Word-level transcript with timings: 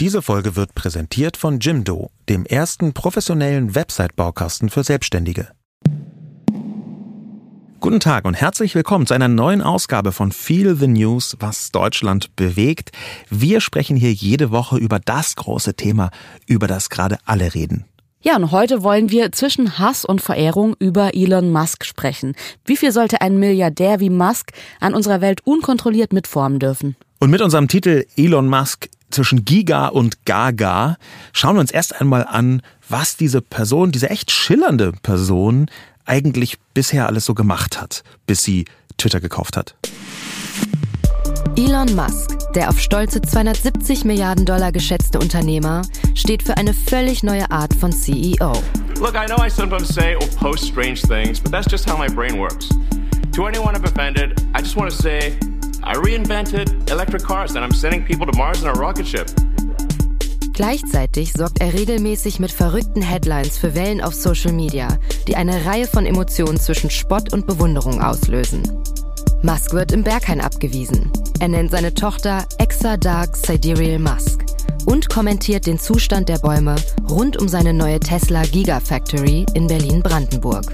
Diese 0.00 0.22
Folge 0.22 0.56
wird 0.56 0.74
präsentiert 0.74 1.36
von 1.36 1.60
Jimdo, 1.60 2.10
dem 2.28 2.44
ersten 2.46 2.94
professionellen 2.94 3.76
Website-Baukasten 3.76 4.68
für 4.68 4.82
Selbstständige. 4.82 5.50
Guten 7.78 8.00
Tag 8.00 8.24
und 8.24 8.34
herzlich 8.34 8.74
willkommen 8.74 9.06
zu 9.06 9.14
einer 9.14 9.28
neuen 9.28 9.62
Ausgabe 9.62 10.10
von 10.10 10.32
Feel 10.32 10.74
the 10.74 10.88
News, 10.88 11.36
was 11.38 11.70
Deutschland 11.70 12.34
bewegt. 12.34 12.90
Wir 13.30 13.60
sprechen 13.60 13.96
hier 13.96 14.12
jede 14.12 14.50
Woche 14.50 14.78
über 14.78 14.98
das 14.98 15.36
große 15.36 15.74
Thema, 15.74 16.10
über 16.48 16.66
das 16.66 16.90
gerade 16.90 17.18
alle 17.24 17.54
reden. 17.54 17.84
Ja, 18.20 18.34
und 18.34 18.50
heute 18.50 18.82
wollen 18.82 19.10
wir 19.10 19.30
zwischen 19.30 19.78
Hass 19.78 20.04
und 20.04 20.20
Verehrung 20.20 20.74
über 20.80 21.14
Elon 21.14 21.52
Musk 21.52 21.84
sprechen. 21.84 22.34
Wie 22.64 22.76
viel 22.76 22.90
sollte 22.90 23.20
ein 23.20 23.38
Milliardär 23.38 24.00
wie 24.00 24.10
Musk 24.10 24.50
an 24.80 24.92
unserer 24.92 25.20
Welt 25.20 25.42
unkontrolliert 25.44 26.12
mitformen 26.12 26.58
dürfen? 26.58 26.96
Und 27.20 27.30
mit 27.30 27.42
unserem 27.42 27.68
Titel 27.68 28.04
Elon 28.16 28.48
Musk 28.48 28.88
zwischen 29.10 29.44
Giga 29.44 29.88
und 29.88 30.24
Gaga 30.24 30.96
schauen 31.32 31.56
wir 31.56 31.60
uns 31.60 31.70
erst 31.70 32.00
einmal 32.00 32.26
an, 32.26 32.62
was 32.88 33.16
diese 33.16 33.40
Person, 33.40 33.92
diese 33.92 34.10
echt 34.10 34.30
schillernde 34.30 34.92
Person 35.02 35.70
eigentlich 36.04 36.58
bisher 36.74 37.06
alles 37.06 37.24
so 37.24 37.34
gemacht 37.34 37.80
hat, 37.80 38.02
bis 38.26 38.42
sie 38.42 38.66
Twitter 38.98 39.20
gekauft 39.20 39.56
hat. 39.56 39.74
Elon 41.56 41.94
Musk, 41.94 42.52
der 42.54 42.68
auf 42.68 42.80
stolze 42.80 43.22
270 43.22 44.04
Milliarden 44.04 44.44
Dollar 44.44 44.72
geschätzte 44.72 45.20
Unternehmer, 45.20 45.82
steht 46.14 46.42
für 46.42 46.56
eine 46.56 46.74
völlig 46.74 47.22
neue 47.22 47.48
Art 47.50 47.72
von 47.74 47.92
CEO. 47.92 48.52
Look, 48.98 49.14
I 49.14 49.26
know 49.26 49.36
I 49.44 49.48
sometimes 49.48 49.88
say 49.88 50.16
or 50.16 50.26
post 50.36 50.64
strange 50.64 51.02
things, 51.02 51.40
but 51.40 51.52
that's 51.52 51.70
just 51.70 51.88
how 51.88 51.96
my 51.96 52.08
brain 52.08 52.38
works. 52.38 52.68
To 53.32 53.46
anyone 53.46 53.76
I've 53.76 53.84
offended, 53.84 54.40
I 54.54 54.62
just 54.62 54.76
want 54.76 54.90
to 54.90 54.96
say 54.96 55.38
I 55.86 55.96
reinvented 55.96 56.90
electric 56.90 57.22
cars 57.24 57.56
and 57.56 57.64
I'm 57.64 57.74
sending 57.74 58.04
people 58.04 58.26
to 58.26 58.36
Mars 58.38 58.62
in 58.62 58.68
a 58.68 58.72
rocket 58.72 59.06
ship. 59.06 59.30
Gleichzeitig 60.54 61.32
sorgt 61.34 61.60
er 61.60 61.74
regelmäßig 61.74 62.38
mit 62.40 62.52
verrückten 62.52 63.02
Headlines 63.02 63.58
für 63.58 63.74
Wellen 63.74 64.00
auf 64.00 64.14
Social 64.14 64.52
Media, 64.52 64.88
die 65.28 65.36
eine 65.36 65.66
Reihe 65.66 65.86
von 65.86 66.06
Emotionen 66.06 66.58
zwischen 66.58 66.88
Spott 66.88 67.34
und 67.34 67.46
Bewunderung 67.46 68.00
auslösen. 68.00 68.62
Musk 69.42 69.74
wird 69.74 69.92
im 69.92 70.04
Berghain 70.04 70.40
abgewiesen. 70.40 71.10
Er 71.40 71.48
nennt 71.48 71.70
seine 71.70 71.92
Tochter 71.92 72.46
Exa 72.58 72.96
Dark 72.96 73.36
Sidereal 73.36 73.98
Musk 73.98 74.42
und 74.86 75.10
kommentiert 75.10 75.66
den 75.66 75.78
Zustand 75.78 76.30
der 76.30 76.38
Bäume 76.38 76.76
rund 77.10 77.36
um 77.36 77.48
seine 77.48 77.74
neue 77.74 78.00
Tesla 78.00 78.42
Gigafactory 78.42 79.44
in 79.54 79.66
Berlin-Brandenburg. 79.66 80.64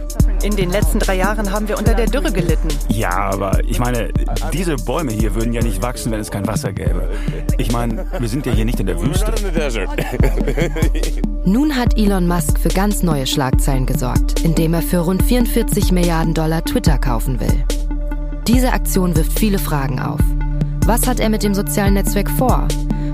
In 0.43 0.57
den 0.57 0.71
letzten 0.71 0.99
drei 0.99 1.17
Jahren 1.17 1.53
haben 1.53 1.69
wir 1.69 1.77
unter 1.77 1.95
der 1.95 2.07
Dürre 2.07 2.33
gelitten. 2.33 2.69
Ja, 2.89 3.11
aber 3.11 3.61
ich 3.67 3.79
meine, 3.79 4.09
diese 4.53 4.77
Bäume 4.77 5.13
hier 5.13 5.35
würden 5.35 5.53
ja 5.53 5.63
nicht 5.63 5.83
wachsen, 5.83 6.11
wenn 6.13 6.21
es 6.21 6.31
kein 6.31 6.47
Wasser 6.47 6.73
gäbe. 6.73 7.11
Ich 7.59 7.73
meine, 7.73 8.07
wir 8.19 8.29
sind 8.29 8.47
ja 8.47 8.53
hier 8.53 8.65
nicht 8.65 8.81
in 8.81 8.87
der 8.87 8.99
Wüste. 9.01 9.35
Nun 11.45 11.77
hat 11.77 11.99
Elon 11.99 12.27
Musk 12.27 12.59
für 12.59 12.71
ganz 12.71 13.03
neue 13.03 13.27
Schlagzeilen 13.27 13.85
gesorgt, 13.85 14.41
indem 14.41 14.73
er 14.73 14.83
für 14.83 15.01
rund 15.01 15.23
44 15.23 15.93
Milliarden 15.93 16.33
Dollar 16.33 16.65
Twitter 16.65 16.97
kaufen 16.97 17.39
will. 17.39 17.65
Diese 18.47 18.73
Aktion 18.73 19.15
wirft 19.17 19.39
viele 19.39 19.59
Fragen 19.59 20.01
auf. 20.01 20.21
Was 20.87 21.07
hat 21.07 21.21
er 21.21 21.29
mit 21.29 21.43
dem 21.43 21.55
sozialen 21.55 21.95
Netzwerk 21.95 22.31
vor? 22.31 22.67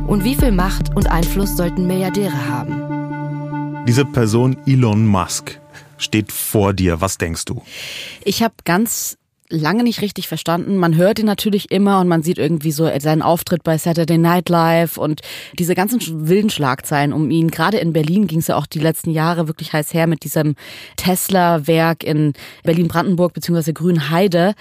Und 0.07 0.23
wie 0.23 0.37
viel 0.37 0.53
Macht 0.53 0.95
und 0.95 1.11
Einfluss 1.11 1.57
sollten 1.57 1.89
Milliardäre 1.89 2.49
haben? 2.49 3.85
Diese 3.87 4.05
Person 4.05 4.57
Elon 4.67 5.07
Musk 5.07 5.61
steht 5.99 6.33
vor 6.33 6.73
dir. 6.73 7.01
Was 7.01 7.19
denkst 7.19 7.45
du? 7.45 7.63
Ich 8.25 8.43
habe 8.43 8.55
ganz 8.65 9.19
lange 9.49 9.83
nicht 9.83 10.01
richtig 10.03 10.29
verstanden. 10.29 10.77
Man 10.77 10.97
hört 10.97 11.19
ihn 11.19 11.27
natürlich 11.27 11.71
immer 11.71 12.01
und 12.01 12.09
man 12.09 12.23
sieht 12.23 12.39
irgendwie 12.39 12.73
so 12.73 12.91
seinen 12.99 13.23
Auftritt 13.23 13.63
bei 13.63 13.79
Saturday 13.79 14.19
Night 14.19 14.49
Live 14.49 14.97
und 14.97 15.21
diese 15.59 15.75
ganzen 15.75 16.29
wilden 16.29 16.51
Schlagzeilen 16.51 17.13
um 17.13 17.31
ihn. 17.31 17.51
Gerade 17.51 17.79
in 17.79 17.93
Berlin 17.93 18.27
ging 18.27 18.41
es 18.41 18.49
ja 18.49 18.57
auch 18.57 18.67
die 18.67 18.81
letzten 18.81 19.11
Jahre 19.11 19.47
wirklich 19.47 19.73
heiß 19.73 19.95
her 19.95 20.07
mit 20.07 20.25
diesem 20.25 20.57
Tesla-Werk 20.97 22.03
in 22.03 22.33
Berlin-Brandenburg 22.65 23.35
bzw. 23.35 23.73
Grünheide. 23.73 24.55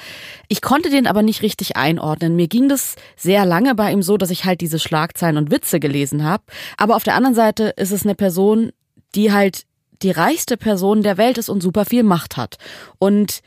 Ich 0.47 0.61
konnte 0.61 0.89
den 0.89 1.07
aber 1.07 1.23
nicht 1.23 1.41
richtig 1.41 1.75
einordnen. 1.75 2.35
Mir 2.35 2.47
ging 2.47 2.69
das 2.69 2.95
sehr 3.15 3.45
lange 3.45 3.75
bei 3.75 3.91
ihm 3.91 4.03
so, 4.03 4.17
dass 4.17 4.29
ich 4.29 4.45
halt 4.45 4.61
diese 4.61 4.79
Schlagzeilen 4.79 5.37
und 5.37 5.51
Witze 5.51 5.79
gelesen 5.79 6.23
habe. 6.23 6.43
Aber 6.77 6.95
auf 6.95 7.03
der 7.03 7.15
anderen 7.15 7.35
Seite 7.35 7.73
ist 7.77 7.91
es 7.91 8.03
eine 8.03 8.15
Person, 8.15 8.71
die 9.15 9.31
halt 9.31 9.65
die 10.05 10.11
reichste 10.11 10.55
Person 10.55 11.01
der 11.01 11.17
Welt 11.17 11.39
ist 11.39 11.49
und 11.49 11.61
super 11.61 11.83
viel 11.83 12.03
Macht 12.03 12.37
hat. 12.37 12.57
Und 12.99 13.41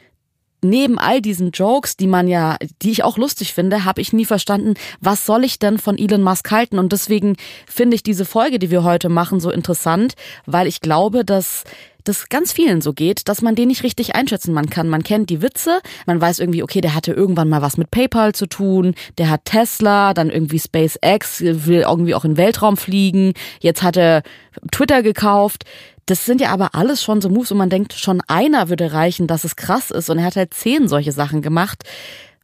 neben 0.60 0.98
all 0.98 1.22
diesen 1.22 1.52
Jokes, 1.52 1.96
die 1.96 2.08
man 2.08 2.26
ja, 2.26 2.56
die 2.82 2.91
ich 2.91 3.04
auch 3.04 3.16
lustig 3.16 3.54
finde, 3.54 3.84
habe 3.84 4.00
ich 4.00 4.12
nie 4.12 4.24
verstanden, 4.24 4.74
was 5.00 5.24
soll 5.24 5.44
ich 5.44 5.60
denn 5.60 5.78
von 5.78 5.96
Elon 5.96 6.22
Musk 6.22 6.50
halten? 6.50 6.80
Und 6.80 6.92
deswegen 6.92 7.36
finde 7.66 7.94
ich 7.94 8.02
diese 8.02 8.24
Folge, 8.24 8.58
die 8.58 8.72
wir 8.72 8.82
heute 8.82 9.08
machen, 9.08 9.38
so 9.38 9.52
interessant, 9.52 10.14
weil 10.46 10.66
ich 10.66 10.80
glaube, 10.80 11.24
dass 11.24 11.62
das 12.04 12.28
ganz 12.28 12.53
vielen 12.53 12.81
so 12.81 12.92
geht, 12.92 13.28
dass 13.28 13.42
man 13.42 13.54
den 13.54 13.69
nicht 13.69 13.82
richtig 13.82 14.14
einschätzen 14.14 14.53
man 14.53 14.70
kann. 14.70 14.88
Man 14.88 15.03
kennt 15.03 15.31
die 15.31 15.42
Witze, 15.42 15.81
man 16.06 16.20
weiß 16.20 16.38
irgendwie, 16.38 16.62
okay, 16.62 16.81
der 16.81 16.94
hatte 16.94 17.12
irgendwann 17.12 17.48
mal 17.48 17.62
was 17.62 17.76
mit 17.76 17.91
PayPal 17.91 18.34
zu 18.34 18.47
tun, 18.47 18.94
der 19.19 19.31
hat 19.31 19.44
Tesla, 19.44 20.14
dann 20.14 20.31
irgendwie 20.31 20.58
SpaceX, 20.58 21.41
will 21.41 21.81
irgendwie 21.81 22.14
auch 22.14 22.25
in 22.25 22.32
den 22.32 22.37
Weltraum 22.38 22.76
fliegen, 22.76 23.34
jetzt 23.60 23.82
hat 23.82 23.97
er 23.97 24.22
Twitter 24.70 25.03
gekauft. 25.03 25.64
Das 26.06 26.25
sind 26.25 26.41
ja 26.41 26.50
aber 26.50 26.75
alles 26.75 27.03
schon 27.03 27.20
so 27.20 27.28
Moves, 27.28 27.50
wo 27.50 27.54
man 27.54 27.69
denkt, 27.69 27.92
schon 27.92 28.22
einer 28.28 28.70
würde 28.70 28.92
reichen, 28.92 29.26
dass 29.26 29.44
es 29.44 29.56
krass 29.56 29.91
ist. 29.91 30.08
Und 30.08 30.19
er 30.19 30.25
hat 30.25 30.37
halt 30.37 30.54
zehn 30.54 30.88
solche 30.88 31.12
Sachen 31.12 31.42
gemacht. 31.42 31.84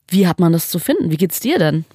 Wie 0.08 0.26
hat 0.26 0.38
man 0.38 0.52
das 0.52 0.68
zu 0.68 0.78
finden? 0.78 1.10
Wie 1.10 1.16
geht's 1.16 1.40
dir 1.40 1.58
denn? 1.58 1.86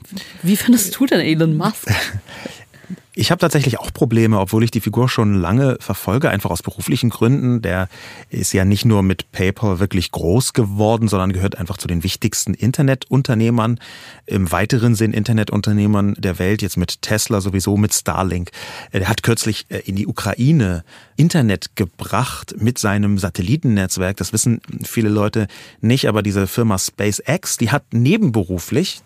Wie 0.41 0.57
findest 0.57 0.99
du 0.99 1.05
denn 1.05 1.19
Elon 1.19 1.55
Musk? 1.55 1.87
Ich 3.19 3.31
habe 3.31 3.39
tatsächlich 3.39 3.81
auch 3.81 3.91
Probleme, 3.91 4.39
obwohl 4.39 4.63
ich 4.63 4.71
die 4.71 4.79
Figur 4.79 5.09
schon 5.09 5.33
lange 5.33 5.75
verfolge, 5.81 6.29
einfach 6.29 6.51
aus 6.51 6.63
beruflichen 6.63 7.09
Gründen. 7.09 7.61
Der 7.61 7.89
ist 8.29 8.53
ja 8.53 8.63
nicht 8.63 8.85
nur 8.85 9.03
mit 9.03 9.33
PayPal 9.33 9.79
wirklich 9.79 10.11
groß 10.11 10.53
geworden, 10.53 11.09
sondern 11.09 11.33
gehört 11.33 11.57
einfach 11.57 11.75
zu 11.75 11.89
den 11.89 12.05
wichtigsten 12.05 12.53
Internetunternehmern, 12.53 13.81
im 14.25 14.53
weiteren 14.53 14.95
Sinn 14.95 15.11
Internetunternehmern 15.11 16.13
der 16.17 16.39
Welt, 16.39 16.61
jetzt 16.61 16.77
mit 16.77 17.01
Tesla 17.01 17.41
sowieso, 17.41 17.75
mit 17.75 17.93
Starlink. 17.93 18.51
Er 18.91 19.09
hat 19.09 19.21
kürzlich 19.21 19.65
äh, 19.67 19.79
in 19.79 19.97
die 19.97 20.07
Ukraine 20.07 20.85
Internet 21.17 21.75
gebracht 21.75 22.55
mit 22.57 22.77
seinem 22.77 23.17
Satellitennetzwerk. 23.17 24.15
Das 24.15 24.31
wissen 24.31 24.61
viele 24.85 25.09
Leute 25.09 25.47
nicht, 25.81 26.07
aber 26.07 26.23
diese 26.23 26.47
Firma 26.47 26.77
SpaceX, 26.77 27.57
die 27.57 27.69
hat 27.69 27.83
nebenberuflich 27.91 29.01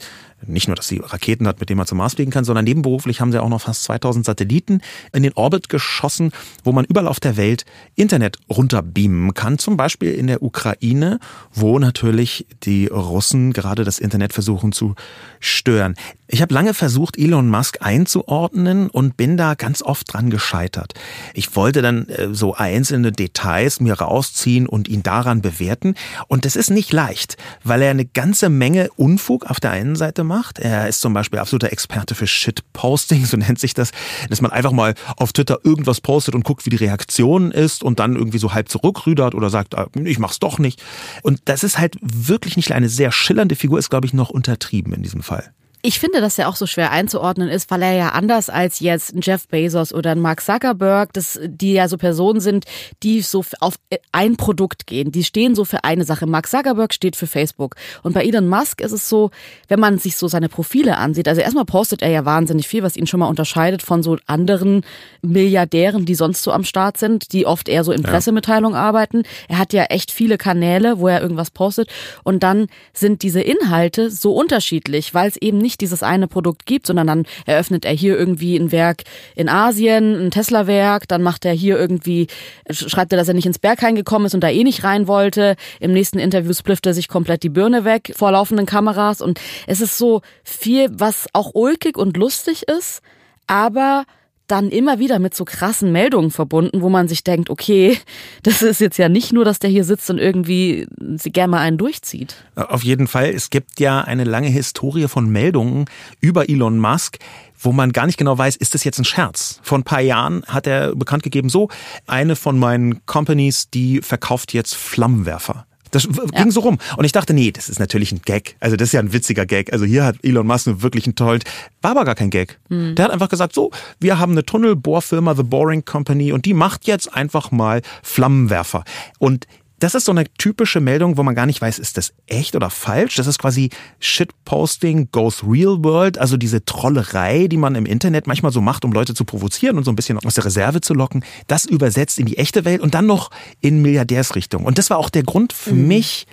nicht 0.48 0.68
nur, 0.68 0.76
dass 0.76 0.88
sie 0.88 1.02
Raketen 1.04 1.48
hat, 1.48 1.60
mit 1.60 1.70
denen 1.70 1.78
man 1.78 1.88
zum 1.88 1.98
Mars 1.98 2.16
fliegen 2.16 2.32
kann, 2.32 2.44
sondern 2.44 2.66
nebenberuflich 2.66 3.22
haben 3.22 3.32
sie 3.32 3.42
auch 3.42 3.50
noch 3.50 3.62
fast 3.62 3.84
2000 4.04 4.26
Satelliten 4.26 4.82
in 5.14 5.24
den 5.24 5.34
Orbit 5.34 5.70
geschossen, 5.70 6.32
wo 6.64 6.72
man 6.72 6.86
überall 6.86 7.08
auf 7.08 7.20
der 7.20 7.38
Welt 7.38 7.66
Internet 7.96 8.38
runterbeamen 8.50 9.34
kann. 9.34 9.58
Zum 9.58 9.78
Beispiel 9.78 10.14
in 10.14 10.28
der 10.28 10.44
Ukraine, 10.44 11.20
wo 11.54 11.80
natürlich 11.80 12.46
die 12.64 12.88
Russen 12.88 13.54
gerade 13.54 13.84
das 13.84 14.00
Internet 14.00 14.34
versuchen 14.34 14.72
zu 14.72 14.96
stören. 15.40 15.96
Ich 16.34 16.42
habe 16.42 16.52
lange 16.52 16.74
versucht, 16.74 17.20
Elon 17.20 17.48
Musk 17.48 17.78
einzuordnen 17.82 18.90
und 18.90 19.18
bin 19.18 19.38
da 19.38 19.54
ganz 19.54 19.84
oft 19.84 20.12
dran 20.12 20.32
gescheitert. 20.32 20.96
Ich 21.36 21.56
wollte 21.56 21.84
dann 21.84 22.10
äh, 22.10 22.34
so 22.34 22.56
einzelne 22.56 23.12
Details 23.12 23.80
mir 23.80 24.00
rausziehen 24.00 24.66
und 24.66 24.88
ihn 24.88 25.04
daran 25.04 25.44
bewerten. 25.44 25.94
Und 26.28 26.46
das 26.46 26.56
ist 26.56 26.72
nicht 26.72 26.92
leicht, 26.92 27.38
weil 27.64 27.84
er 27.84 27.92
eine 27.92 28.06
ganze 28.06 28.50
Menge 28.50 28.90
Unfug 28.96 29.46
auf 29.46 29.60
der 29.60 29.70
einen 29.70 29.96
Seite 29.96 30.24
macht. 30.24 30.58
Er 30.58 30.88
ist 30.88 31.02
zum 31.02 31.14
Beispiel 31.14 31.38
absoluter 31.38 31.72
Experte 31.72 32.16
für 32.16 32.26
Shitposting, 32.26 33.26
so 33.28 33.38
nennt 33.38 33.60
sich 33.60 33.76
das, 33.76 33.92
dass 34.28 34.42
man 34.42 34.50
einfach 34.50 34.72
mal 34.72 34.96
auf 35.18 35.34
Twitter 35.34 35.60
irgendwas 35.64 36.02
postet 36.02 36.34
und 36.34 36.44
guckt, 36.44 36.66
wie 36.66 36.72
die 36.72 36.78
Reaktion 36.78 37.52
ist 37.52 37.84
und 37.84 38.00
dann 38.00 38.16
irgendwie 38.16 38.40
so 38.40 38.56
halb 38.56 38.70
zurückrüdert 38.70 39.36
oder 39.36 39.52
sagt, 39.52 39.78
ah, 39.78 39.86
ich 40.04 40.18
mach's 40.18 40.40
doch 40.40 40.58
nicht. 40.58 40.82
Und 41.22 41.42
das 41.46 41.64
ist 41.64 41.78
halt 41.78 41.96
wirklich 42.02 42.58
nicht 42.58 42.72
eine 42.72 42.90
sehr 42.90 43.12
schillernde 43.12 43.56
Figur, 43.56 43.78
ist 43.78 43.92
glaube 43.92 44.08
ich 44.08 44.14
noch 44.14 44.32
untertrieben 44.32 44.94
in 44.94 45.04
diesem 45.04 45.22
Fall. 45.22 45.54
Ich 45.86 46.00
finde, 46.00 46.22
dass 46.22 46.40
er 46.40 46.48
auch 46.48 46.56
so 46.56 46.66
schwer 46.66 46.92
einzuordnen 46.92 47.50
ist, 47.50 47.70
weil 47.70 47.82
er 47.82 47.92
ja 47.92 48.10
anders 48.14 48.50
als 48.50 48.80
jetzt 48.80 49.14
ein 49.14 49.20
Jeff 49.22 49.50
Bezos 49.50 49.94
oder 49.94 50.12
ein 50.12 50.22
Mark 50.22 50.40
Zuckerberg, 50.42 51.12
das, 51.12 51.38
die 51.44 51.74
ja 51.74 51.90
so 51.90 51.98
Personen 51.98 52.40
sind, 52.40 52.64
die 53.04 53.22
so 53.22 53.44
auf 53.60 53.76
ein 54.14 54.38
Produkt 54.38 54.88
gehen. 54.88 55.12
Die 55.12 55.26
stehen 55.26 55.56
so 55.56 55.66
für 55.66 55.84
eine 55.84 56.06
Sache. 56.06 56.26
Mark 56.26 56.48
Zuckerberg 56.48 56.94
steht 56.94 57.18
für 57.18 57.28
Facebook. 57.28 57.76
Und 58.02 58.14
bei 58.14 58.24
Elon 58.24 58.48
Musk 58.48 58.80
ist 58.80 58.94
es 58.94 59.10
so, 59.10 59.32
wenn 59.68 59.82
man 59.82 59.98
sich 59.98 60.16
so 60.16 60.30
seine 60.30 60.48
Profile 60.48 60.96
ansieht, 60.96 61.28
also 61.28 61.42
erstmal 61.42 61.66
postet 61.66 62.02
er 62.02 62.12
ja 62.12 62.24
wahnsinnig 62.24 62.66
viel, 62.66 62.82
was 62.82 62.96
ihn 62.96 63.06
schon 63.06 63.20
mal 63.20 63.28
unterscheidet 63.28 63.82
von 63.82 64.04
so 64.04 64.18
anderen 64.26 64.86
Milliardären, 65.22 66.06
die 66.06 66.16
sonst 66.16 66.44
so 66.44 66.54
am 66.54 66.64
Start 66.64 66.96
sind, 66.96 67.34
die 67.34 67.46
oft 67.46 67.68
eher 67.68 67.84
so 67.84 67.92
in 67.92 68.04
Pressemitteilungen 68.04 68.78
arbeiten. 68.78 69.24
Er 69.50 69.58
hat 69.58 69.74
ja 69.74 69.84
echt 69.84 70.12
viele 70.12 70.38
Kanäle, 70.38 71.00
wo 71.00 71.10
er 71.10 71.22
irgendwas 71.22 71.52
postet. 71.52 71.90
Und 72.24 72.42
dann 72.42 72.68
sind 72.94 73.22
diese 73.22 73.42
Inhalte 73.42 74.10
so 74.10 74.34
unterschiedlich, 74.34 75.14
weil 75.14 75.28
es 75.28 75.36
eben 75.36 75.58
nicht 75.58 75.73
nicht 75.74 75.82
dieses 75.82 76.04
eine 76.04 76.28
Produkt 76.28 76.66
gibt, 76.66 76.86
sondern 76.88 77.08
dann 77.08 77.26
eröffnet 77.46 77.84
er 77.84 77.94
hier 77.94 78.18
irgendwie 78.18 78.56
ein 78.56 78.72
Werk 78.72 79.04
in 79.36 79.50
Asien, 79.50 80.26
ein 80.26 80.32
Tesla-Werk, 80.32 81.08
dann 81.08 81.24
macht 81.24 81.46
er 81.46 81.54
hier 81.54 81.80
irgendwie, 81.80 82.28
schreibt 82.70 83.12
er, 83.12 83.18
dass 83.18 83.28
er 83.28 83.34
nicht 83.34 83.48
ins 83.48 83.58
Berghain 83.58 83.96
gekommen 83.96 84.26
ist 84.28 84.36
und 84.36 84.42
da 84.42 84.50
eh 84.50 84.64
nicht 84.64 84.84
rein 84.84 85.08
wollte. 85.08 85.56
Im 85.80 85.92
nächsten 85.94 86.20
Interview 86.20 86.54
splifft 86.54 86.86
er 86.86 86.94
sich 86.94 87.08
komplett 87.08 87.42
die 87.42 87.50
Birne 87.50 87.86
weg 87.86 88.14
vor 88.16 88.32
laufenden 88.32 88.68
Kameras 88.68 89.22
und 89.22 89.40
es 89.66 89.82
ist 89.82 89.98
so 89.98 90.22
viel, 90.44 90.90
was 90.92 91.28
auch 91.34 91.52
ulkig 91.56 91.98
und 91.98 92.18
lustig 92.18 92.68
ist, 92.68 93.02
aber 93.48 94.06
dann 94.48 94.70
immer 94.70 95.00
wieder 95.00 95.20
mit 95.20 95.36
so 95.36 95.46
krassen 95.46 95.92
Meldungen 95.92 96.32
verbunden, 96.32 96.82
wo 96.82 96.90
man 96.90 97.08
sich 97.08 97.24
denkt, 97.24 97.50
okay, 97.50 97.98
das 98.44 98.62
ist 98.62 98.80
jetzt 98.80 98.98
ja 98.98 99.10
nicht 99.10 99.34
nur, 99.34 99.46
dass 99.46 99.60
der 99.60 99.70
hier 99.70 99.84
sitzt 99.84 100.10
und 100.10 100.18
irgendwie 100.18 100.88
gerne 101.26 101.52
mal 101.52 101.60
einen 101.60 101.78
durchzieht. 101.78 102.36
Auf 102.56 102.84
jeden 102.84 103.08
Fall. 103.08 103.30
Es 103.30 103.50
gibt 103.50 103.80
ja 103.80 104.02
eine 104.02 104.24
lange 104.24 104.50
Historie 104.50 105.08
von 105.08 105.30
Meldungen 105.30 105.86
über 106.20 106.50
Elon 106.50 106.80
Musk, 106.80 107.20
wo 107.60 107.72
man 107.72 107.94
gar 107.94 108.06
nicht 108.06 108.18
genau 108.18 108.38
weiß, 108.38 108.58
ist 108.58 108.74
das 108.74 108.84
jetzt 108.84 109.00
ein 109.00 109.06
Scherz? 109.06 109.60
Vor 109.64 109.78
ein 109.78 109.84
paar 109.84 110.02
Jahren 110.02 110.44
hat 110.48 110.68
er 110.68 110.96
bekannt 110.96 111.24
gegeben, 111.24 111.50
so, 111.50 111.70
eine 112.08 112.36
von 112.36 112.60
meinen 112.60 113.06
Companies, 113.06 113.70
die 113.70 114.02
verkauft 114.02 114.54
jetzt 114.54 114.76
Flammenwerfer. 114.76 115.66
Das 115.94 116.08
ging 116.08 116.52
so 116.52 116.62
rum. 116.62 116.80
Und 116.98 117.06
ich 117.06 117.12
dachte, 117.12 117.34
nee, 117.34 117.52
das 117.52 117.70
ist 117.70 117.80
natürlich 117.80 118.12
ein 118.12 118.22
Gag. 118.26 118.56
Also 118.60 118.76
das 118.76 118.90
ist 118.90 118.94
ja 118.94 119.00
ein 119.00 119.14
witziger 119.14 119.46
Gag. 119.46 119.72
Also 119.72 119.86
hier 119.86 120.04
hat 120.04 120.18
Elon 120.24 120.48
Musk 120.48 120.68
wirklich 120.82 121.06
einen 121.06 121.16
tollen, 121.16 121.42
war 121.82 121.92
aber 121.92 122.04
gar 122.04 122.16
kein 122.16 122.32
Gag. 122.32 122.60
Mhm. 122.70 122.96
Der 122.96 123.06
hat 123.06 123.12
einfach 123.12 123.30
gesagt, 123.30 123.54
so, 123.54 123.72
wir 124.00 124.20
haben 124.20 124.32
eine 124.32 124.44
Tunnelbohrfirma, 124.44 125.36
The 125.36 125.44
Boring 125.44 125.86
Company, 125.86 126.32
und 126.32 126.46
die 126.46 126.54
macht 126.54 126.88
jetzt 126.88 127.14
einfach 127.14 127.52
mal 127.52 127.82
Flammenwerfer. 128.02 128.84
Und 129.20 129.46
das 129.84 129.96
ist 129.96 130.06
so 130.06 130.14
eine 130.14 130.24
typische 130.38 130.80
Meldung, 130.80 131.18
wo 131.18 131.24
man 131.24 131.36
gar 131.36 131.46
nicht 131.46 131.60
weiß, 131.60 131.78
ist 131.78 131.98
das 131.98 132.14
echt 132.26 132.56
oder 132.56 132.70
falsch. 132.70 133.16
Das 133.16 133.28
ist 133.28 133.38
quasi 133.38 133.70
Shitposting 134.00 135.10
goes 135.12 135.44
real 135.44 135.84
world, 135.84 136.18
also 136.18 136.38
diese 136.38 136.64
Trollerei, 136.64 137.48
die 137.48 137.58
man 137.58 137.76
im 137.76 137.86
Internet 137.86 138.26
manchmal 138.26 138.54
so 138.54 138.62
macht, 138.62 138.86
um 138.86 138.94
Leute 138.94 139.14
zu 139.14 139.26
provozieren 139.26 139.78
und 139.78 139.84
so 139.84 139.92
ein 139.92 139.98
bisschen 139.98 140.18
aus 140.20 140.36
der 140.36 140.46
Reserve 140.46 140.80
zu 140.80 140.94
locken. 140.94 141.26
Das 141.48 141.66
übersetzt 141.66 142.18
in 142.18 142.26
die 142.26 142.38
echte 142.38 142.64
Welt 142.64 142.80
und 142.80 142.94
dann 142.94 143.06
noch 143.06 143.30
in 143.60 143.82
Milliardärsrichtung. 143.82 144.64
Und 144.64 144.78
das 144.78 144.90
war 144.90 144.98
auch 144.98 145.10
der 145.10 145.24
Grund 145.24 145.52
für 145.52 145.74
mhm. 145.74 145.88
mich, 145.90 146.28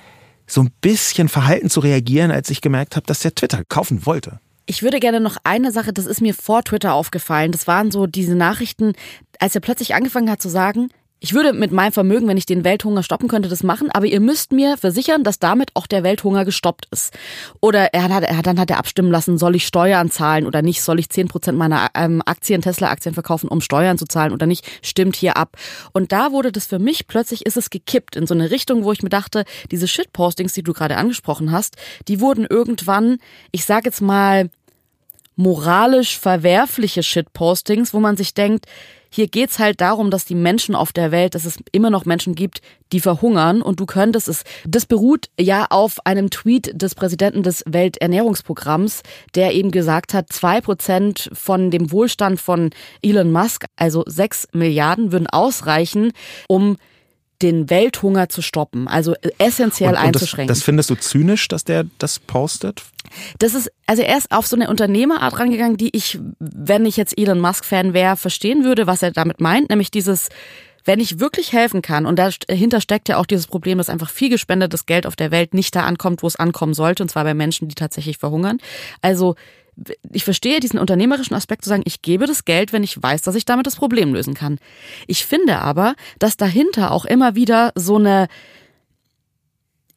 so 0.47 0.63
ein 0.63 0.71
bisschen 0.81 1.29
verhalten 1.29 1.71
zu 1.71 1.81
reagieren, 1.81 2.31
als 2.31 2.51
ich 2.51 2.61
gemerkt 2.61 2.95
habe, 2.95 3.07
dass 3.07 3.19
der 3.19 3.35
Twitter 3.35 3.65
kaufen 3.69 4.07
wollte. 4.07 4.39
Ich 4.67 4.85
würde 4.85 5.01
gerne 5.01 5.19
noch 5.19 5.39
eine 5.43 5.73
Sache, 5.73 5.93
das 5.93 6.07
ist 6.07 6.21
mir 6.21 6.35
vor 6.35 6.63
Twitter 6.63 6.95
aufgefallen. 6.95 7.51
Das 7.51 7.67
waren 7.67 7.91
so 7.91 8.07
diese 8.07 8.37
Nachrichten, 8.37 8.93
als 9.41 9.57
er 9.57 9.61
plötzlich 9.61 9.97
angefangen 9.97 10.31
hat 10.31 10.41
zu 10.41 10.49
sagen, 10.49 10.91
ich 11.21 11.35
würde 11.35 11.53
mit 11.53 11.71
meinem 11.71 11.93
Vermögen, 11.93 12.27
wenn 12.29 12.39
ich 12.39 12.47
den 12.47 12.65
Welthunger 12.65 13.03
stoppen 13.03 13.29
könnte, 13.29 13.51
das 13.51 13.63
machen, 13.63 13.91
aber 13.91 14.07
ihr 14.07 14.21
müsst 14.21 14.53
mir 14.53 14.79
versichern, 14.79 15.23
dass 15.23 15.39
damit 15.39 15.71
auch 15.75 15.87
der 15.87 16.03
Welthunger 16.03 16.47
gestoppt 16.47 16.87
ist. 16.91 17.13
Oder 17.61 17.93
er 17.93 18.05
hat, 18.05 18.25
er, 18.25 18.43
dann 18.43 18.59
hat 18.59 18.71
er 18.71 18.79
abstimmen 18.79 19.11
lassen, 19.11 19.37
soll 19.37 19.55
ich 19.55 19.67
Steuern 19.67 20.11
zahlen 20.11 20.47
oder 20.47 20.63
nicht, 20.63 20.83
soll 20.83 20.99
ich 20.99 21.11
zehn 21.11 21.29
Prozent 21.29 21.59
meiner 21.59 21.89
ähm, 21.95 22.23
Aktien, 22.25 22.63
Tesla-Aktien 22.63 23.13
verkaufen, 23.13 23.49
um 23.49 23.61
Steuern 23.61 23.99
zu 23.99 24.07
zahlen 24.07 24.33
oder 24.33 24.47
nicht, 24.47 24.67
stimmt 24.83 25.15
hier 25.15 25.37
ab. 25.37 25.57
Und 25.93 26.13
da 26.13 26.33
wurde 26.33 26.53
das 26.53 26.67
für 26.67 26.79
mich, 26.79 27.07
plötzlich 27.07 27.45
ist 27.45 27.59
es 27.59 27.69
gekippt 27.69 28.17
in 28.17 28.27
so 28.27 28.33
eine 28.33 28.51
Richtung, 28.51 28.85
wo 28.85 28.93
ich 28.93 29.03
mir 29.03 29.11
dachte, 29.11 29.45
diese 29.71 29.89
Shitpostings, 29.89 30.55
die 30.55 30.63
du 30.63 30.73
gerade 30.73 30.97
angesprochen 30.97 31.53
hast, 31.53 31.77
die 32.09 32.21
wurden 32.21 32.47
irgendwann, 32.49 33.19
ich 33.53 33.67
sag 33.67 33.85
jetzt 33.85 34.01
mal, 34.01 34.49
moralisch 35.37 36.19
verwerfliche 36.19 37.03
Shitpostings, 37.03 37.93
wo 37.95 38.01
man 38.01 38.17
sich 38.17 38.35
denkt, 38.35 38.67
hier 39.11 39.27
geht's 39.27 39.59
halt 39.59 39.81
darum, 39.81 40.11
dass 40.11 40.25
die 40.25 40.35
Menschen 40.35 40.75
auf 40.75 40.93
der 40.93 41.11
Welt, 41.11 41.35
dass 41.35 41.45
es 41.45 41.59
immer 41.73 41.91
noch 41.91 42.05
Menschen 42.05 42.35
gibt, 42.35 42.63
die 42.93 43.01
verhungern 43.01 43.61
und 43.61 43.81
du 43.81 43.87
könntest 43.87 44.29
es. 44.29 44.45
Das 44.67 44.87
beruht 44.87 45.29
ja 45.39 45.67
auf 45.71 45.99
einem 46.07 46.31
Tweet 46.31 46.81
des 46.81 46.95
Präsidenten 46.95 47.43
des 47.43 47.65
Welternährungsprogramms, 47.67 49.03
der 49.35 49.53
eben 49.55 49.71
gesagt 49.71 50.15
hat, 50.15 50.33
zwei 50.33 50.61
Prozent 50.61 51.29
von 51.33 51.71
dem 51.71 51.91
Wohlstand 51.91 52.41
von 52.41 52.71
Elon 53.03 53.33
Musk, 53.33 53.67
also 53.77 54.05
sechs 54.07 54.49
Milliarden, 54.53 55.13
würden 55.13 55.27
ausreichen, 55.27 56.13
um 56.49 56.77
den 57.43 57.71
Welthunger 57.71 58.29
zu 58.29 58.43
stoppen, 58.43 58.89
also 58.89 59.15
essentiell 59.39 59.91
und, 59.91 59.97
und 59.97 60.03
einzuschränken. 60.03 60.49
Das, 60.49 60.59
das 60.59 60.65
findest 60.65 60.91
du 60.91 60.95
zynisch, 60.97 61.49
dass 61.49 61.65
der 61.65 61.87
das 61.99 62.19
postet? 62.19 62.83
Das 63.39 63.55
ist, 63.55 63.71
also 63.87 64.03
er 64.03 64.19
ist 64.19 64.31
auf 64.31 64.47
so 64.47 64.57
eine 64.57 64.69
Unternehmerart 64.69 65.39
rangegangen, 65.39 65.77
die 65.77 65.97
ich, 65.97 66.19
wenn 66.39 66.87
ich 66.87 66.97
jetzt 66.97 67.19
Elon 67.19 67.41
Musk-Fan 67.41 67.95
wäre, 67.95 68.17
verstehen 68.17 68.65
würde, 68.65 68.87
was 68.87 69.03
er 69.03 69.11
damit 69.11 69.41
meint, 69.41 69.71
nämlich 69.71 69.91
dieses, 69.91 70.29
wenn 70.85 71.01
ich 71.01 71.21
wirklich 71.21 71.53
helfen 71.53 71.83
kann, 71.83 72.07
und 72.07 72.19
dahinter 72.19 72.81
steckt 72.81 73.09
ja 73.09 73.17
auch 73.17 73.27
dieses 73.27 73.47
Problem, 73.47 73.79
dass 73.79 73.91
einfach 73.91 74.11
viel 74.11 74.29
gespendetes 74.29 74.87
Geld 74.87 75.07
auf 75.07 75.17
der 75.17 75.31
Welt 75.31 75.55
nicht 75.55 75.75
da 75.75 75.85
ankommt, 75.85 76.23
wo 76.23 76.27
es 76.27 76.37
ankommen 76.37 76.75
sollte, 76.75 77.03
und 77.03 77.09
zwar 77.09 77.25
bei 77.25 77.35
Menschen, 77.35 77.69
die 77.69 77.75
tatsächlich 77.75 78.19
verhungern. 78.19 78.59
Also 79.03 79.35
ich 80.13 80.25
verstehe 80.25 80.61
diesen 80.61 80.79
unternehmerischen 80.79 81.35
Aspekt 81.35 81.65
zu 81.65 81.71
sagen, 81.71 81.83
ich 81.87 82.03
gebe 82.03 82.27
das 82.27 82.45
Geld, 82.45 82.73
wenn 82.73 82.83
ich 82.83 83.03
weiß, 83.03 83.23
dass 83.23 83.35
ich 83.35 83.45
damit 83.45 83.67
das 83.67 83.77
Problem 83.77 84.13
lösen 84.13 84.35
kann. 84.35 84.59
Ich 85.07 85.25
finde 85.25 85.61
aber, 85.61 85.95
dass 86.19 86.37
dahinter 86.37 86.91
auch 86.91 87.05
immer 87.05 87.35
wieder 87.35 87.73
so 87.75 87.97
eine 87.97 88.29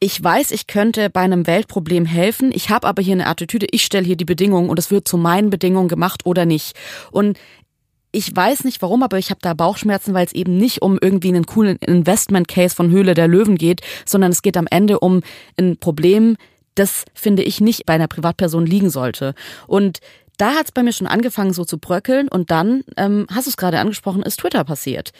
ich 0.00 0.22
weiß, 0.22 0.50
ich 0.50 0.66
könnte 0.66 1.08
bei 1.08 1.20
einem 1.20 1.46
Weltproblem 1.46 2.04
helfen, 2.04 2.50
ich 2.52 2.68
habe 2.68 2.86
aber 2.86 3.00
hier 3.02 3.14
eine 3.14 3.26
Attitüde, 3.26 3.66
ich 3.70 3.84
stelle 3.84 4.04
hier 4.04 4.16
die 4.16 4.26
Bedingungen 4.26 4.68
und 4.68 4.78
es 4.78 4.90
wird 4.90 5.08
zu 5.08 5.16
meinen 5.16 5.48
Bedingungen 5.48 5.88
gemacht 5.88 6.26
oder 6.26 6.44
nicht. 6.44 6.76
Und 7.10 7.38
ich 8.12 8.34
weiß 8.34 8.64
nicht 8.64 8.82
warum, 8.82 9.02
aber 9.02 9.18
ich 9.18 9.30
habe 9.30 9.40
da 9.42 9.54
Bauchschmerzen, 9.54 10.14
weil 10.14 10.26
es 10.26 10.32
eben 10.32 10.56
nicht 10.56 10.82
um 10.82 10.98
irgendwie 11.00 11.28
einen 11.28 11.46
coolen 11.46 11.78
Investment 11.78 12.48
Case 12.48 12.74
von 12.74 12.90
Höhle 12.90 13.14
der 13.14 13.28
Löwen 13.28 13.56
geht, 13.56 13.80
sondern 14.04 14.30
es 14.30 14.42
geht 14.42 14.56
am 14.56 14.68
Ende 14.70 15.00
um 15.00 15.22
ein 15.58 15.78
Problem, 15.78 16.36
das 16.74 17.04
finde 17.14 17.42
ich 17.42 17.60
nicht 17.60 17.86
bei 17.86 17.94
einer 17.94 18.08
Privatperson 18.08 18.66
liegen 18.66 18.90
sollte. 18.90 19.34
Und 19.66 20.00
da 20.36 20.54
hat 20.54 20.66
es 20.66 20.72
bei 20.72 20.82
mir 20.82 20.92
schon 20.92 21.06
angefangen 21.06 21.52
so 21.52 21.64
zu 21.64 21.78
bröckeln 21.78 22.28
und 22.28 22.50
dann, 22.50 22.82
ähm, 22.96 23.26
hast 23.30 23.46
du 23.46 23.50
es 23.50 23.56
gerade 23.56 23.78
angesprochen, 23.78 24.22
ist 24.22 24.40
Twitter 24.40 24.64
passiert. 24.64 25.12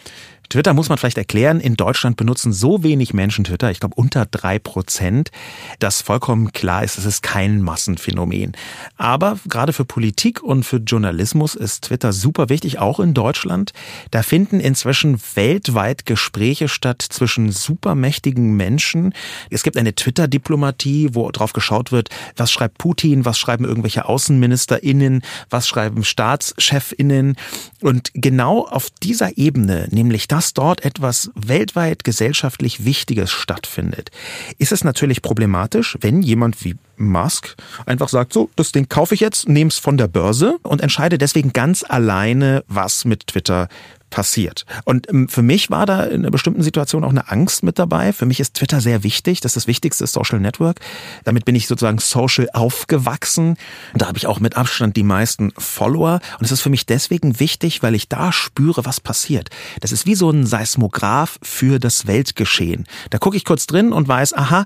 Twitter 0.49 0.73
muss 0.73 0.89
man 0.89 0.97
vielleicht 0.97 1.17
erklären. 1.17 1.59
In 1.59 1.75
Deutschland 1.75 2.17
benutzen 2.17 2.53
so 2.53 2.83
wenig 2.83 3.13
Menschen 3.13 3.45
Twitter, 3.45 3.71
ich 3.71 3.79
glaube 3.79 3.95
unter 3.95 4.25
drei 4.25 4.59
Prozent, 4.59 5.31
dass 5.79 6.01
vollkommen 6.01 6.51
klar 6.51 6.83
ist, 6.83 6.97
es 6.97 7.05
ist 7.05 7.21
kein 7.21 7.61
Massenphänomen. 7.61 8.53
Aber 8.97 9.39
gerade 9.47 9.73
für 9.73 9.85
Politik 9.85 10.41
und 10.43 10.63
für 10.63 10.77
Journalismus 10.77 11.55
ist 11.55 11.85
Twitter 11.85 12.13
super 12.13 12.49
wichtig, 12.49 12.79
auch 12.79 12.99
in 12.99 13.13
Deutschland. 13.13 13.73
Da 14.11 14.23
finden 14.23 14.59
inzwischen 14.59 15.19
weltweit 15.35 16.05
Gespräche 16.05 16.67
statt 16.67 17.01
zwischen 17.01 17.51
supermächtigen 17.51 18.55
Menschen. 18.55 19.13
Es 19.49 19.63
gibt 19.63 19.77
eine 19.77 19.95
Twitter-Diplomatie, 19.95 21.09
wo 21.13 21.29
drauf 21.31 21.53
geschaut 21.53 21.91
wird, 21.91 22.09
was 22.35 22.51
schreibt 22.51 22.77
Putin, 22.77 23.25
was 23.25 23.37
schreiben 23.37 23.65
irgendwelche 23.65 24.05
AußenministerInnen, 24.05 25.23
was 25.49 25.67
schreiben 25.67 26.03
StaatschefInnen. 26.03 27.35
Und 27.81 28.11
genau 28.13 28.65
auf 28.65 28.89
dieser 29.01 29.37
Ebene, 29.37 29.87
nämlich 29.91 30.27
dass 30.35 30.53
dort 30.53 30.83
etwas 30.83 31.31
weltweit 31.33 32.03
gesellschaftlich 32.03 32.83
Wichtiges 32.83 33.31
stattfindet, 33.31 34.11
ist 34.57 34.73
es 34.73 34.83
natürlich 34.83 35.21
problematisch, 35.21 35.97
wenn 36.01 36.21
jemand 36.21 36.61
wie 36.65 36.75
Musk 36.97 37.55
einfach 37.85 38.09
sagt, 38.09 38.33
so, 38.33 38.49
das 38.57 38.73
Ding 38.73 38.89
kaufe 38.89 39.15
ich 39.15 39.21
jetzt, 39.21 39.47
nehme 39.47 39.69
es 39.69 39.77
von 39.77 39.95
der 39.95 40.09
Börse 40.09 40.57
und 40.63 40.81
entscheide 40.81 41.17
deswegen 41.17 41.53
ganz 41.53 41.85
alleine, 41.87 42.65
was 42.67 43.05
mit 43.05 43.27
Twitter 43.27 43.69
passiert. 44.09 44.65
Und 44.85 45.09
ähm, 45.09 45.27
für 45.27 45.41
mich 45.41 45.69
war 45.69 45.85
da 45.85 46.03
in 46.03 46.21
einer 46.21 46.31
bestimmten 46.31 46.63
Situation 46.63 47.03
auch 47.03 47.09
eine 47.09 47.29
Angst 47.29 47.63
mit 47.63 47.79
dabei. 47.79 48.13
Für 48.13 48.25
mich 48.25 48.39
ist 48.39 48.55
Twitter 48.55 48.81
sehr 48.81 49.03
wichtig. 49.03 49.41
Das 49.41 49.51
ist 49.51 49.55
das 49.57 49.67
wichtigste 49.67 50.07
Social 50.07 50.39
Network. 50.39 50.79
Damit 51.23 51.45
bin 51.45 51.55
ich 51.55 51.67
sozusagen 51.67 51.99
social 51.99 52.49
aufgewachsen. 52.53 53.57
Da 53.93 54.07
habe 54.07 54.17
ich 54.17 54.27
auch 54.27 54.39
mit 54.39 54.57
Abstand 54.57 54.95
die 54.95 55.03
meisten 55.03 55.51
Follower. 55.57 56.19
Und 56.39 56.45
es 56.45 56.51
ist 56.51 56.61
für 56.61 56.69
mich 56.69 56.85
deswegen 56.85 57.39
wichtig, 57.39 57.83
weil 57.83 57.95
ich 57.95 58.09
da 58.09 58.31
spüre, 58.31 58.85
was 58.85 58.99
passiert. 58.99 59.49
Das 59.81 59.91
ist 59.91 60.05
wie 60.05 60.15
so 60.15 60.29
ein 60.29 60.45
Seismograph 60.45 61.37
für 61.41 61.79
das 61.79 62.07
Weltgeschehen. 62.07 62.85
Da 63.09 63.17
gucke 63.17 63.37
ich 63.37 63.45
kurz 63.45 63.67
drin 63.67 63.91
und 63.91 64.07
weiß, 64.07 64.33
aha, 64.33 64.65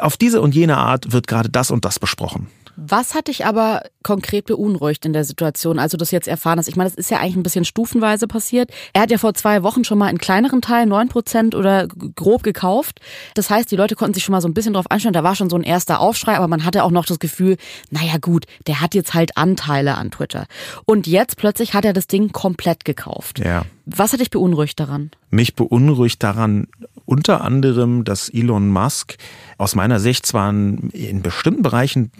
auf 0.00 0.16
diese 0.16 0.40
und 0.40 0.54
jene 0.54 0.78
Art 0.78 1.12
wird 1.12 1.26
gerade 1.26 1.48
das 1.48 1.70
und 1.70 1.84
das 1.84 1.98
besprochen. 1.98 2.48
Was 2.76 3.14
hat 3.14 3.28
dich 3.28 3.44
aber 3.44 3.82
konkret 4.02 4.46
beunruhigt 4.46 5.04
in 5.04 5.12
der 5.12 5.24
Situation, 5.24 5.78
als 5.78 5.92
du 5.92 5.98
das 5.98 6.10
jetzt 6.10 6.26
erfahren 6.26 6.58
hast? 6.58 6.68
Ich 6.68 6.76
meine, 6.76 6.90
das 6.90 6.98
ist 6.98 7.10
ja 7.10 7.18
eigentlich 7.18 7.36
ein 7.36 7.42
bisschen 7.42 7.64
stufenweise 7.64 8.26
passiert. 8.26 8.70
Er 8.92 9.02
hat 9.02 9.10
ja 9.10 9.18
vor 9.18 9.34
zwei 9.34 9.62
Wochen 9.62 9.84
schon 9.84 9.98
mal 9.98 10.08
in 10.08 10.18
kleineren 10.18 10.62
Teilen 10.62 10.88
neun 10.88 11.08
Prozent 11.08 11.54
oder 11.54 11.86
grob 11.86 12.42
gekauft. 12.42 13.00
Das 13.34 13.50
heißt, 13.50 13.70
die 13.70 13.76
Leute 13.76 13.94
konnten 13.94 14.14
sich 14.14 14.24
schon 14.24 14.32
mal 14.32 14.40
so 14.40 14.48
ein 14.48 14.54
bisschen 14.54 14.72
drauf 14.72 14.90
einstellen. 14.90 15.12
Da 15.12 15.22
war 15.22 15.36
schon 15.36 15.50
so 15.50 15.56
ein 15.56 15.62
erster 15.62 16.00
Aufschrei, 16.00 16.36
aber 16.36 16.48
man 16.48 16.64
hatte 16.64 16.84
auch 16.84 16.90
noch 16.90 17.04
das 17.04 17.18
Gefühl, 17.18 17.56
naja 17.90 18.16
gut, 18.20 18.46
der 18.66 18.80
hat 18.80 18.94
jetzt 18.94 19.14
halt 19.14 19.36
Anteile 19.36 19.96
an 19.96 20.10
Twitter. 20.10 20.46
Und 20.86 21.06
jetzt 21.06 21.36
plötzlich 21.36 21.74
hat 21.74 21.84
er 21.84 21.92
das 21.92 22.06
Ding 22.06 22.32
komplett 22.32 22.84
gekauft. 22.84 23.38
Ja. 23.38 23.64
Was 23.84 24.12
hat 24.12 24.20
dich 24.20 24.30
beunruhigt 24.30 24.78
daran? 24.78 25.10
Mich 25.30 25.54
beunruhigt 25.54 26.22
daran 26.22 26.68
unter 27.04 27.42
anderem, 27.42 28.04
dass 28.04 28.28
Elon 28.28 28.68
Musk 28.68 29.16
aus 29.58 29.74
meiner 29.74 29.98
Sicht 29.98 30.24
zwar 30.24 30.50
in 30.50 31.22
bestimmten 31.22 31.62
Bereichen 31.62 32.10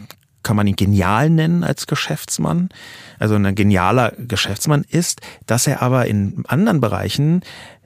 kann 0.42 0.56
man 0.56 0.66
ihn 0.66 0.76
genial 0.76 1.30
nennen 1.30 1.64
als 1.64 1.87
Geschäftsmann, 1.87 2.68
also 3.18 3.34
ein 3.34 3.54
genialer 3.54 4.12
Geschäftsmann 4.18 4.84
ist, 4.88 5.20
dass 5.46 5.66
er 5.66 5.82
aber 5.82 6.06
in 6.06 6.44
anderen 6.46 6.80
Bereichen 6.80 7.42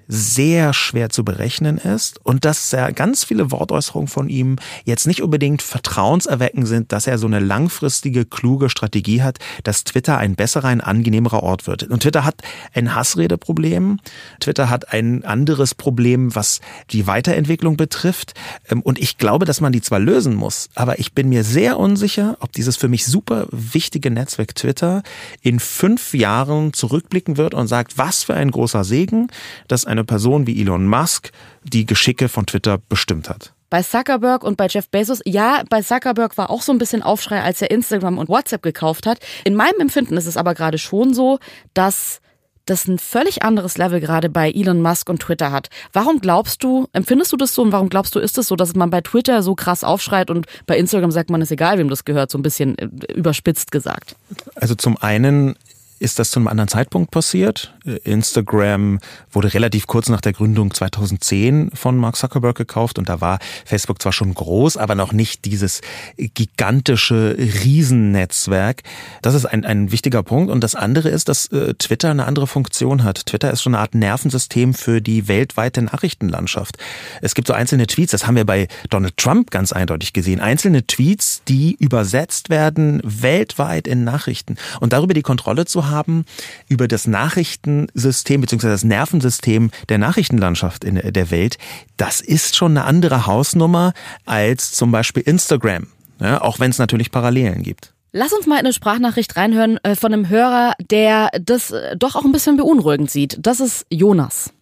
sehr 0.08 0.72
schwer 0.72 1.10
zu 1.10 1.25
berechnen 1.25 1.78
ist 1.78 2.25
und 2.25 2.44
dass 2.44 2.72
er 2.72 2.92
ganz 2.92 3.25
viele 3.25 3.50
Wortäußerungen 3.50 4.08
von 4.08 4.28
ihm 4.28 4.56
jetzt 4.84 5.06
nicht 5.06 5.22
unbedingt 5.22 5.62
vertrauenserweckend 5.62 6.68
sind, 6.68 6.92
dass 6.92 7.06
er 7.06 7.18
so 7.18 7.26
eine 7.26 7.40
langfristige, 7.40 8.25
kluge 8.25 8.70
Strategie 8.70 9.22
hat, 9.22 9.38
dass 9.64 9.84
Twitter 9.84 10.18
ein 10.18 10.36
besserer, 10.36 10.68
ein 10.68 10.80
angenehmerer 10.80 11.42
Ort 11.42 11.66
wird. 11.66 11.84
Und 11.84 12.02
Twitter 12.02 12.25
hat 12.25 12.42
ein 12.75 12.94
Hassredeproblem. 12.94 14.00
Twitter 14.40 14.70
hat 14.70 14.92
ein 14.92 15.25
anderes 15.25 15.75
Problem, 15.75 16.34
was 16.34 16.60
die 16.90 17.06
Weiterentwicklung 17.06 17.76
betrifft. 17.76 18.34
Ähm, 18.68 18.82
und 18.82 18.98
ich 18.98 19.18
glaube, 19.18 19.44
dass 19.44 19.60
man 19.60 19.72
die 19.72 19.80
zwar 19.80 19.98
lösen 19.98 20.34
muss, 20.34 20.68
aber 20.75 20.98
ich 20.98 21.12
bin 21.12 21.28
mir 21.28 21.44
sehr 21.44 21.78
unsicher, 21.78 22.36
ob 22.40 22.52
dieses 22.52 22.76
für 22.76 22.88
mich 22.88 23.06
super 23.06 23.46
wichtige 23.50 24.10
Netzwerk 24.10 24.54
Twitter 24.54 25.02
in 25.42 25.60
fünf 25.60 26.14
Jahren 26.14 26.72
zurückblicken 26.72 27.36
wird 27.36 27.54
und 27.54 27.66
sagt, 27.66 27.98
was 27.98 28.25
für 28.25 28.34
ein 28.34 28.50
großer 28.50 28.84
Segen, 28.84 29.28
dass 29.68 29.84
eine 29.96 30.04
Person 30.04 30.46
wie 30.46 30.60
Elon 30.60 30.86
Musk 30.86 31.30
die 31.64 31.86
Geschicke 31.86 32.28
von 32.28 32.46
Twitter 32.46 32.78
bestimmt 32.78 33.28
hat. 33.28 33.52
Bei 33.68 33.82
Zuckerberg 33.82 34.44
und 34.44 34.56
bei 34.56 34.68
Jeff 34.68 34.88
Bezos, 34.88 35.20
ja, 35.24 35.62
bei 35.68 35.82
Zuckerberg 35.82 36.38
war 36.38 36.50
auch 36.50 36.62
so 36.62 36.70
ein 36.72 36.78
bisschen 36.78 37.02
Aufschrei, 37.02 37.42
als 37.42 37.60
er 37.60 37.70
Instagram 37.70 38.18
und 38.18 38.28
WhatsApp 38.28 38.62
gekauft 38.62 39.06
hat. 39.06 39.18
In 39.44 39.54
meinem 39.54 39.80
Empfinden 39.80 40.16
ist 40.16 40.26
es 40.26 40.36
aber 40.36 40.54
gerade 40.54 40.78
schon 40.78 41.14
so, 41.14 41.40
dass 41.74 42.20
das 42.66 42.88
ein 42.88 42.98
völlig 42.98 43.42
anderes 43.42 43.78
Level 43.78 44.00
gerade 44.00 44.28
bei 44.28 44.50
Elon 44.50 44.82
Musk 44.82 45.08
und 45.08 45.20
Twitter 45.20 45.52
hat. 45.52 45.68
Warum 45.92 46.20
glaubst 46.20 46.62
du, 46.64 46.88
empfindest 46.92 47.32
du 47.32 47.36
das 47.36 47.54
so 47.54 47.62
und 47.62 47.72
warum 47.72 47.88
glaubst 47.88 48.14
du, 48.14 48.18
ist 48.18 48.38
es 48.38 48.48
so, 48.48 48.56
dass 48.56 48.74
man 48.74 48.90
bei 48.90 49.00
Twitter 49.00 49.42
so 49.42 49.54
krass 49.54 49.84
aufschreit 49.84 50.30
und 50.30 50.46
bei 50.66 50.76
Instagram 50.76 51.12
sagt 51.12 51.30
man, 51.30 51.40
ist 51.40 51.52
egal, 51.52 51.78
wem 51.78 51.88
das 51.88 52.04
gehört, 52.04 52.30
so 52.30 52.38
ein 52.38 52.42
bisschen 52.42 52.76
äh, 52.76 52.88
überspitzt 53.14 53.70
gesagt? 53.70 54.16
Also 54.56 54.74
zum 54.74 54.96
einen 54.96 55.56
ist 55.98 56.18
das 56.18 56.30
zu 56.30 56.40
einem 56.40 56.48
anderen 56.48 56.68
Zeitpunkt 56.68 57.10
passiert. 57.10 57.74
Instagram 58.04 58.98
wurde 59.30 59.54
relativ 59.54 59.86
kurz 59.86 60.08
nach 60.08 60.20
der 60.20 60.32
Gründung 60.32 60.72
2010 60.72 61.70
von 61.74 61.96
Mark 61.96 62.16
Zuckerberg 62.16 62.56
gekauft 62.56 62.98
und 62.98 63.08
da 63.08 63.20
war 63.20 63.38
Facebook 63.64 64.02
zwar 64.02 64.12
schon 64.12 64.34
groß, 64.34 64.76
aber 64.76 64.94
noch 64.94 65.12
nicht 65.12 65.44
dieses 65.44 65.80
gigantische 66.16 67.36
Riesennetzwerk. 67.38 68.82
Das 69.22 69.34
ist 69.34 69.46
ein, 69.46 69.64
ein 69.64 69.92
wichtiger 69.92 70.22
Punkt. 70.22 70.50
Und 70.50 70.62
das 70.62 70.74
andere 70.74 71.08
ist, 71.08 71.28
dass 71.28 71.46
äh, 71.48 71.74
Twitter 71.74 72.10
eine 72.10 72.26
andere 72.26 72.46
Funktion 72.46 73.04
hat. 73.04 73.26
Twitter 73.26 73.50
ist 73.50 73.62
schon 73.62 73.74
eine 73.74 73.82
Art 73.82 73.94
Nervensystem 73.94 74.74
für 74.74 75.00
die 75.00 75.28
weltweite 75.28 75.82
Nachrichtenlandschaft. 75.82 76.76
Es 77.22 77.34
gibt 77.34 77.48
so 77.48 77.54
einzelne 77.54 77.86
Tweets, 77.86 78.12
das 78.12 78.26
haben 78.26 78.36
wir 78.36 78.44
bei 78.44 78.68
Donald 78.90 79.16
Trump 79.16 79.50
ganz 79.50 79.72
eindeutig 79.72 80.12
gesehen. 80.12 80.40
Einzelne 80.40 80.86
Tweets, 80.86 81.42
die 81.48 81.76
übersetzt 81.78 82.50
werden 82.50 83.00
weltweit 83.04 83.86
in 83.88 84.04
Nachrichten. 84.04 84.56
Und 84.80 84.92
darüber 84.92 85.14
die 85.14 85.22
Kontrolle 85.22 85.64
zu 85.64 85.86
haben, 85.90 86.25
über 86.69 86.88
das 86.88 87.07
Nachrichtensystem 87.07 88.40
bzw. 88.40 88.69
das 88.69 88.85
Nervensystem 88.85 89.71
der 89.88 89.99
Nachrichtenlandschaft 89.99 90.85
in 90.85 90.97
der 91.12 91.31
Welt, 91.31 91.59
das 91.97 92.21
ist 92.21 92.57
schon 92.57 92.73
eine 92.73 92.85
andere 92.85 93.26
Hausnummer 93.26 93.93
als 94.25 94.73
zum 94.73 94.93
Beispiel 94.93 95.23
Instagram, 95.23 95.87
ja, 96.21 96.40
auch 96.40 96.59
wenn 96.61 96.71
es 96.71 96.78
natürlich 96.78 97.11
Parallelen 97.11 97.62
gibt. 97.62 97.93
Lass 98.12 98.33
uns 98.33 98.47
mal 98.47 98.55
in 98.55 98.61
eine 98.61 98.73
Sprachnachricht 98.73 99.37
reinhören 99.37 99.78
äh, 99.83 99.95
von 99.95 100.12
einem 100.12 100.28
Hörer, 100.31 100.73
der 100.90 101.31
das 101.38 101.71
äh, 101.71 101.97
doch 101.97 102.16
auch 102.16 102.25
ein 102.25 102.33
bisschen 102.33 102.57
beunruhigend 102.57 103.11
sieht. 103.11 103.37
Das 103.40 103.61
ist 103.61 103.85
Jonas. 103.90 104.52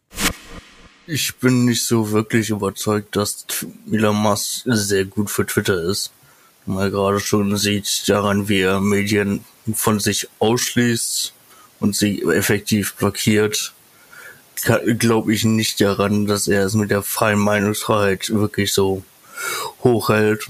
Ich 1.07 1.37
bin 1.37 1.67
nicht 1.67 1.85
so 1.85 2.11
wirklich 2.11 2.51
überzeugt, 2.51 3.15
dass 3.15 3.47
Elon 3.93 4.17
Musk 4.17 4.63
sehr 4.65 5.05
gut 5.05 5.31
für 5.31 5.47
Twitter 5.47 5.81
ist. 5.83 6.11
Man 6.67 6.91
gerade 6.91 7.21
schon 7.21 7.57
sieht 7.57 8.09
daran, 8.09 8.49
wie 8.49 8.61
er 8.61 8.81
Medien 8.81 9.45
von 9.75 10.01
sich 10.01 10.29
ausschließt 10.39 11.35
und 11.81 11.95
sie 11.95 12.23
effektiv 12.23 12.95
blockiert, 12.95 13.75
glaube 14.99 15.35
ich 15.35 15.45
nicht 15.45 15.81
daran, 15.81 16.27
dass 16.27 16.49
er 16.49 16.65
es 16.65 16.75
mit 16.75 16.91
der 16.91 17.03
freien 17.03 17.39
Meinungsfreiheit 17.39 18.31
wirklich 18.31 18.73
so 18.73 19.03
hochhält. 19.83 20.49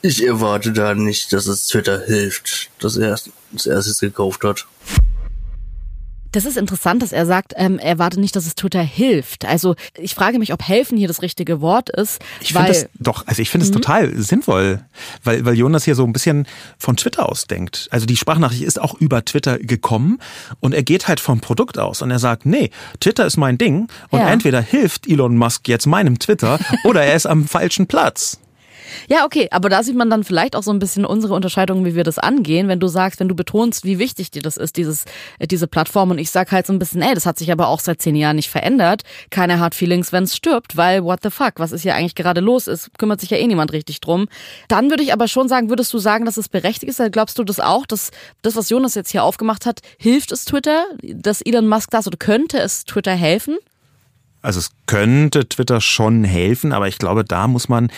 Ich 0.00 0.24
erwarte 0.24 0.72
da 0.72 0.94
nicht, 0.94 1.32
dass 1.32 1.46
es 1.46 1.66
Twitter 1.66 2.04
hilft, 2.04 2.70
dass 2.78 2.96
er 2.96 3.18
es 3.54 3.66
erstes 3.66 4.00
gekauft 4.00 4.44
hat. 4.44 4.66
Das 6.32 6.46
ist 6.46 6.56
interessant, 6.56 7.02
dass 7.02 7.12
er 7.12 7.26
sagt, 7.26 7.52
ähm, 7.56 7.78
er 7.78 7.98
warte 7.98 8.18
nicht, 8.18 8.34
dass 8.34 8.46
es 8.46 8.54
Twitter 8.54 8.82
hilft. 8.82 9.44
Also 9.44 9.76
ich 9.98 10.14
frage 10.14 10.38
mich, 10.38 10.52
ob 10.52 10.62
helfen 10.62 10.96
hier 10.96 11.08
das 11.08 11.22
richtige 11.22 11.60
Wort 11.60 11.90
ist. 11.90 12.20
Ich 12.40 12.54
finde 12.54 12.70
es 12.70 12.88
doch, 12.98 13.26
also 13.26 13.42
ich 13.42 13.50
finde 13.50 13.66
es 13.66 13.70
mhm. 13.70 13.76
total 13.76 14.16
sinnvoll, 14.16 14.80
weil, 15.22 15.44
weil 15.44 15.54
Jonas 15.54 15.84
hier 15.84 15.94
so 15.94 16.04
ein 16.04 16.12
bisschen 16.12 16.46
von 16.78 16.96
Twitter 16.96 17.28
aus 17.28 17.46
denkt. 17.46 17.88
Also 17.90 18.06
die 18.06 18.16
Sprachnachricht 18.16 18.62
ist 18.62 18.80
auch 18.80 18.94
über 18.94 19.24
Twitter 19.24 19.58
gekommen 19.58 20.18
und 20.60 20.74
er 20.74 20.82
geht 20.82 21.06
halt 21.06 21.20
vom 21.20 21.40
Produkt 21.40 21.78
aus 21.78 22.02
und 22.02 22.10
er 22.10 22.18
sagt, 22.18 22.46
nee, 22.46 22.70
Twitter 23.00 23.26
ist 23.26 23.36
mein 23.36 23.58
Ding 23.58 23.88
und 24.08 24.20
ja. 24.20 24.30
entweder 24.30 24.60
hilft 24.60 25.08
Elon 25.08 25.36
Musk 25.36 25.68
jetzt 25.68 25.86
meinem 25.86 26.18
Twitter 26.18 26.58
oder 26.84 27.02
er 27.02 27.14
ist 27.14 27.26
am 27.26 27.46
falschen 27.46 27.86
Platz. 27.86 28.38
Ja, 29.08 29.24
okay, 29.24 29.48
aber 29.50 29.68
da 29.68 29.82
sieht 29.82 29.96
man 29.96 30.10
dann 30.10 30.24
vielleicht 30.24 30.56
auch 30.56 30.62
so 30.62 30.70
ein 30.70 30.78
bisschen 30.78 31.04
unsere 31.04 31.34
Unterscheidung, 31.34 31.84
wie 31.84 31.94
wir 31.94 32.04
das 32.04 32.18
angehen, 32.18 32.68
wenn 32.68 32.80
du 32.80 32.88
sagst, 32.88 33.20
wenn 33.20 33.28
du 33.28 33.34
betonst, 33.34 33.84
wie 33.84 33.98
wichtig 33.98 34.30
dir 34.30 34.42
das 34.42 34.56
ist, 34.56 34.76
dieses, 34.76 35.04
äh, 35.38 35.46
diese 35.46 35.66
Plattform 35.66 36.10
und 36.10 36.18
ich 36.18 36.30
sag 36.30 36.52
halt 36.52 36.66
so 36.66 36.72
ein 36.72 36.78
bisschen, 36.78 37.02
ey, 37.02 37.14
das 37.14 37.26
hat 37.26 37.38
sich 37.38 37.52
aber 37.52 37.68
auch 37.68 37.80
seit 37.80 38.00
zehn 38.00 38.16
Jahren 38.16 38.36
nicht 38.36 38.50
verändert, 38.50 39.02
keine 39.30 39.58
Hard 39.58 39.74
Feelings, 39.74 40.12
wenn 40.12 40.24
es 40.24 40.36
stirbt, 40.36 40.76
weil 40.76 41.04
what 41.04 41.20
the 41.22 41.30
fuck, 41.30 41.54
was 41.56 41.72
ist 41.72 41.82
hier 41.82 41.94
eigentlich 41.94 42.14
gerade 42.14 42.40
los 42.40 42.66
ist, 42.66 42.96
kümmert 42.98 43.20
sich 43.20 43.30
ja 43.30 43.36
eh 43.36 43.46
niemand 43.46 43.72
richtig 43.72 44.00
drum. 44.00 44.28
Dann 44.68 44.90
würde 44.90 45.02
ich 45.02 45.12
aber 45.12 45.28
schon 45.28 45.48
sagen, 45.48 45.68
würdest 45.68 45.92
du 45.92 45.98
sagen, 45.98 46.24
dass 46.24 46.36
es 46.36 46.48
berechtigt 46.48 46.90
ist, 46.90 47.12
glaubst 47.12 47.38
du 47.38 47.44
das 47.44 47.60
auch, 47.60 47.86
dass 47.86 48.10
das, 48.42 48.56
was 48.56 48.70
Jonas 48.70 48.94
jetzt 48.94 49.10
hier 49.10 49.24
aufgemacht 49.24 49.66
hat, 49.66 49.80
hilft 49.98 50.32
es 50.32 50.44
Twitter, 50.44 50.84
dass 51.02 51.42
Elon 51.42 51.66
Musk 51.66 51.90
das 51.90 52.06
oder 52.06 52.16
könnte 52.16 52.58
es 52.58 52.84
Twitter 52.84 53.12
helfen? 53.12 53.58
Also 54.42 54.58
es 54.58 54.70
könnte 54.86 55.48
Twitter 55.48 55.80
schon 55.80 56.24
helfen, 56.24 56.72
aber 56.72 56.88
ich 56.88 56.98
glaube, 56.98 57.24
da 57.24 57.46
muss 57.46 57.68
man 57.68 57.90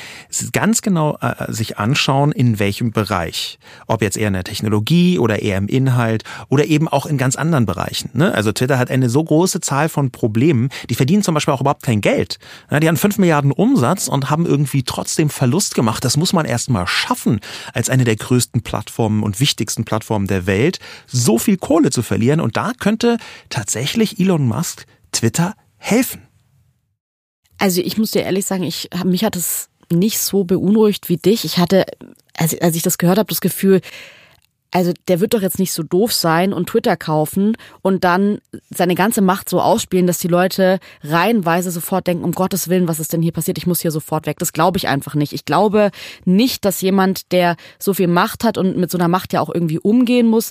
ganz 0.52 0.82
genau 0.82 1.16
äh, 1.20 1.50
sich 1.50 1.78
anschauen, 1.78 2.32
in 2.32 2.58
welchem 2.58 2.92
Bereich. 2.92 3.58
Ob 3.86 4.02
jetzt 4.02 4.16
eher 4.16 4.28
in 4.28 4.34
der 4.34 4.44
Technologie 4.44 5.18
oder 5.18 5.40
eher 5.40 5.56
im 5.56 5.68
Inhalt 5.68 6.22
oder 6.50 6.66
eben 6.66 6.86
auch 6.86 7.06
in 7.06 7.16
ganz 7.16 7.36
anderen 7.36 7.66
Bereichen. 7.66 8.10
Ne? 8.12 8.32
Also 8.34 8.52
Twitter 8.52 8.78
hat 8.78 8.90
eine 8.90 9.08
so 9.08 9.24
große 9.24 9.60
Zahl 9.60 9.88
von 9.88 10.10
Problemen, 10.10 10.68
die 10.90 10.94
verdienen 10.94 11.22
zum 11.22 11.34
Beispiel 11.34 11.54
auch 11.54 11.62
überhaupt 11.62 11.82
kein 11.82 12.02
Geld. 12.02 12.38
Die 12.70 12.88
haben 12.88 12.96
fünf 12.96 13.18
Milliarden 13.18 13.50
Umsatz 13.50 14.06
und 14.06 14.30
haben 14.30 14.44
irgendwie 14.44 14.82
trotzdem 14.82 15.30
Verlust 15.30 15.74
gemacht. 15.74 16.04
Das 16.04 16.16
muss 16.16 16.32
man 16.32 16.44
erst 16.44 16.68
mal 16.68 16.86
schaffen, 16.86 17.40
als 17.72 17.88
eine 17.88 18.04
der 18.04 18.16
größten 18.16 18.62
Plattformen 18.62 19.22
und 19.22 19.40
wichtigsten 19.40 19.84
Plattformen 19.84 20.26
der 20.26 20.46
Welt, 20.46 20.78
so 21.06 21.38
viel 21.38 21.56
Kohle 21.56 21.90
zu 21.90 22.02
verlieren. 22.02 22.40
Und 22.40 22.56
da 22.56 22.72
könnte 22.78 23.16
tatsächlich 23.48 24.20
Elon 24.20 24.46
Musk 24.46 24.86
Twitter 25.12 25.54
helfen. 25.78 26.33
Also 27.58 27.80
ich 27.80 27.98
muss 27.98 28.10
dir 28.10 28.22
ehrlich 28.22 28.46
sagen, 28.46 28.64
ich 28.64 28.90
mich 29.04 29.24
hat 29.24 29.36
es 29.36 29.68
nicht 29.90 30.18
so 30.18 30.44
beunruhigt 30.44 31.08
wie 31.08 31.16
dich. 31.16 31.44
Ich 31.44 31.58
hatte, 31.58 31.84
als, 32.36 32.58
als 32.60 32.76
ich 32.76 32.82
das 32.82 32.98
gehört 32.98 33.18
habe, 33.18 33.28
das 33.28 33.40
Gefühl, 33.40 33.80
also 34.74 34.92
der 35.06 35.20
wird 35.20 35.34
doch 35.34 35.40
jetzt 35.40 35.60
nicht 35.60 35.72
so 35.72 35.84
doof 35.84 36.12
sein 36.12 36.52
und 36.52 36.68
Twitter 36.68 36.96
kaufen 36.96 37.56
und 37.80 38.02
dann 38.02 38.40
seine 38.70 38.96
ganze 38.96 39.20
Macht 39.20 39.48
so 39.48 39.60
ausspielen, 39.60 40.08
dass 40.08 40.18
die 40.18 40.26
Leute 40.26 40.80
reihenweise 41.04 41.70
sofort 41.70 42.08
denken, 42.08 42.24
um 42.24 42.32
Gottes 42.32 42.68
Willen, 42.68 42.88
was 42.88 42.98
ist 42.98 43.12
denn 43.12 43.22
hier 43.22 43.30
passiert? 43.30 43.56
Ich 43.56 43.68
muss 43.68 43.80
hier 43.80 43.92
sofort 43.92 44.26
weg. 44.26 44.40
Das 44.40 44.52
glaube 44.52 44.76
ich 44.78 44.88
einfach 44.88 45.14
nicht. 45.14 45.32
Ich 45.32 45.44
glaube 45.44 45.92
nicht, 46.24 46.64
dass 46.64 46.80
jemand, 46.80 47.30
der 47.30 47.54
so 47.78 47.94
viel 47.94 48.08
Macht 48.08 48.42
hat 48.42 48.58
und 48.58 48.76
mit 48.76 48.90
so 48.90 48.98
einer 48.98 49.06
Macht 49.06 49.32
ja 49.32 49.40
auch 49.40 49.54
irgendwie 49.54 49.78
umgehen 49.78 50.26
muss, 50.26 50.50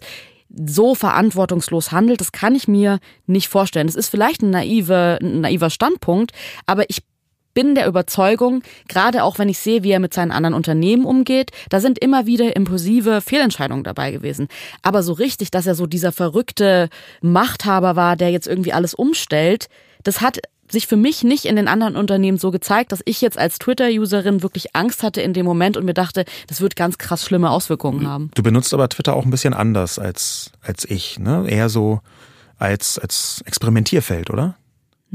so 0.54 0.96
verantwortungslos 0.96 1.92
handelt, 1.92 2.22
das 2.22 2.32
kann 2.32 2.56
ich 2.56 2.68
mir 2.68 3.00
nicht 3.26 3.48
vorstellen. 3.48 3.88
Es 3.88 3.96
ist 3.96 4.10
vielleicht 4.10 4.42
ein, 4.42 4.52
naive, 4.52 5.18
ein 5.22 5.42
naiver 5.42 5.70
Standpunkt, 5.70 6.32
aber 6.66 6.90
ich 6.90 7.04
bin 7.54 7.76
der 7.76 7.88
Überzeugung, 7.88 8.64
gerade 8.88 9.24
auch 9.24 9.38
wenn 9.38 9.50
ich 9.50 9.60
sehe, 9.60 9.84
wie 9.84 9.92
er 9.92 10.00
mit 10.00 10.14
seinen 10.14 10.32
anderen 10.32 10.56
Unternehmen 10.56 11.06
umgeht, 11.06 11.52
da 11.70 11.80
sind 11.80 12.00
immer 12.00 12.26
wieder 12.26 12.56
impulsive 12.56 13.22
Fehlentscheidungen 13.22 13.84
dabei 13.84 14.12
gewesen. 14.12 14.48
Aber 14.82 15.04
so 15.04 15.14
richtig, 15.14 15.52
dass 15.52 15.68
er 15.68 15.76
so 15.76 15.86
dieser 15.86 16.12
verrückte 16.12 16.90
Machthaber 17.22 17.96
war, 17.96 18.16
der 18.16 18.32
jetzt 18.32 18.48
irgendwie 18.48 18.74
alles 18.74 18.94
umstellt, 18.94 19.68
das 20.04 20.22
hat 20.22 20.40
sich 20.72 20.88
für 20.88 20.96
mich 20.96 21.24
nicht 21.24 21.46
in 21.46 21.56
den 21.56 21.68
anderen 21.68 21.96
Unternehmen 21.96 22.38
so 22.38 22.52
gezeigt, 22.52 22.92
dass 22.92 23.02
ich 23.06 23.22
jetzt 23.22 23.38
als 23.38 23.60
Twitter-Userin 23.60 24.42
wirklich 24.44 24.76
Angst 24.76 25.04
hatte 25.04 25.22
in 25.22 25.34
dem 25.34 25.46
Moment 25.46 25.78
und 25.78 25.86
mir 25.86 25.94
dachte, 25.94 26.26
das 26.48 26.62
wird 26.62 26.76
ganz 26.76 26.98
krass 26.98 27.26
schlimme 27.26 27.50
Auswirkungen 27.50 28.08
haben. 28.08 28.32
Du 28.36 28.44
benutzt 28.44 28.74
aber 28.74 28.90
Twitter 28.90 29.16
auch 29.16 29.26
ein 29.26 29.32
bisschen 29.32 29.54
anders 29.54 30.00
als, 30.00 30.52
als 30.62 30.86
ich, 30.86 31.20
ne? 31.20 31.46
Eher 31.48 31.70
so 31.70 32.02
als, 32.58 32.98
als 32.98 33.44
Experimentierfeld, 33.46 34.30
oder? 34.30 34.56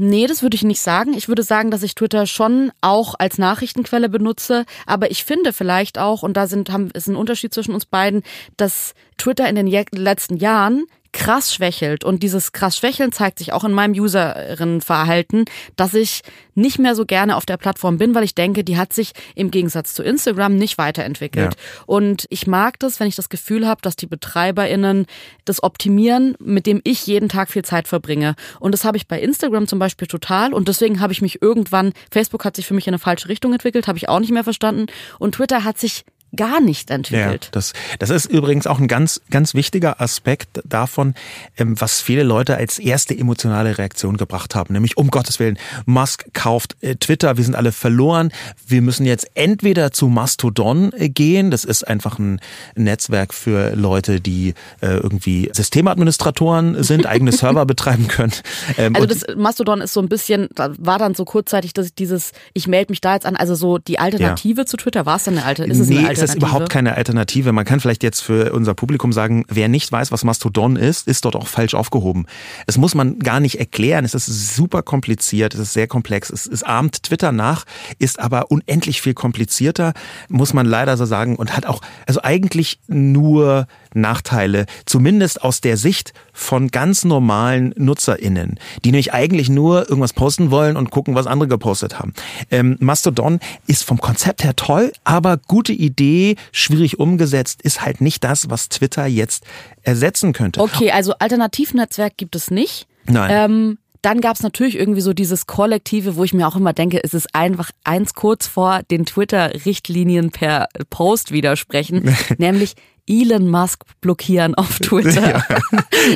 Nee, 0.01 0.27
das 0.27 0.41
würde 0.41 0.55
ich 0.55 0.63
nicht 0.63 0.79
sagen. 0.79 1.13
Ich 1.13 1.27
würde 1.27 1.43
sagen, 1.43 1.71
dass 1.71 1.83
ich 1.83 1.93
Twitter 1.93 2.25
schon 2.25 2.71
auch 2.79 3.15
als 3.19 3.37
Nachrichtenquelle 3.37 4.07
benutze. 4.07 4.63
Aber 4.85 5.11
ich 5.11 5.25
finde 5.25 5.51
vielleicht 5.51 5.97
auch, 5.97 6.23
und 6.23 6.37
da 6.37 6.47
sind, 6.47 6.71
haben, 6.71 6.89
ist 6.91 7.07
ein 7.07 7.17
Unterschied 7.17 7.53
zwischen 7.53 7.73
uns 7.73 7.85
beiden, 7.85 8.23
dass 8.55 8.93
Twitter 9.17 9.49
in 9.49 9.55
den 9.55 9.67
letzten 9.67 10.37
Jahren 10.37 10.85
krass 11.11 11.53
schwächelt 11.53 12.03
und 12.03 12.23
dieses 12.23 12.51
krass 12.51 12.77
Schwächeln 12.77 13.11
zeigt 13.11 13.39
sich 13.39 13.53
auch 13.53 13.63
in 13.63 13.71
meinem 13.71 13.93
Userinnenverhalten, 13.93 15.45
dass 15.75 15.93
ich 15.93 16.21
nicht 16.55 16.77
mehr 16.77 16.95
so 16.95 17.05
gerne 17.05 17.35
auf 17.35 17.45
der 17.45 17.57
Plattform 17.57 17.97
bin, 17.97 18.13
weil 18.13 18.23
ich 18.23 18.35
denke, 18.35 18.63
die 18.63 18.77
hat 18.77 18.93
sich 18.93 19.13
im 19.35 19.49
Gegensatz 19.49 19.93
zu 19.93 20.03
Instagram 20.03 20.55
nicht 20.55 20.77
weiterentwickelt. 20.77 21.55
Ja. 21.55 21.83
Und 21.85 22.25
ich 22.29 22.47
mag 22.47 22.79
das, 22.79 22.99
wenn 22.99 23.07
ich 23.07 23.15
das 23.15 23.29
Gefühl 23.29 23.67
habe, 23.67 23.81
dass 23.81 23.95
die 23.95 24.07
BetreiberInnen 24.07 25.05
das 25.45 25.63
optimieren, 25.63 26.35
mit 26.39 26.65
dem 26.65 26.81
ich 26.83 27.07
jeden 27.07 27.29
Tag 27.29 27.49
viel 27.49 27.63
Zeit 27.63 27.87
verbringe. 27.87 28.35
Und 28.59 28.73
das 28.73 28.83
habe 28.83 28.97
ich 28.97 29.07
bei 29.07 29.19
Instagram 29.19 29.67
zum 29.67 29.79
Beispiel 29.79 30.07
total. 30.07 30.53
Und 30.53 30.67
deswegen 30.67 30.99
habe 30.99 31.13
ich 31.13 31.21
mich 31.21 31.41
irgendwann, 31.41 31.93
Facebook 32.11 32.45
hat 32.45 32.55
sich 32.55 32.67
für 32.67 32.73
mich 32.73 32.87
in 32.87 32.93
eine 32.93 32.99
falsche 32.99 33.29
Richtung 33.29 33.53
entwickelt, 33.53 33.87
habe 33.87 33.97
ich 33.97 34.09
auch 34.09 34.19
nicht 34.19 34.31
mehr 34.31 34.43
verstanden. 34.43 34.87
Und 35.17 35.35
Twitter 35.35 35.63
hat 35.63 35.77
sich 35.77 36.03
gar 36.35 36.61
nicht 36.61 36.91
entwickelt. 36.91 37.45
Ja, 37.45 37.51
das, 37.51 37.73
das 37.97 38.09
ist 38.09 38.25
übrigens 38.25 38.67
auch 38.67 38.79
ein 38.79 38.87
ganz, 38.87 39.21
ganz 39.31 39.53
wichtiger 39.53 39.99
Aspekt 39.99 40.61
davon, 40.63 41.15
ähm, 41.57 41.79
was 41.79 42.01
viele 42.01 42.23
Leute 42.23 42.57
als 42.57 42.79
erste 42.79 43.17
emotionale 43.17 43.77
Reaktion 43.77 44.17
gebracht 44.17 44.55
haben. 44.55 44.73
Nämlich, 44.73 44.97
um 44.97 45.09
Gottes 45.09 45.39
Willen, 45.39 45.57
Musk 45.85 46.25
kauft 46.33 46.77
äh, 46.81 46.95
Twitter, 46.95 47.37
wir 47.37 47.43
sind 47.43 47.55
alle 47.55 47.71
verloren. 47.71 48.31
Wir 48.67 48.81
müssen 48.81 49.05
jetzt 49.05 49.29
entweder 49.33 49.91
zu 49.91 50.07
Mastodon 50.07 50.93
äh, 50.93 51.09
gehen. 51.09 51.51
Das 51.51 51.65
ist 51.65 51.87
einfach 51.87 52.19
ein 52.19 52.39
Netzwerk 52.75 53.33
für 53.33 53.75
Leute, 53.75 54.21
die 54.21 54.53
äh, 54.81 54.97
irgendwie 54.97 55.49
Systemadministratoren 55.53 56.83
sind, 56.83 57.05
eigene 57.05 57.31
Server 57.39 57.65
betreiben 57.65 58.07
können. 58.07 58.33
Ähm, 58.77 58.95
also 58.95 59.07
das 59.07 59.25
Mastodon 59.35 59.81
ist 59.81 59.93
so 59.93 60.01
ein 60.01 60.09
bisschen, 60.09 60.49
da 60.53 60.73
war 60.77 60.99
dann 60.99 61.15
so 61.15 61.25
kurzzeitig 61.25 61.73
dass 61.73 61.93
dieses, 61.93 62.31
ich 62.53 62.67
melde 62.67 62.91
mich 62.91 63.01
da 63.01 63.13
jetzt 63.13 63.25
an, 63.25 63.35
also 63.35 63.55
so 63.55 63.77
die 63.77 63.99
Alternative 63.99 64.61
ja. 64.61 64.65
zu 64.65 64.77
Twitter, 64.77 65.05
war 65.05 65.15
es 65.15 65.23
denn 65.23 65.37
eine 65.37 65.45
alte? 65.45 65.63
Ist 65.63 65.79
es 65.79 65.89
eine 65.89 66.07
alte 66.07 66.18
ist 66.21 66.35
überhaupt 66.35 66.69
keine 66.69 66.95
Alternative. 66.95 67.51
Man 67.51 67.65
kann 67.65 67.79
vielleicht 67.79 68.03
jetzt 68.03 68.21
für 68.21 68.53
unser 68.53 68.73
Publikum 68.73 69.11
sagen, 69.11 69.45
wer 69.47 69.67
nicht 69.67 69.91
weiß, 69.91 70.11
was 70.11 70.23
Mastodon 70.23 70.75
ist, 70.75 71.07
ist 71.07 71.25
dort 71.25 71.35
auch 71.35 71.47
falsch 71.47 71.73
aufgehoben. 71.73 72.25
Es 72.67 72.77
muss 72.77 72.95
man 72.95 73.19
gar 73.19 73.39
nicht 73.39 73.59
erklären. 73.59 74.05
Es 74.05 74.13
ist 74.13 74.55
super 74.55 74.81
kompliziert, 74.81 75.53
es 75.53 75.59
ist 75.59 75.73
sehr 75.73 75.87
komplex. 75.87 76.29
Es, 76.29 76.45
es 76.45 76.63
ahmt 76.63 77.03
Twitter 77.03 77.31
nach, 77.31 77.65
ist 77.97 78.19
aber 78.19 78.51
unendlich 78.51 79.01
viel 79.01 79.13
komplizierter, 79.13 79.93
muss 80.27 80.53
man 80.53 80.65
leider 80.65 80.97
so 80.97 81.05
sagen, 81.05 81.35
und 81.35 81.55
hat 81.55 81.65
auch, 81.65 81.81
also 82.05 82.21
eigentlich 82.23 82.79
nur 82.87 83.67
Nachteile, 83.93 84.65
zumindest 84.85 85.41
aus 85.43 85.61
der 85.61 85.77
Sicht 85.77 86.13
von 86.39 86.69
ganz 86.69 87.03
normalen 87.03 87.73
NutzerInnen, 87.77 88.59
die 88.83 88.91
nämlich 88.91 89.13
eigentlich 89.13 89.49
nur 89.49 89.89
irgendwas 89.89 90.13
posten 90.13 90.51
wollen 90.51 90.77
und 90.77 90.89
gucken, 90.89 91.13
was 91.13 91.27
andere 91.27 91.49
gepostet 91.49 91.99
haben. 91.99 92.13
Ähm, 92.49 92.77
Mastodon 92.79 93.39
ist 93.67 93.83
vom 93.83 93.99
Konzept 93.99 94.43
her 94.43 94.55
toll, 94.55 94.93
aber 95.03 95.37
gute 95.37 95.73
Idee, 95.73 96.37
schwierig 96.51 96.99
umgesetzt, 96.99 97.61
ist 97.61 97.81
halt 97.81 97.99
nicht 97.99 98.23
das, 98.23 98.49
was 98.49 98.69
Twitter 98.69 99.05
jetzt 99.05 99.43
ersetzen 99.83 100.31
könnte. 100.31 100.61
Okay, 100.61 100.91
also 100.91 101.13
Alternativnetzwerk 101.19 102.15
gibt 102.17 102.35
es 102.35 102.49
nicht. 102.49 102.87
Nein. 103.05 103.31
Ähm 103.31 103.77
dann 104.01 104.21
gab 104.21 104.37
es 104.37 104.43
natürlich 104.43 104.77
irgendwie 104.77 105.01
so 105.01 105.11
dieses 105.11 105.45
Kollektive, 105.45 106.15
wo 106.15 106.23
ich 106.23 106.33
mir 106.33 106.47
auch 106.47 106.55
immer 106.55 106.71
denke, 106.71 107.03
es 107.03 107.13
ist 107.13 107.35
einfach 107.35 107.69
eins 107.83 108.13
kurz 108.13 108.47
vor 108.47 108.81
den 108.89 109.05
Twitter-Richtlinien 109.05 110.31
per 110.31 110.69
Post 110.89 111.33
widersprechen, 111.33 112.15
nämlich 112.37 112.75
Elon 113.09 113.47
Musk 113.47 113.83
blockieren 114.01 114.55
auf 114.55 114.79
Twitter. 114.79 115.29
Ja. 115.29 115.45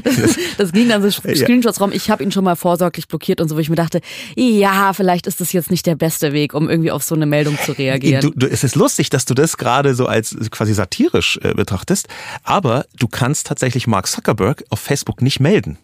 Das, 0.04 0.38
das, 0.58 0.72
ging 0.72 0.88
dann 0.88 1.02
so 1.02 1.10
Screenshots 1.12 1.82
rum. 1.82 1.92
Ich 1.92 2.10
habe 2.10 2.24
ihn 2.24 2.32
schon 2.32 2.44
mal 2.44 2.56
vorsorglich 2.56 3.08
blockiert 3.08 3.42
und 3.42 3.50
so, 3.50 3.56
wo 3.56 3.60
ich 3.60 3.70
mir 3.70 3.76
dachte, 3.76 4.00
ja, 4.36 4.94
vielleicht 4.94 5.28
ist 5.28 5.42
das 5.42 5.52
jetzt 5.52 5.72
nicht 5.72 5.86
der 5.86 5.96
beste 5.96 6.32
Weg, 6.32 6.54
um 6.54 6.70
irgendwie 6.70 6.92
auf 6.92 7.04
so 7.04 7.16
eine 7.16 7.26
Meldung 7.26 7.58
zu 7.58 7.74
reagieren. 7.74 8.22
Du, 8.22 8.32
du, 8.32 8.48
es 8.48 8.64
ist 8.64 8.76
lustig, 8.76 9.10
dass 9.10 9.26
du 9.26 9.34
das 9.34 9.58
gerade 9.58 9.96
so 9.96 10.06
als 10.06 10.36
quasi 10.52 10.74
satirisch 10.74 11.40
äh, 11.44 11.54
betrachtest, 11.54 12.08
aber 12.44 12.86
du 12.98 13.08
kannst 13.08 13.48
tatsächlich 13.48 13.88
Mark 13.88 14.08
Zuckerberg 14.08 14.64
auf 14.70 14.80
Facebook 14.80 15.22
nicht 15.22 15.40
melden. 15.40 15.78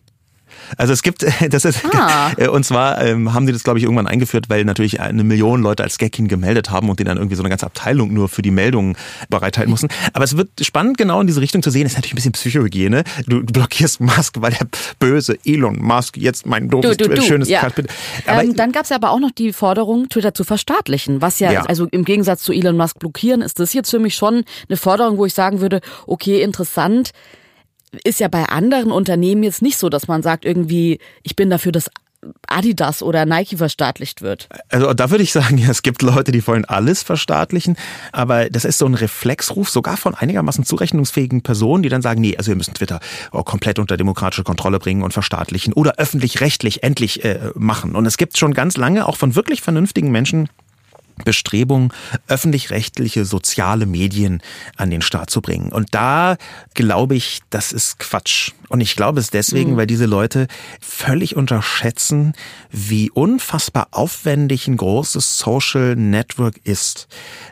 Also 0.77 0.93
es 0.93 1.03
gibt, 1.03 1.25
das 1.49 1.65
ist, 1.65 1.81
ah. 1.93 2.31
und 2.49 2.65
zwar 2.65 3.01
ähm, 3.03 3.33
haben 3.33 3.45
die 3.45 3.53
das, 3.53 3.63
glaube 3.63 3.79
ich, 3.79 3.83
irgendwann 3.83 4.07
eingeführt, 4.07 4.49
weil 4.49 4.65
natürlich 4.65 4.99
eine 4.99 5.23
Million 5.23 5.61
Leute 5.61 5.83
als 5.83 5.97
Gag 5.97 6.17
ihn 6.19 6.27
gemeldet 6.27 6.69
haben 6.71 6.89
und 6.89 6.99
die 6.99 7.03
dann 7.03 7.17
irgendwie 7.17 7.35
so 7.35 7.41
eine 7.41 7.49
ganze 7.49 7.65
Abteilung 7.65 8.13
nur 8.13 8.29
für 8.29 8.41
die 8.41 8.51
Meldungen 8.51 8.95
bereithalten 9.29 9.71
mussten. 9.71 9.89
Aber 10.13 10.23
es 10.23 10.37
wird 10.37 10.49
spannend, 10.61 10.97
genau 10.97 11.21
in 11.21 11.27
diese 11.27 11.41
Richtung 11.41 11.63
zu 11.63 11.69
sehen. 11.69 11.83
Das 11.83 11.93
ist 11.93 11.97
natürlich 11.97 12.13
ein 12.13 12.15
bisschen 12.15 12.31
Psychohygiene. 12.33 13.03
Du 13.27 13.43
blockierst 13.43 13.99
Musk, 14.01 14.35
weil 14.39 14.51
der 14.51 14.67
böse 14.99 15.37
Elon 15.45 15.79
Musk 15.79 16.17
jetzt 16.17 16.45
mein 16.45 16.69
doofes, 16.69 16.97
du, 16.97 17.09
du, 17.09 17.15
du. 17.15 17.21
schönes 17.21 17.49
ja. 17.49 17.61
Aber 17.61 18.43
ähm, 18.43 18.55
Dann 18.55 18.71
gab 18.71 18.85
es 18.85 18.91
aber 18.91 19.11
auch 19.11 19.19
noch 19.19 19.31
die 19.31 19.53
Forderung, 19.53 20.09
Twitter 20.09 20.33
zu 20.33 20.43
verstaatlichen. 20.43 21.21
Was 21.21 21.39
ja, 21.39 21.51
ja, 21.51 21.61
also 21.63 21.87
im 21.91 22.05
Gegensatz 22.05 22.43
zu 22.43 22.53
Elon 22.53 22.77
Musk 22.77 22.99
blockieren, 22.99 23.41
ist 23.41 23.59
das 23.59 23.73
jetzt 23.73 23.89
für 23.89 23.99
mich 23.99 24.15
schon 24.15 24.43
eine 24.67 24.77
Forderung, 24.77 25.17
wo 25.17 25.25
ich 25.25 25.33
sagen 25.33 25.61
würde, 25.61 25.81
okay, 26.07 26.41
interessant 26.41 27.11
ist 28.03 28.19
ja 28.19 28.27
bei 28.27 28.45
anderen 28.45 28.91
Unternehmen 28.91 29.43
jetzt 29.43 29.61
nicht 29.61 29.77
so, 29.77 29.89
dass 29.89 30.07
man 30.07 30.21
sagt 30.21 30.45
irgendwie, 30.45 30.99
ich 31.23 31.35
bin 31.35 31.49
dafür, 31.49 31.71
dass 31.71 31.89
Adidas 32.47 33.01
oder 33.01 33.25
Nike 33.25 33.55
verstaatlicht 33.57 34.21
wird. 34.21 34.49
Also 34.69 34.93
da 34.93 35.09
würde 35.09 35.23
ich 35.23 35.31
sagen, 35.31 35.57
ja, 35.57 35.69
es 35.69 35.81
gibt 35.81 36.01
Leute, 36.01 36.31
die 36.31 36.45
wollen 36.45 36.65
alles 36.65 37.01
verstaatlichen, 37.03 37.77
aber 38.11 38.49
das 38.49 38.65
ist 38.65 38.77
so 38.77 38.85
ein 38.85 38.93
Reflexruf, 38.93 39.69
sogar 39.69 39.97
von 39.97 40.15
einigermaßen 40.15 40.65
zurechnungsfähigen 40.65 41.41
Personen, 41.41 41.83
die 41.83 41.89
dann 41.89 42.01
sagen, 42.01 42.21
nee, 42.21 42.35
also 42.37 42.49
wir 42.49 42.55
müssen 42.55 42.73
Twitter 42.73 42.99
oh, 43.31 43.43
komplett 43.43 43.79
unter 43.79 43.97
demokratische 43.97 44.43
Kontrolle 44.43 44.79
bringen 44.79 45.03
und 45.03 45.13
verstaatlichen 45.13 45.73
oder 45.73 45.95
öffentlich-rechtlich 45.97 46.83
endlich 46.83 47.23
äh, 47.23 47.51
machen. 47.55 47.95
Und 47.95 48.05
es 48.05 48.17
gibt 48.17 48.37
schon 48.37 48.53
ganz 48.53 48.75
lange 48.75 49.07
auch 49.07 49.15
von 49.15 49.35
wirklich 49.35 49.61
vernünftigen 49.61 50.11
Menschen, 50.11 50.49
Bestrebung, 51.23 51.93
öffentlich-rechtliche 52.27 53.25
soziale 53.25 53.85
Medien 53.85 54.41
an 54.77 54.89
den 54.89 55.01
Start 55.01 55.29
zu 55.29 55.41
bringen. 55.41 55.71
Und 55.71 55.93
da 55.95 56.37
glaube 56.73 57.15
ich, 57.15 57.41
das 57.49 57.71
ist 57.71 57.99
Quatsch. 57.99 58.51
Und 58.69 58.81
ich 58.81 58.95
glaube 58.95 59.19
es 59.19 59.31
deswegen, 59.31 59.73
mhm. 59.73 59.77
weil 59.77 59.87
diese 59.87 60.05
Leute 60.05 60.47
völlig 60.79 61.35
unterschätzen, 61.35 62.33
wie 62.71 63.09
unfassbar 63.09 63.87
aufwendig 63.91 64.67
ein 64.67 64.77
großes 64.77 65.39
Social 65.39 65.95
Network 65.95 66.55
ist. 66.63 67.07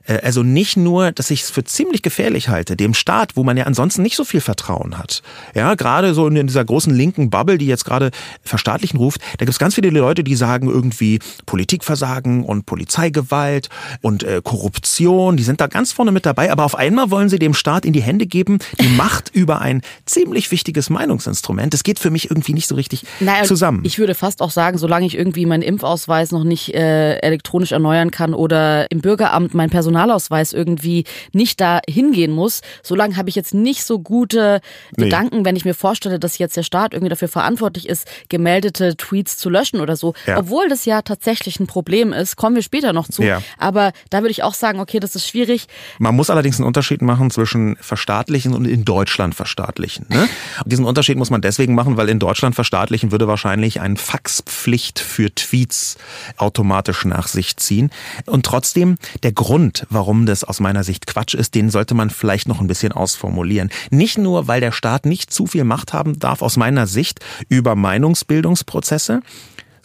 Äh, 0.05 0.19
also 0.21 0.43
nicht 0.43 0.77
nur, 0.77 1.11
dass 1.11 1.31
ich 1.31 1.43
es 1.43 1.49
für 1.49 1.63
ziemlich 1.63 2.03
gefährlich 2.03 2.49
halte, 2.49 2.77
dem 2.77 2.93
Staat, 2.93 3.35
wo 3.35 3.43
man 3.43 3.57
ja 3.57 3.65
ansonsten 3.65 4.03
nicht 4.03 4.15
so 4.15 4.23
viel 4.23 4.41
Vertrauen 4.41 4.97
hat. 4.97 5.23
Ja, 5.55 5.73
gerade 5.73 6.13
so 6.13 6.27
in 6.27 6.47
dieser 6.47 6.65
großen 6.65 6.93
linken 6.93 7.31
Bubble, 7.31 7.57
die 7.57 7.65
jetzt 7.65 7.85
gerade 7.85 8.11
verstaatlichen 8.43 8.99
ruft, 8.99 9.21
da 9.37 9.45
gibt 9.45 9.49
es 9.49 9.59
ganz 9.59 9.75
viele 9.75 9.89
Leute, 9.89 10.23
die 10.23 10.35
sagen 10.35 10.69
irgendwie 10.69 11.19
Politikversagen 11.47 12.43
und 12.43 12.67
Polizeigewalt 12.67 13.56
und 14.01 14.23
äh, 14.23 14.41
Korruption, 14.43 15.37
die 15.37 15.43
sind 15.43 15.61
da 15.61 15.67
ganz 15.67 15.91
vorne 15.91 16.11
mit 16.11 16.25
dabei, 16.25 16.51
aber 16.51 16.65
auf 16.65 16.75
einmal 16.75 17.11
wollen 17.11 17.29
sie 17.29 17.39
dem 17.39 17.53
Staat 17.53 17.85
in 17.85 17.93
die 17.93 18.01
Hände 18.01 18.25
geben, 18.25 18.59
die 18.79 18.87
Macht 18.97 19.29
über 19.33 19.61
ein 19.61 19.81
ziemlich 20.05 20.51
wichtiges 20.51 20.89
Meinungsinstrument. 20.89 21.73
Das 21.73 21.83
geht 21.83 21.99
für 21.99 22.09
mich 22.09 22.29
irgendwie 22.29 22.53
nicht 22.53 22.67
so 22.67 22.75
richtig 22.75 23.03
naja, 23.19 23.43
zusammen. 23.43 23.81
Ich 23.83 23.99
würde 23.99 24.15
fast 24.15 24.41
auch 24.41 24.51
sagen, 24.51 24.77
solange 24.77 25.05
ich 25.05 25.17
irgendwie 25.17 25.45
meinen 25.45 25.61
Impfausweis 25.63 26.31
noch 26.31 26.43
nicht 26.43 26.73
äh, 26.73 27.17
elektronisch 27.17 27.71
erneuern 27.71 28.11
kann 28.11 28.33
oder 28.33 28.89
im 28.91 29.01
Bürgeramt 29.01 29.53
mein 29.53 29.69
Personalausweis 29.69 30.53
irgendwie 30.53 31.05
nicht 31.33 31.59
da 31.61 31.81
hingehen 31.87 32.31
muss, 32.31 32.61
solange 32.83 33.17
habe 33.17 33.29
ich 33.29 33.35
jetzt 33.35 33.53
nicht 33.53 33.83
so 33.83 33.99
gute 33.99 34.61
nee. 34.95 35.05
Gedanken, 35.05 35.45
wenn 35.45 35.55
ich 35.55 35.65
mir 35.65 35.73
vorstelle, 35.73 36.19
dass 36.19 36.37
jetzt 36.37 36.57
der 36.57 36.63
Staat 36.63 36.93
irgendwie 36.93 37.09
dafür 37.09 37.27
verantwortlich 37.27 37.87
ist, 37.87 38.07
gemeldete 38.29 38.95
Tweets 38.97 39.37
zu 39.37 39.49
löschen 39.49 39.79
oder 39.79 39.95
so. 39.95 40.13
Ja. 40.25 40.37
Obwohl 40.39 40.69
das 40.69 40.85
ja 40.85 41.01
tatsächlich 41.01 41.59
ein 41.59 41.67
Problem 41.67 42.13
ist, 42.13 42.35
kommen 42.35 42.55
wir 42.55 42.63
später 42.63 42.93
noch 42.93 43.07
zu. 43.07 43.23
Ja. 43.23 43.41
Aber 43.57 43.91
da 44.09 44.19
würde 44.19 44.31
ich 44.31 44.43
auch 44.43 44.53
sagen, 44.53 44.79
okay, 44.79 44.99
das 44.99 45.15
ist 45.15 45.27
schwierig. 45.27 45.67
Man 45.99 46.15
muss 46.15 46.29
allerdings 46.29 46.57
einen 46.57 46.67
Unterschied 46.67 47.01
machen 47.01 47.31
zwischen 47.31 47.75
verstaatlichen 47.79 48.53
und 48.53 48.65
in 48.65 48.85
Deutschland 48.85 49.35
verstaatlichen. 49.35 50.05
Ne? 50.09 50.29
Diesen 50.65 50.85
Unterschied 50.85 51.17
muss 51.17 51.29
man 51.29 51.41
deswegen 51.41 51.75
machen, 51.75 51.97
weil 51.97 52.09
in 52.09 52.19
Deutschland 52.19 52.55
verstaatlichen 52.55 53.11
würde 53.11 53.27
wahrscheinlich 53.27 53.81
eine 53.81 53.95
Faxpflicht 53.95 54.99
für 54.99 55.33
Tweets 55.33 55.97
automatisch 56.37 57.05
nach 57.05 57.27
sich 57.27 57.57
ziehen. 57.57 57.91
Und 58.25 58.45
trotzdem, 58.45 58.97
der 59.23 59.31
Grund, 59.31 59.85
warum 59.89 60.25
das 60.25 60.43
aus 60.43 60.59
meiner 60.59 60.83
Sicht 60.83 61.07
Quatsch 61.07 61.33
ist, 61.33 61.55
den 61.55 61.69
sollte 61.69 61.93
man 61.93 62.09
vielleicht 62.09 62.47
noch 62.47 62.59
ein 62.59 62.67
bisschen 62.67 62.91
ausformulieren. 62.91 63.69
Nicht 63.89 64.17
nur, 64.17 64.47
weil 64.47 64.61
der 64.61 64.71
Staat 64.71 65.05
nicht 65.05 65.31
zu 65.31 65.47
viel 65.47 65.63
Macht 65.63 65.93
haben 65.93 66.19
darf, 66.19 66.41
aus 66.41 66.57
meiner 66.57 66.87
Sicht, 66.87 67.19
über 67.49 67.75
Meinungsbildungsprozesse, 67.75 69.21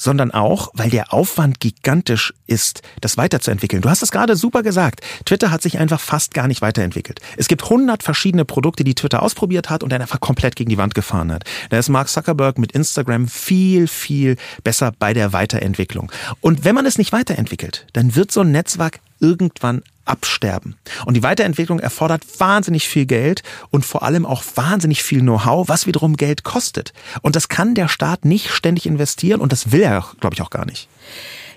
sondern 0.03 0.33
auch, 0.33 0.71
weil 0.75 0.91
der 0.91 1.13
Aufwand 1.13 1.61
gigantisch 1.61 2.35
ist, 2.49 2.83
das 3.01 3.17
weiterzuentwickeln. 3.17 3.83
Du 3.83 3.89
hast 3.89 4.03
es 4.03 4.11
gerade 4.11 4.35
super 4.35 4.65
gesagt. 4.65 5.01
Twitter 5.25 5.53
hat 5.53 5.63
sich 5.63 5.79
einfach 5.79 6.01
fast 6.01 6.35
gar 6.35 6.49
nicht 6.49 6.61
weiterentwickelt. 6.61 7.21
Es 7.37 7.47
gibt 7.47 7.71
hundert 7.71 8.03
verschiedene 8.03 8.45
Produkte, 8.45 8.83
die 8.83 8.97
Twitter 8.97 9.23
ausprobiert 9.23 9.71
hat 9.71 9.85
und 9.85 9.91
dann 9.91 10.03
einfach 10.03 10.19
komplett 10.19 10.57
gegen 10.57 10.71
die 10.71 10.79
Wand 10.79 10.97
gefahren 10.97 11.31
hat. 11.31 11.45
Da 11.71 11.79
ist 11.79 11.89
Mark 11.89 12.09
Zuckerberg 12.09 12.59
mit 12.59 12.73
Instagram 12.73 13.29
viel, 13.29 13.87
viel 13.87 14.37
besser 14.65 14.93
bei 14.99 15.15
der 15.15 15.33
Weiterentwicklung. 15.33 16.11
Und 16.41 16.65
wenn 16.65 16.75
man 16.75 16.85
es 16.85 16.99
nicht 16.99 17.13
weiterentwickelt, 17.13 17.87
dann 17.93 18.17
wird 18.17 18.33
so 18.33 18.41
ein 18.41 18.51
Netzwerk 18.51 18.99
irgendwann 19.23 19.83
absterben. 20.05 20.77
Und 21.07 21.15
die 21.15 21.23
Weiterentwicklung 21.23 21.79
erfordert 21.79 22.25
wahnsinnig 22.39 22.89
viel 22.89 23.07
Geld 23.07 23.43
und 23.71 23.87
vor 23.87 24.03
allem 24.03 24.27
auch 24.27 24.43
wahnsinnig 24.57 25.03
viel 25.03 25.21
Know-how, 25.21 25.69
was 25.69 25.87
wiederum 25.87 26.17
Geld 26.17 26.43
kostet. 26.43 26.93
Und 27.23 27.37
das 27.37 27.49
kann 27.49 27.75
der 27.75 27.89
Staat 27.89 28.25
nicht 28.25 28.51
ständig 28.51 28.85
investieren 28.85 29.41
und 29.41 29.53
das 29.53 29.73
will 29.73 29.83
er, 29.83 30.05
glaube 30.21 30.35
ich, 30.35 30.43
auch 30.43 30.51
gar 30.51 30.67
nicht. 30.67 30.89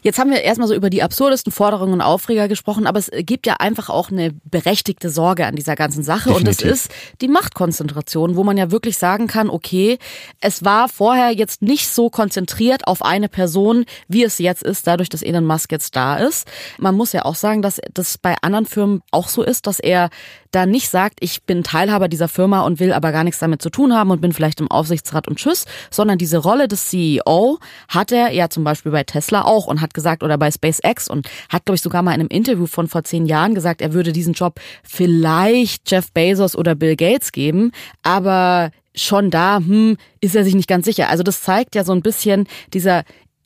Jetzt 0.05 0.19
haben 0.19 0.29
wir 0.29 0.43
erstmal 0.43 0.67
so 0.67 0.75
über 0.75 0.91
die 0.91 1.01
absurdesten 1.01 1.51
Forderungen 1.51 1.93
und 1.93 2.01
Aufreger 2.01 2.47
gesprochen, 2.47 2.85
aber 2.85 2.99
es 2.99 3.09
gibt 3.11 3.47
ja 3.47 3.55
einfach 3.55 3.89
auch 3.89 4.11
eine 4.11 4.35
berechtigte 4.43 5.09
Sorge 5.09 5.47
an 5.47 5.55
dieser 5.55 5.75
ganzen 5.75 6.03
Sache 6.03 6.29
Definitiv. 6.29 6.63
und 6.63 6.71
es 6.71 6.85
ist 6.85 6.91
die 7.21 7.27
Machtkonzentration, 7.27 8.35
wo 8.35 8.43
man 8.43 8.55
ja 8.55 8.69
wirklich 8.69 8.99
sagen 8.99 9.25
kann, 9.25 9.49
okay, 9.49 9.97
es 10.41 10.63
war 10.63 10.89
vorher 10.89 11.31
jetzt 11.31 11.63
nicht 11.63 11.89
so 11.89 12.11
konzentriert 12.11 12.85
auf 12.85 13.03
eine 13.03 13.29
Person, 13.29 13.85
wie 14.07 14.23
es 14.23 14.37
jetzt 14.37 14.61
ist, 14.61 14.85
dadurch, 14.85 15.09
dass 15.09 15.23
Elon 15.23 15.43
Musk 15.43 15.71
jetzt 15.71 15.95
da 15.95 16.17
ist. 16.17 16.47
Man 16.77 16.93
muss 16.93 17.11
ja 17.11 17.25
auch 17.25 17.33
sagen, 17.33 17.63
dass 17.63 17.81
das 17.91 18.19
bei 18.19 18.35
anderen 18.43 18.67
Firmen 18.67 19.01
auch 19.09 19.27
so 19.27 19.41
ist, 19.41 19.65
dass 19.65 19.79
er 19.79 20.11
da 20.55 20.65
nicht 20.65 20.89
sagt, 20.89 21.17
ich 21.19 21.43
bin 21.43 21.63
Teilhaber 21.63 22.07
dieser 22.07 22.27
Firma 22.27 22.61
und 22.61 22.79
will 22.79 22.93
aber 22.93 23.11
gar 23.11 23.23
nichts 23.23 23.39
damit 23.39 23.61
zu 23.61 23.69
tun 23.69 23.93
haben 23.93 24.11
und 24.11 24.21
bin 24.21 24.33
vielleicht 24.33 24.61
im 24.61 24.71
Aufsichtsrat 24.71 25.27
und 25.27 25.37
tschüss, 25.37 25.65
sondern 25.91 26.17
diese 26.17 26.37
Rolle 26.37 26.67
des 26.67 26.89
CEO 26.89 27.59
hat 27.89 28.11
er 28.11 28.31
ja 28.31 28.49
zum 28.49 28.63
Beispiel 28.63 28.91
bei 28.91 29.03
Tesla 29.03 29.43
auch 29.43 29.67
und 29.67 29.81
hat 29.81 29.93
gesagt, 29.93 30.23
oder 30.23 30.37
bei 30.37 30.49
SpaceX 30.49 31.09
und 31.09 31.29
hat, 31.49 31.65
glaube 31.65 31.75
ich, 31.75 31.81
sogar 31.81 32.01
mal 32.01 32.13
in 32.13 32.21
einem 32.21 32.29
Interview 32.29 32.67
von 32.67 32.87
vor 32.87 33.03
zehn 33.03 33.25
Jahren 33.25 33.53
gesagt, 33.53 33.81
er 33.81 33.93
würde 33.93 34.13
diesen 34.13 34.33
Job 34.33 34.59
vielleicht 34.83 35.91
Jeff 35.91 36.11
Bezos 36.11 36.55
oder 36.55 36.75
Bill 36.75 36.95
Gates 36.95 37.31
geben, 37.31 37.71
aber 38.03 38.71
schon 38.95 39.29
da, 39.29 39.57
hm, 39.57 39.97
ist 40.21 40.35
er 40.35 40.43
sich 40.43 40.55
nicht 40.55 40.69
ganz 40.69 40.85
sicher. 40.85 41.09
Also 41.09 41.23
das 41.23 41.41
zeigt 41.41 41.75
ja 41.75 41.83
so 41.83 41.91
ein 41.91 42.01
bisschen 42.01 42.47
dieser 42.73 43.03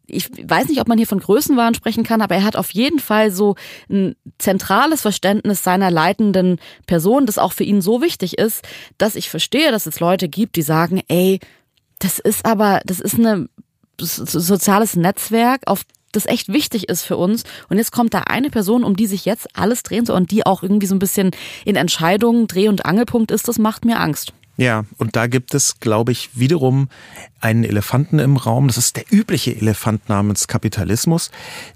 ich 0.09 0.29
weiß 0.43 0.67
nicht, 0.67 0.81
ob 0.81 0.87
man 0.87 0.97
hier 0.97 1.07
von 1.07 1.19
Größenwahn 1.19 1.75
sprechen 1.75 2.03
kann, 2.03 2.21
aber 2.21 2.35
er 2.35 2.43
hat 2.43 2.55
auf 2.55 2.71
jeden 2.71 2.99
Fall 2.99 3.31
so 3.31 3.55
ein 3.89 4.15
zentrales 4.37 5.01
Verständnis 5.01 5.63
seiner 5.63 5.91
leitenden 5.91 6.59
Person, 6.85 7.25
das 7.25 7.37
auch 7.37 7.53
für 7.53 7.63
ihn 7.63 7.81
so 7.81 8.01
wichtig 8.01 8.37
ist, 8.37 8.67
dass 8.97 9.15
ich 9.15 9.29
verstehe, 9.29 9.71
dass 9.71 9.85
es 9.85 9.99
Leute 9.99 10.29
gibt, 10.29 10.55
die 10.55 10.61
sagen, 10.61 11.01
ey, 11.07 11.39
das 11.99 12.19
ist 12.19 12.45
aber, 12.45 12.81
das 12.85 12.99
ist 12.99 13.17
ein 13.17 13.49
soziales 13.97 14.95
Netzwerk, 14.95 15.61
auf 15.65 15.83
das 16.11 16.25
echt 16.25 16.51
wichtig 16.51 16.89
ist 16.89 17.03
für 17.03 17.17
uns. 17.17 17.43
Und 17.69 17.77
jetzt 17.77 17.91
kommt 17.91 18.13
da 18.13 18.21
eine 18.21 18.49
Person, 18.49 18.83
um 18.83 18.95
die 18.95 19.07
sich 19.07 19.25
jetzt 19.25 19.47
alles 19.55 19.83
drehen 19.83 20.05
soll 20.05 20.17
und 20.17 20.31
die 20.31 20.45
auch 20.45 20.63
irgendwie 20.63 20.87
so 20.87 20.95
ein 20.95 20.99
bisschen 20.99 21.31
in 21.65 21.75
Entscheidungen 21.75 22.47
Dreh- 22.47 22.67
und 22.67 22.85
Angelpunkt 22.85 23.31
ist, 23.31 23.47
das 23.47 23.59
macht 23.59 23.85
mir 23.85 23.99
Angst. 23.99 24.33
Ja, 24.59 24.83
und 24.97 25.15
da 25.15 25.27
gibt 25.27 25.53
es, 25.53 25.79
glaube 25.79 26.11
ich, 26.11 26.37
wiederum 26.37 26.89
einen 27.39 27.63
Elefanten 27.63 28.19
im 28.19 28.35
Raum. 28.35 28.67
Das 28.67 28.75
ist 28.75 28.97
der 28.97 29.05
übliche 29.09 29.55
Elefant 29.55 30.09
namens 30.09 30.49
Kapitalismus. 30.49 31.31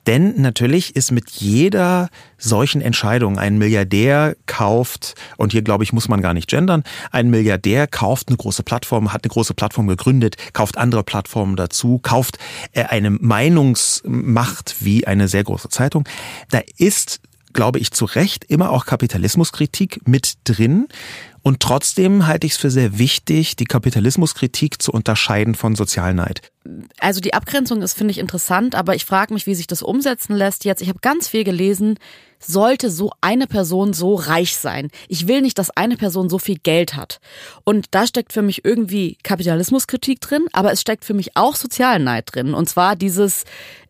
Denn 0.05 0.41
natürlich 0.41 0.93
ist 0.97 1.11
mit 1.13 1.29
jeder 1.29 2.09
solchen 2.37 2.81
Entscheidung 2.81 3.39
ein 3.39 3.57
Milliardär 3.57 4.35
kauft, 4.47 5.15
und 5.37 5.53
hier 5.53 5.61
glaube 5.61 5.85
ich, 5.85 5.93
muss 5.93 6.09
man 6.09 6.21
gar 6.21 6.33
nicht 6.33 6.49
gendern, 6.49 6.83
ein 7.11 7.29
Milliardär 7.29 7.87
kauft 7.87 8.27
eine 8.27 8.35
große 8.35 8.63
Plattform, 8.63 9.13
hat 9.13 9.23
eine 9.23 9.31
große 9.31 9.53
Plattform 9.53 9.87
gegründet, 9.87 10.35
kauft 10.51 10.77
andere 10.77 11.03
Plattformen 11.03 11.55
dazu, 11.55 11.99
kauft 11.99 12.37
äh, 12.73 12.83
eine 12.83 13.11
Meinungsmacht 13.11 14.75
wie 14.81 15.07
eine 15.07 15.29
sehr 15.29 15.45
große 15.45 15.69
Zeitung. 15.69 16.03
Da 16.49 16.59
ist 16.77 17.21
glaube 17.53 17.79
ich, 17.79 17.91
zu 17.91 18.05
Recht 18.05 18.43
immer 18.45 18.71
auch 18.71 18.85
Kapitalismuskritik 18.85 20.01
mit 20.07 20.33
drin. 20.43 20.87
Und 21.43 21.60
trotzdem 21.60 22.25
halte 22.25 22.47
ich 22.47 22.53
es 22.53 22.58
für 22.58 22.71
sehr 22.71 22.97
wichtig, 22.97 23.58
die 23.58 23.65
Kapitalismuskritik 23.65 24.82
zu 24.82 24.93
unterscheiden 24.93 25.56
von 25.56 25.75
Sozialneid. 25.75 26.41
Also 26.99 27.19
die 27.19 27.34
Abgrenzung 27.34 27.82
ist, 27.82 27.93
finde 27.93 28.12
ich, 28.12 28.17
interessant, 28.17 28.75
aber 28.75 28.95
ich 28.95 29.03
frage 29.03 29.34
mich, 29.34 29.45
wie 29.45 29.56
sich 29.56 29.67
das 29.67 29.84
umsetzen 29.84 30.34
lässt 30.34 30.63
jetzt. 30.63 30.82
Ich 30.82 30.88
habe 30.88 30.99
ganz 31.01 31.27
viel 31.27 31.43
gelesen, 31.43 31.99
sollte 32.39 32.89
so 32.89 33.12
eine 33.21 33.47
Person 33.47 33.93
so 33.93 34.15
reich 34.15 34.56
sein. 34.56 34.89
Ich 35.08 35.27
will 35.27 35.41
nicht, 35.41 35.58
dass 35.60 35.69
eine 35.69 35.97
Person 35.97 36.29
so 36.29 36.39
viel 36.39 36.58
Geld 36.58 36.95
hat. 36.95 37.19
Und 37.63 37.88
da 37.91 38.08
steckt 38.08 38.34
für 38.34 38.41
mich 38.41 38.65
irgendwie 38.65 39.17
Kapitalismuskritik 39.23 40.21
drin, 40.21 40.45
aber 40.53 40.71
es 40.71 40.82
steckt 40.82 41.06
für 41.06 41.13
mich 41.13 41.36
auch 41.36 41.56
Sozialneid 41.56 42.34
drin. 42.34 42.53
Und 42.53 42.69
zwar 42.69 42.95
dieses, 42.95 43.43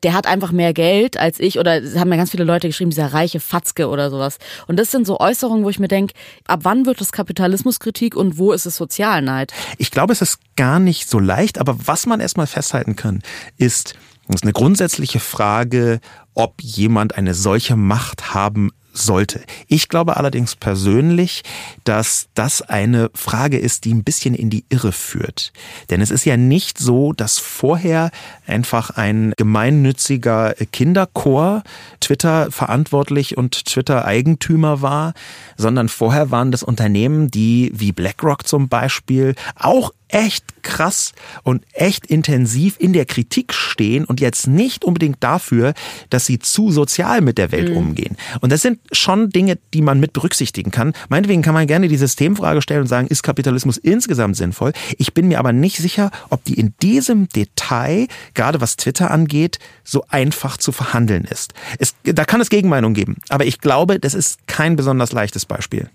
der 0.03 0.13
hat 0.13 0.27
einfach 0.27 0.51
mehr 0.51 0.73
Geld 0.73 1.17
als 1.17 1.39
ich, 1.39 1.59
oder 1.59 1.81
haben 1.99 2.11
ja 2.11 2.17
ganz 2.17 2.31
viele 2.31 2.43
Leute 2.43 2.67
geschrieben, 2.67 2.91
dieser 2.91 3.13
reiche 3.13 3.39
Fatzke 3.39 3.87
oder 3.87 4.09
sowas. 4.09 4.37
Und 4.67 4.77
das 4.77 4.91
sind 4.91 5.07
so 5.07 5.19
Äußerungen, 5.19 5.63
wo 5.63 5.69
ich 5.69 5.79
mir 5.79 5.87
denke, 5.87 6.13
ab 6.45 6.61
wann 6.63 6.85
wird 6.85 7.01
es 7.01 7.11
Kapitalismuskritik 7.43 8.15
und 8.15 8.37
wo 8.37 8.53
ist 8.53 8.65
es 8.65 8.77
Sozialneid? 8.77 9.51
Ich 9.77 9.91
glaube, 9.91 10.13
es 10.13 10.21
ist 10.21 10.39
gar 10.55 10.79
nicht 10.79 11.09
so 11.09 11.19
leicht, 11.19 11.59
aber 11.59 11.75
was 11.85 12.05
man 12.05 12.21
erstmal 12.21 12.47
festhalten 12.47 12.95
kann, 12.95 13.21
ist, 13.57 13.95
das 14.27 14.37
ist 14.37 14.43
eine 14.43 14.53
grundsätzliche 14.53 15.19
Frage, 15.19 15.99
ob 16.33 16.61
jemand 16.61 17.15
eine 17.15 17.33
solche 17.33 17.75
Macht 17.75 18.33
haben 18.33 18.71
sollte. 18.93 19.43
Ich 19.67 19.89
glaube 19.89 20.17
allerdings 20.17 20.55
persönlich, 20.55 21.43
dass 21.83 22.27
das 22.35 22.61
eine 22.61 23.09
Frage 23.13 23.57
ist, 23.57 23.85
die 23.85 23.93
ein 23.93 24.03
bisschen 24.03 24.35
in 24.35 24.49
die 24.49 24.63
Irre 24.69 24.91
führt. 24.91 25.51
Denn 25.89 25.99
es 25.99 26.11
ist 26.11 26.25
ja 26.25 26.37
nicht 26.37 26.77
so, 26.77 27.11
dass 27.11 27.39
vorher 27.39 28.11
einfach 28.47 28.91
ein 28.91 29.33
gemeinnütziger 29.35 30.53
Kinderchor 30.71 31.63
Twitter 31.99 32.51
verantwortlich 32.51 33.37
und 33.37 33.65
Twitter 33.65 34.05
Eigentümer 34.05 34.81
war, 34.81 35.13
sondern 35.57 35.89
vorher 35.89 36.31
waren 36.31 36.51
das 36.51 36.63
Unternehmen, 36.63 37.31
die 37.31 37.71
wie 37.73 37.91
BlackRock 37.91 38.47
zum 38.47 38.69
Beispiel 38.69 39.35
auch 39.55 39.91
echt 40.13 40.61
krass 40.61 41.11
und 41.41 41.63
echt 41.73 42.05
intensiv 42.05 42.75
in 42.77 42.93
der 42.93 43.05
Kritik 43.05 43.51
stehen 43.53 44.05
und 44.05 44.21
jetzt 44.21 44.47
nicht 44.47 44.85
unbedingt 44.85 45.17
dafür, 45.21 45.73
dass 46.09 46.25
sie 46.25 46.39
zu 46.39 46.71
sozial 46.71 47.21
mit 47.21 47.37
der 47.37 47.51
Welt 47.51 47.71
mhm. 47.71 47.77
umgehen. 47.77 48.15
Und 48.39 48.51
das 48.51 48.61
sind 48.61 48.79
schon 48.91 49.29
Dinge, 49.29 49.57
die 49.73 49.81
man 49.81 49.99
mit 49.99 50.13
berücksichtigen 50.13 50.71
kann. 50.71 50.93
Meinetwegen 51.09 51.41
kann 51.41 51.55
man 51.55 51.67
gerne 51.67 51.87
die 51.87 51.97
Systemfrage 51.97 52.61
stellen 52.61 52.81
und 52.81 52.87
sagen, 52.87 53.07
ist 53.07 53.23
Kapitalismus 53.23 53.77
insgesamt 53.77 54.37
sinnvoll? 54.37 54.71
Ich 54.97 55.13
bin 55.13 55.27
mir 55.27 55.39
aber 55.39 55.51
nicht 55.51 55.77
sicher, 55.77 56.11
ob 56.29 56.43
die 56.43 56.59
in 56.59 56.75
diesem 56.81 57.27
Detail, 57.29 58.07
gerade 58.35 58.61
was 58.61 58.77
Twitter 58.77 59.09
angeht, 59.09 59.57
so 59.83 60.05
einfach 60.09 60.57
zu 60.57 60.71
verhandeln 60.71 61.25
ist. 61.25 61.53
Es, 61.79 61.95
da 62.03 62.23
kann 62.23 62.39
es 62.39 62.49
Gegenmeinungen 62.49 62.93
geben, 62.93 63.17
aber 63.29 63.45
ich 63.45 63.59
glaube, 63.59 63.99
das 63.99 64.13
ist 64.13 64.45
kein 64.45 64.75
besonders 64.75 65.11
leichtes 65.11 65.45
Beispiel. 65.45 65.89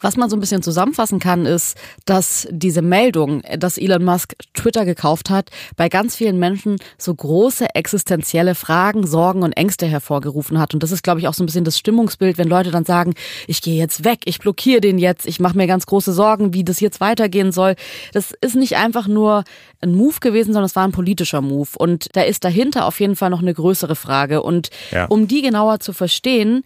Was 0.00 0.16
man 0.16 0.30
so 0.30 0.36
ein 0.36 0.40
bisschen 0.40 0.62
zusammenfassen 0.62 1.18
kann, 1.18 1.46
ist, 1.46 1.76
dass 2.04 2.46
diese 2.50 2.82
Meldung, 2.82 3.42
dass 3.58 3.78
Elon 3.78 4.04
Musk 4.04 4.34
Twitter 4.54 4.84
gekauft 4.84 5.30
hat, 5.30 5.50
bei 5.76 5.88
ganz 5.88 6.14
vielen 6.16 6.38
Menschen 6.38 6.76
so 6.98 7.14
große 7.14 7.74
existenzielle 7.74 8.54
Fragen, 8.54 9.06
Sorgen 9.06 9.42
und 9.42 9.52
Ängste 9.52 9.86
hervorgerufen 9.86 10.58
hat. 10.58 10.74
Und 10.74 10.82
das 10.82 10.92
ist, 10.92 11.02
glaube 11.02 11.20
ich, 11.20 11.28
auch 11.28 11.34
so 11.34 11.42
ein 11.42 11.46
bisschen 11.46 11.64
das 11.64 11.78
Stimmungsbild, 11.78 12.38
wenn 12.38 12.48
Leute 12.48 12.70
dann 12.70 12.84
sagen, 12.84 13.14
ich 13.46 13.62
gehe 13.62 13.76
jetzt 13.76 14.04
weg, 14.04 14.20
ich 14.24 14.38
blockiere 14.38 14.80
den 14.80 14.98
jetzt, 14.98 15.26
ich 15.26 15.40
mache 15.40 15.56
mir 15.56 15.66
ganz 15.66 15.86
große 15.86 16.12
Sorgen, 16.12 16.54
wie 16.54 16.64
das 16.64 16.80
jetzt 16.80 17.00
weitergehen 17.00 17.50
soll. 17.52 17.74
Das 18.12 18.32
ist 18.40 18.54
nicht 18.54 18.76
einfach 18.76 19.08
nur 19.08 19.44
ein 19.80 19.94
Move 19.94 20.20
gewesen, 20.20 20.52
sondern 20.52 20.66
es 20.66 20.76
war 20.76 20.84
ein 20.84 20.92
politischer 20.92 21.40
Move. 21.40 21.70
Und 21.76 22.08
da 22.14 22.22
ist 22.22 22.44
dahinter 22.44 22.86
auf 22.86 23.00
jeden 23.00 23.16
Fall 23.16 23.30
noch 23.30 23.42
eine 23.42 23.54
größere 23.54 23.96
Frage. 23.96 24.42
Und 24.42 24.70
ja. 24.92 25.06
um 25.06 25.26
die 25.26 25.42
genauer 25.42 25.80
zu 25.80 25.92
verstehen, 25.92 26.62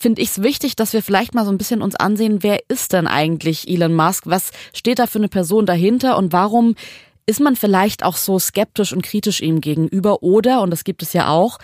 finde 0.00 0.22
ich 0.22 0.30
es 0.30 0.42
wichtig, 0.42 0.76
dass 0.76 0.92
wir 0.92 1.02
vielleicht 1.02 1.34
mal 1.34 1.44
so 1.44 1.50
ein 1.50 1.58
bisschen 1.58 1.82
uns 1.82 1.94
ansehen, 1.94 2.42
wer 2.42 2.58
ist 2.68 2.92
denn 2.92 3.06
eigentlich 3.06 3.68
Elon 3.68 3.94
Musk? 3.94 4.24
Was 4.26 4.50
steht 4.72 4.98
da 4.98 5.06
für 5.06 5.18
eine 5.18 5.28
Person 5.28 5.66
dahinter 5.66 6.16
und 6.16 6.32
warum 6.32 6.74
ist 7.26 7.40
man 7.40 7.54
vielleicht 7.54 8.02
auch 8.02 8.16
so 8.16 8.38
skeptisch 8.38 8.92
und 8.92 9.02
kritisch 9.02 9.40
ihm 9.40 9.60
gegenüber 9.60 10.22
oder, 10.22 10.62
und 10.62 10.70
das 10.70 10.84
gibt 10.84 11.02
es 11.02 11.12
ja 11.12 11.28
auch, 11.28 11.58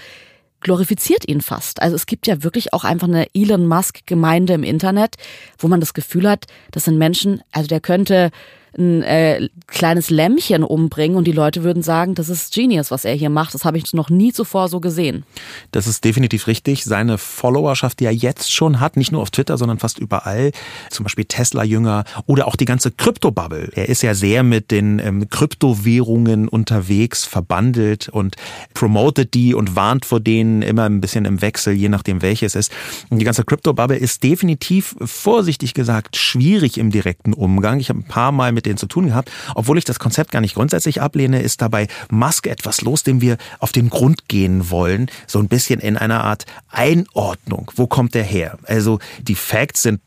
glorifiziert 0.60 1.28
ihn 1.28 1.40
fast. 1.40 1.80
Also 1.82 1.96
es 1.96 2.06
gibt 2.06 2.26
ja 2.26 2.42
wirklich 2.42 2.72
auch 2.72 2.84
einfach 2.84 3.08
eine 3.08 3.26
Elon 3.34 3.66
Musk 3.66 4.06
Gemeinde 4.06 4.52
im 4.52 4.62
Internet, 4.62 5.16
wo 5.58 5.68
man 5.68 5.80
das 5.80 5.94
Gefühl 5.94 6.28
hat, 6.28 6.46
das 6.72 6.84
sind 6.84 6.98
Menschen, 6.98 7.42
also 7.52 7.68
der 7.68 7.80
könnte 7.80 8.30
ein 8.78 9.02
äh, 9.02 9.48
kleines 9.66 10.10
Lämmchen 10.10 10.62
umbringen 10.62 11.16
und 11.16 11.26
die 11.26 11.32
Leute 11.32 11.64
würden 11.64 11.82
sagen, 11.82 12.14
das 12.14 12.28
ist 12.28 12.52
Genius, 12.52 12.90
was 12.90 13.04
er 13.04 13.14
hier 13.14 13.30
macht. 13.30 13.54
Das 13.54 13.64
habe 13.64 13.78
ich 13.78 13.92
noch 13.92 14.10
nie 14.10 14.32
zuvor 14.32 14.68
so 14.68 14.80
gesehen. 14.80 15.24
Das 15.72 15.86
ist 15.86 16.04
definitiv 16.04 16.46
richtig. 16.46 16.84
Seine 16.84 17.18
Followerschaft, 17.18 18.00
die 18.00 18.04
er 18.04 18.12
jetzt 18.12 18.52
schon 18.52 18.80
hat, 18.80 18.96
nicht 18.96 19.12
nur 19.12 19.22
auf 19.22 19.30
Twitter, 19.30 19.56
sondern 19.56 19.78
fast 19.78 19.98
überall, 19.98 20.52
zum 20.90 21.04
Beispiel 21.04 21.24
Tesla-Jünger 21.24 22.04
oder 22.26 22.46
auch 22.46 22.56
die 22.56 22.64
ganze 22.64 22.90
Krypto-Bubble. 22.90 23.70
Er 23.74 23.88
ist 23.88 24.02
ja 24.02 24.14
sehr 24.14 24.42
mit 24.42 24.70
den 24.70 24.98
ähm, 24.98 25.28
Kryptowährungen 25.28 26.48
unterwegs, 26.48 27.24
verbandelt 27.24 28.08
und 28.08 28.36
promotet 28.74 29.34
die 29.34 29.54
und 29.54 29.76
warnt 29.76 30.04
vor 30.04 30.20
denen 30.20 30.62
immer 30.62 30.84
ein 30.84 31.00
bisschen 31.00 31.24
im 31.24 31.40
Wechsel, 31.40 31.74
je 31.74 31.88
nachdem 31.88 32.22
welches 32.22 32.54
ist. 32.54 32.72
Und 33.10 33.18
die 33.18 33.24
ganze 33.24 33.44
Krypto-Bubble 33.44 33.96
ist 33.96 34.22
definitiv, 34.22 34.96
vorsichtig 35.00 35.74
gesagt, 35.74 36.16
schwierig 36.16 36.78
im 36.78 36.90
direkten 36.90 37.32
Umgang. 37.32 37.80
Ich 37.80 37.88
habe 37.88 38.00
ein 38.00 38.08
paar 38.08 38.32
Mal 38.32 38.52
mit 38.52 38.65
denen 38.66 38.76
zu 38.76 38.86
tun 38.86 39.06
gehabt. 39.06 39.30
Obwohl 39.54 39.78
ich 39.78 39.84
das 39.84 39.98
Konzept 39.98 40.32
gar 40.32 40.40
nicht 40.40 40.54
grundsätzlich 40.54 41.00
ablehne, 41.00 41.40
ist 41.40 41.62
dabei 41.62 41.88
Musk 42.10 42.46
etwas 42.46 42.82
los, 42.82 43.02
dem 43.02 43.20
wir 43.20 43.38
auf 43.58 43.72
den 43.72 43.90
Grund 43.90 44.28
gehen 44.28 44.70
wollen. 44.70 45.10
So 45.26 45.38
ein 45.38 45.48
bisschen 45.48 45.80
in 45.80 45.96
einer 45.96 46.24
Art 46.24 46.44
Einordnung. 46.68 47.70
Wo 47.76 47.86
kommt 47.86 48.14
der 48.14 48.24
her? 48.24 48.58
Also 48.66 48.98
die 49.22 49.34
Facts 49.34 49.82
sind 49.82 50.00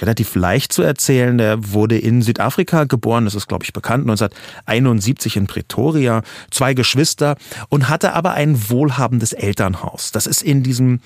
relativ 0.00 0.34
leicht 0.34 0.72
zu 0.72 0.82
erzählen. 0.82 1.38
Der 1.38 1.72
wurde 1.72 1.98
in 1.98 2.22
Südafrika 2.22 2.84
geboren, 2.84 3.24
das 3.24 3.34
ist, 3.34 3.48
glaube 3.48 3.64
ich, 3.64 3.72
bekannt, 3.72 4.02
1971 4.02 5.36
in 5.36 5.46
Pretoria, 5.46 6.22
zwei 6.50 6.74
Geschwister 6.74 7.36
und 7.68 7.88
hatte 7.88 8.12
aber 8.12 8.32
ein 8.34 8.70
wohlhabendes 8.70 9.32
Elternhaus. 9.32 10.12
Das 10.12 10.26
ist 10.26 10.42
in 10.42 10.62
diesem 10.62 11.00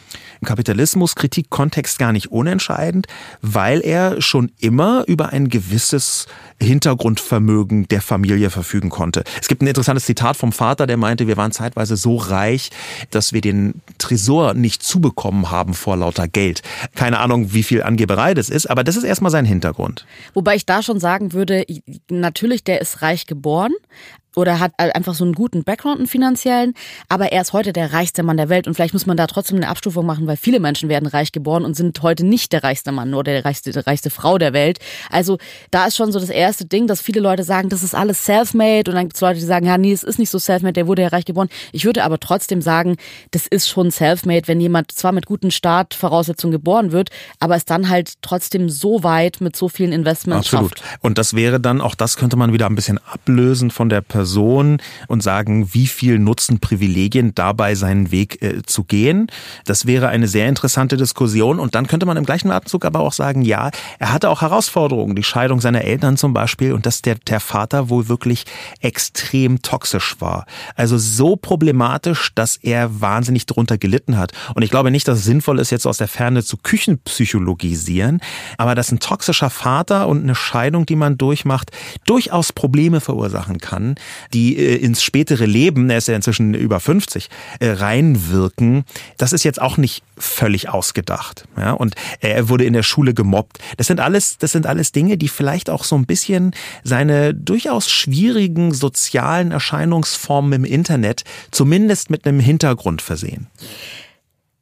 Kapitalismus-Kritik-Kontext 0.44 1.98
gar 1.98 2.12
nicht 2.12 2.30
unentscheidend, 2.30 3.06
weil 3.42 3.80
er 3.80 4.20
schon 4.20 4.50
immer 4.58 5.04
über 5.06 5.30
ein 5.30 5.48
gewisses 5.48 6.26
Hintergrundvermögen 6.62 7.88
der 7.88 8.02
Familie 8.02 8.50
verfügen 8.50 8.90
konnte. 8.90 9.24
Es 9.40 9.48
gibt 9.48 9.62
ein 9.62 9.66
interessantes 9.66 10.04
Zitat 10.04 10.36
vom 10.36 10.52
Vater, 10.52 10.86
der 10.86 10.96
meinte, 10.96 11.26
wir 11.26 11.36
waren 11.36 11.52
zeitweise 11.52 11.96
so 11.96 12.16
reich, 12.16 12.70
dass 13.10 13.32
wir 13.32 13.40
den 13.40 13.80
Tresor 13.98 14.54
nicht 14.54 14.82
zubekommen 14.82 15.50
haben 15.50 15.74
vor 15.74 15.96
lauter 15.96 16.28
Geld. 16.28 16.62
Keine 16.94 17.18
Ahnung, 17.18 17.52
wie 17.52 17.62
viel 17.62 17.82
Angeberei 17.82 18.34
das 18.34 18.50
ist, 18.50 18.66
aber 18.66 18.84
das 18.84 18.96
ist 18.96 19.04
erstmal 19.04 19.30
sein 19.30 19.44
Hintergrund. 19.44 20.06
Wobei 20.34 20.56
ich 20.56 20.66
da 20.66 20.82
schon 20.82 21.00
sagen 21.00 21.32
würde, 21.32 21.64
natürlich, 22.10 22.64
der 22.64 22.80
ist 22.80 23.02
reich 23.02 23.26
geboren, 23.26 23.72
oder 24.36 24.60
hat 24.60 24.72
einfach 24.78 25.14
so 25.14 25.24
einen 25.24 25.32
guten 25.32 25.64
Background, 25.64 25.98
einen 25.98 26.06
finanziellen, 26.06 26.74
aber 27.08 27.32
er 27.32 27.42
ist 27.42 27.52
heute 27.52 27.72
der 27.72 27.92
reichste 27.92 28.22
Mann 28.22 28.36
der 28.36 28.48
Welt 28.48 28.66
und 28.66 28.74
vielleicht 28.74 28.94
muss 28.94 29.06
man 29.06 29.16
da 29.16 29.26
trotzdem 29.26 29.56
eine 29.56 29.68
Abstufung 29.68 30.06
machen, 30.06 30.26
weil 30.26 30.36
viele 30.36 30.60
Menschen 30.60 30.88
werden 30.88 31.06
reich 31.06 31.32
geboren 31.32 31.64
und 31.64 31.74
sind 31.74 32.00
heute 32.02 32.24
nicht 32.24 32.52
der 32.52 32.62
reichste 32.62 32.92
Mann 32.92 33.12
oder 33.14 33.32
der 33.32 33.44
reichste, 33.44 33.72
die 33.72 33.78
reichste 33.78 34.10
Frau 34.10 34.38
der 34.38 34.52
Welt. 34.52 34.78
Also 35.10 35.38
da 35.70 35.86
ist 35.86 35.96
schon 35.96 36.12
so 36.12 36.20
das 36.20 36.30
erste 36.30 36.64
Ding, 36.64 36.86
dass 36.86 37.00
viele 37.00 37.20
Leute 37.20 37.42
sagen, 37.42 37.68
das 37.68 37.82
ist 37.82 37.94
alles 37.94 38.24
self-made 38.24 38.90
und 38.90 38.94
dann 38.96 39.06
gibt 39.06 39.16
es 39.16 39.20
Leute, 39.20 39.40
die 39.40 39.44
sagen, 39.46 39.66
ja, 39.66 39.78
nee, 39.78 39.92
es 39.92 40.04
ist 40.04 40.18
nicht 40.18 40.30
so 40.30 40.38
self-made, 40.38 40.74
der 40.74 40.86
wurde 40.86 41.02
ja 41.02 41.08
reich 41.08 41.24
geboren. 41.24 41.48
Ich 41.72 41.84
würde 41.84 42.04
aber 42.04 42.20
trotzdem 42.20 42.62
sagen, 42.62 42.96
das 43.32 43.46
ist 43.46 43.68
schon 43.68 43.90
self-made, 43.90 44.46
wenn 44.46 44.60
jemand 44.60 44.92
zwar 44.92 45.12
mit 45.12 45.26
guten 45.26 45.50
Startvoraussetzungen 45.50 46.52
geboren 46.52 46.92
wird, 46.92 47.10
aber 47.40 47.56
es 47.56 47.64
dann 47.64 47.88
halt 47.88 48.14
trotzdem 48.22 48.68
so 48.68 49.02
weit 49.02 49.40
mit 49.40 49.56
so 49.56 49.68
vielen 49.68 49.92
Investments 49.92 50.46
Absolut. 50.52 50.78
schafft. 50.78 50.98
Und 51.02 51.18
das 51.18 51.34
wäre 51.34 51.58
dann, 51.58 51.80
auch 51.80 51.96
das 51.96 52.16
könnte 52.16 52.36
man 52.36 52.52
wieder 52.52 52.66
ein 52.66 52.76
bisschen 52.76 52.98
ablösen 52.98 53.70
von 53.70 53.88
der 53.88 54.00
Person 54.00 54.19
Person 54.20 54.82
und 55.08 55.22
sagen, 55.22 55.72
wie 55.72 55.86
viel 55.86 56.18
nutzen 56.18 56.60
Privilegien 56.60 57.34
dabei 57.34 57.74
seinen 57.74 58.10
Weg 58.10 58.42
äh, 58.42 58.62
zu 58.62 58.84
gehen. 58.84 59.28
Das 59.64 59.86
wäre 59.86 60.08
eine 60.08 60.28
sehr 60.28 60.46
interessante 60.46 60.98
Diskussion 60.98 61.58
und 61.58 61.74
dann 61.74 61.86
könnte 61.86 62.04
man 62.04 62.18
im 62.18 62.26
gleichen 62.26 62.50
Atemzug 62.50 62.84
aber 62.84 63.00
auch 63.00 63.14
sagen, 63.14 63.40
ja, 63.40 63.70
er 63.98 64.12
hatte 64.12 64.28
auch 64.28 64.42
Herausforderungen, 64.42 65.16
die 65.16 65.22
Scheidung 65.22 65.62
seiner 65.62 65.84
Eltern 65.84 66.18
zum 66.18 66.34
Beispiel 66.34 66.74
und 66.74 66.84
dass 66.84 67.00
der, 67.00 67.14
der 67.14 67.40
Vater 67.40 67.88
wohl 67.88 68.08
wirklich 68.08 68.44
extrem 68.80 69.62
toxisch 69.62 70.16
war. 70.20 70.44
Also 70.76 70.98
so 70.98 71.36
problematisch, 71.36 72.32
dass 72.34 72.56
er 72.56 73.00
wahnsinnig 73.00 73.46
darunter 73.46 73.78
gelitten 73.78 74.18
hat. 74.18 74.32
Und 74.54 74.62
ich 74.62 74.70
glaube 74.70 74.90
nicht, 74.90 75.08
dass 75.08 75.20
es 75.20 75.24
sinnvoll 75.24 75.60
ist, 75.60 75.70
jetzt 75.70 75.86
aus 75.86 75.96
der 75.96 76.08
Ferne 76.08 76.44
zu 76.44 76.58
Küchenpsychologisieren, 76.58 78.20
aber 78.58 78.74
dass 78.74 78.92
ein 78.92 79.00
toxischer 79.00 79.48
Vater 79.48 80.08
und 80.08 80.22
eine 80.22 80.34
Scheidung, 80.34 80.84
die 80.84 80.96
man 80.96 81.16
durchmacht, 81.16 81.70
durchaus 82.04 82.52
Probleme 82.52 83.00
verursachen 83.00 83.58
kann, 83.58 83.94
die 84.32 84.56
äh, 84.56 84.76
ins 84.76 85.02
spätere 85.02 85.46
Leben, 85.46 85.90
er 85.90 85.98
ist 85.98 86.08
ja 86.08 86.16
inzwischen 86.16 86.54
über 86.54 86.80
50, 86.80 87.28
äh, 87.60 87.70
reinwirken, 87.70 88.84
das 89.16 89.32
ist 89.32 89.44
jetzt 89.44 89.60
auch 89.60 89.76
nicht 89.76 90.02
völlig 90.18 90.68
ausgedacht. 90.68 91.44
Ja? 91.56 91.72
Und 91.72 91.94
er 92.20 92.48
wurde 92.48 92.64
in 92.64 92.72
der 92.72 92.82
Schule 92.82 93.14
gemobbt. 93.14 93.58
Das 93.76 93.86
sind 93.86 94.00
alles, 94.00 94.38
das 94.38 94.52
sind 94.52 94.66
alles 94.66 94.92
Dinge, 94.92 95.16
die 95.16 95.28
vielleicht 95.28 95.70
auch 95.70 95.84
so 95.84 95.96
ein 95.96 96.06
bisschen 96.06 96.52
seine 96.84 97.34
durchaus 97.34 97.90
schwierigen 97.90 98.72
sozialen 98.72 99.50
Erscheinungsformen 99.50 100.52
im 100.52 100.64
Internet 100.64 101.24
zumindest 101.50 102.10
mit 102.10 102.26
einem 102.26 102.40
Hintergrund 102.40 103.02
versehen. 103.02 103.48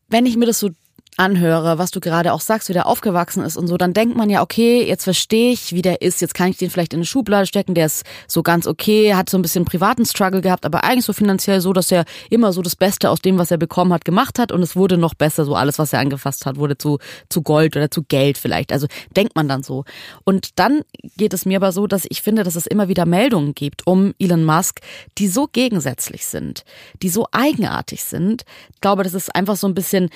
Wenn 0.09 0.27
ich 0.27 0.37
mir 0.37 0.47
das 0.47 0.59
so 0.59 0.71
anhöre, 1.19 1.79
was 1.79 1.91
du 1.91 2.01
gerade 2.01 2.33
auch 2.33 2.41
sagst, 2.41 2.69
wie 2.69 2.73
der 2.73 2.87
aufgewachsen 2.87 3.43
ist 3.43 3.57
und 3.57 3.67
so, 3.67 3.77
dann 3.77 3.93
denkt 3.93 4.17
man 4.17 4.31
ja, 4.31 4.41
okay, 4.41 4.85
jetzt 4.87 5.05
verstehe 5.05 5.53
ich, 5.53 5.73
wie 5.73 5.83
der 5.83 6.01
ist, 6.01 6.21
jetzt 6.21 6.35
kann 6.35 6.49
ich 6.49 6.57
den 6.57 6.71
vielleicht 6.71 6.93
in 6.93 6.99
eine 6.99 7.07
Schublade 7.07 7.47
stecken, 7.47 7.75
der 7.75 7.87
ist 7.87 8.07
so 8.29 8.43
ganz 8.43 8.67
okay, 8.67 9.15
hat 9.15 9.29
so 9.29 9.37
ein 9.37 9.43
bisschen 9.43 9.65
privaten 9.65 10.07
Struggle 10.07 10.41
gehabt, 10.41 10.65
aber 10.65 10.85
eigentlich 10.85 11.05
so 11.05 11.13
finanziell 11.13 11.61
so, 11.61 11.73
dass 11.73 11.91
er 11.91 12.05
immer 12.31 12.53
so 12.53 12.63
das 12.63 12.77
Beste 12.77 13.11
aus 13.11 13.21
dem, 13.21 13.37
was 13.37 13.51
er 13.51 13.59
bekommen 13.59 13.93
hat, 13.93 14.05
gemacht 14.05 14.39
hat 14.39 14.53
und 14.53 14.63
es 14.63 14.77
wurde 14.77 14.97
noch 14.97 15.15
besser, 15.15 15.45
so 15.45 15.55
alles, 15.55 15.79
was 15.79 15.93
er 15.93 15.99
angefasst 15.99 16.47
hat, 16.47 16.57
wurde 16.57 16.79
zu, 16.79 16.99
zu 17.29 17.43
Gold 17.43 17.77
oder 17.77 17.91
zu 17.91 18.05
Geld 18.05 18.39
vielleicht. 18.39 18.73
Also 18.73 18.87
denkt 19.17 19.35
man 19.35 19.49
dann 19.49 19.63
so. 19.63 19.85
Und 20.25 20.59
dann 20.59 20.83
geht 21.17 21.35
es 21.35 21.45
mir 21.47 21.57
aber 21.57 21.73
so, 21.73 21.87
dass 21.87 22.07
ich 22.09 22.23
finde, 22.23 22.45
dass 22.45 22.55
es 22.55 22.67
immer 22.67 22.89
wieder 22.89 23.07
Meldungen 23.07 23.55
gibt 23.55 23.87
um 23.87 24.15
Elon 24.19 24.45
Musk, 24.45 24.81
die 25.19 25.29
so 25.29 25.49
gegensätzlich 25.51 26.27
sind, 26.27 26.65
die 27.03 27.09
so 27.09 27.27
eigenartig 27.33 28.05
sind. 28.05 28.45
Ich 28.73 28.81
glaube, 28.81 29.03
das 29.03 29.15
ist 29.15 29.35
einfach 29.35 29.57
so 29.57 29.67
ein 29.67 29.75
bisschen 29.75 30.11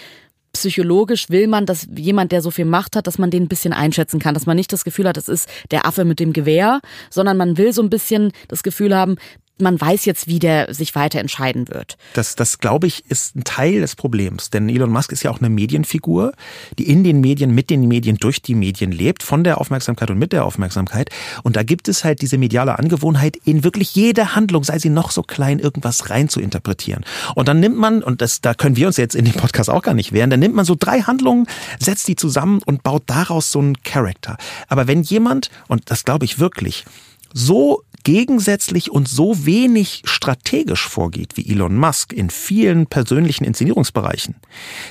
psychologisch 0.52 1.30
will 1.30 1.46
man, 1.46 1.66
dass 1.66 1.88
jemand, 1.96 2.32
der 2.32 2.42
so 2.42 2.50
viel 2.50 2.64
Macht 2.64 2.96
hat, 2.96 3.06
dass 3.06 3.18
man 3.18 3.30
den 3.30 3.44
ein 3.44 3.48
bisschen 3.48 3.72
einschätzen 3.72 4.20
kann, 4.20 4.34
dass 4.34 4.46
man 4.46 4.56
nicht 4.56 4.72
das 4.72 4.84
Gefühl 4.84 5.08
hat, 5.08 5.16
das 5.16 5.28
ist 5.28 5.48
der 5.70 5.86
Affe 5.86 6.04
mit 6.04 6.20
dem 6.20 6.32
Gewehr, 6.32 6.80
sondern 7.10 7.36
man 7.36 7.56
will 7.56 7.72
so 7.72 7.82
ein 7.82 7.90
bisschen 7.90 8.32
das 8.48 8.62
Gefühl 8.62 8.94
haben, 8.94 9.16
man 9.62 9.80
weiß 9.80 10.04
jetzt, 10.04 10.26
wie 10.26 10.38
der 10.38 10.74
sich 10.74 10.94
weiter 10.94 11.20
entscheiden 11.20 11.68
wird. 11.68 11.96
Das, 12.14 12.36
das 12.36 12.58
glaube 12.58 12.86
ich, 12.86 13.04
ist 13.08 13.36
ein 13.36 13.44
Teil 13.44 13.80
des 13.80 13.96
Problems. 13.96 14.50
Denn 14.50 14.68
Elon 14.68 14.90
Musk 14.90 15.12
ist 15.12 15.22
ja 15.22 15.30
auch 15.30 15.38
eine 15.38 15.48
Medienfigur, 15.48 16.32
die 16.78 16.88
in 16.88 17.04
den 17.04 17.20
Medien, 17.20 17.54
mit 17.54 17.70
den 17.70 17.88
Medien, 17.88 18.16
durch 18.16 18.42
die 18.42 18.54
Medien 18.54 18.92
lebt, 18.92 19.22
von 19.22 19.44
der 19.44 19.60
Aufmerksamkeit 19.60 20.10
und 20.10 20.18
mit 20.18 20.32
der 20.32 20.44
Aufmerksamkeit. 20.44 21.10
Und 21.42 21.56
da 21.56 21.62
gibt 21.62 21.88
es 21.88 22.04
halt 22.04 22.20
diese 22.20 22.38
mediale 22.38 22.78
Angewohnheit, 22.78 23.36
in 23.44 23.64
wirklich 23.64 23.94
jede 23.94 24.34
Handlung, 24.34 24.64
sei 24.64 24.78
sie 24.78 24.90
noch 24.90 25.10
so 25.10 25.22
klein, 25.22 25.58
irgendwas 25.58 26.10
rein 26.10 26.28
zu 26.28 26.40
interpretieren. 26.40 27.04
Und 27.34 27.48
dann 27.48 27.60
nimmt 27.60 27.78
man, 27.78 28.02
und 28.02 28.20
das, 28.20 28.40
da 28.40 28.54
können 28.54 28.76
wir 28.76 28.88
uns 28.88 28.96
jetzt 28.96 29.14
in 29.14 29.24
dem 29.24 29.34
Podcast 29.34 29.70
auch 29.70 29.82
gar 29.82 29.94
nicht 29.94 30.12
wehren, 30.12 30.30
dann 30.30 30.40
nimmt 30.40 30.54
man 30.54 30.64
so 30.64 30.76
drei 30.78 31.00
Handlungen, 31.02 31.46
setzt 31.78 32.08
die 32.08 32.16
zusammen 32.16 32.60
und 32.66 32.82
baut 32.82 33.04
daraus 33.06 33.52
so 33.52 33.60
einen 33.60 33.82
Charakter. 33.82 34.36
Aber 34.68 34.86
wenn 34.86 35.02
jemand, 35.02 35.50
und 35.68 35.90
das 35.90 36.04
glaube 36.04 36.24
ich 36.24 36.38
wirklich, 36.38 36.84
so 37.32 37.82
gegensätzlich 38.04 38.90
und 38.90 39.08
so 39.08 39.46
wenig 39.46 40.02
strategisch 40.04 40.88
vorgeht 40.88 41.36
wie 41.36 41.50
Elon 41.50 41.76
Musk 41.76 42.12
in 42.12 42.30
vielen 42.30 42.86
persönlichen 42.86 43.44
Inszenierungsbereichen, 43.44 44.36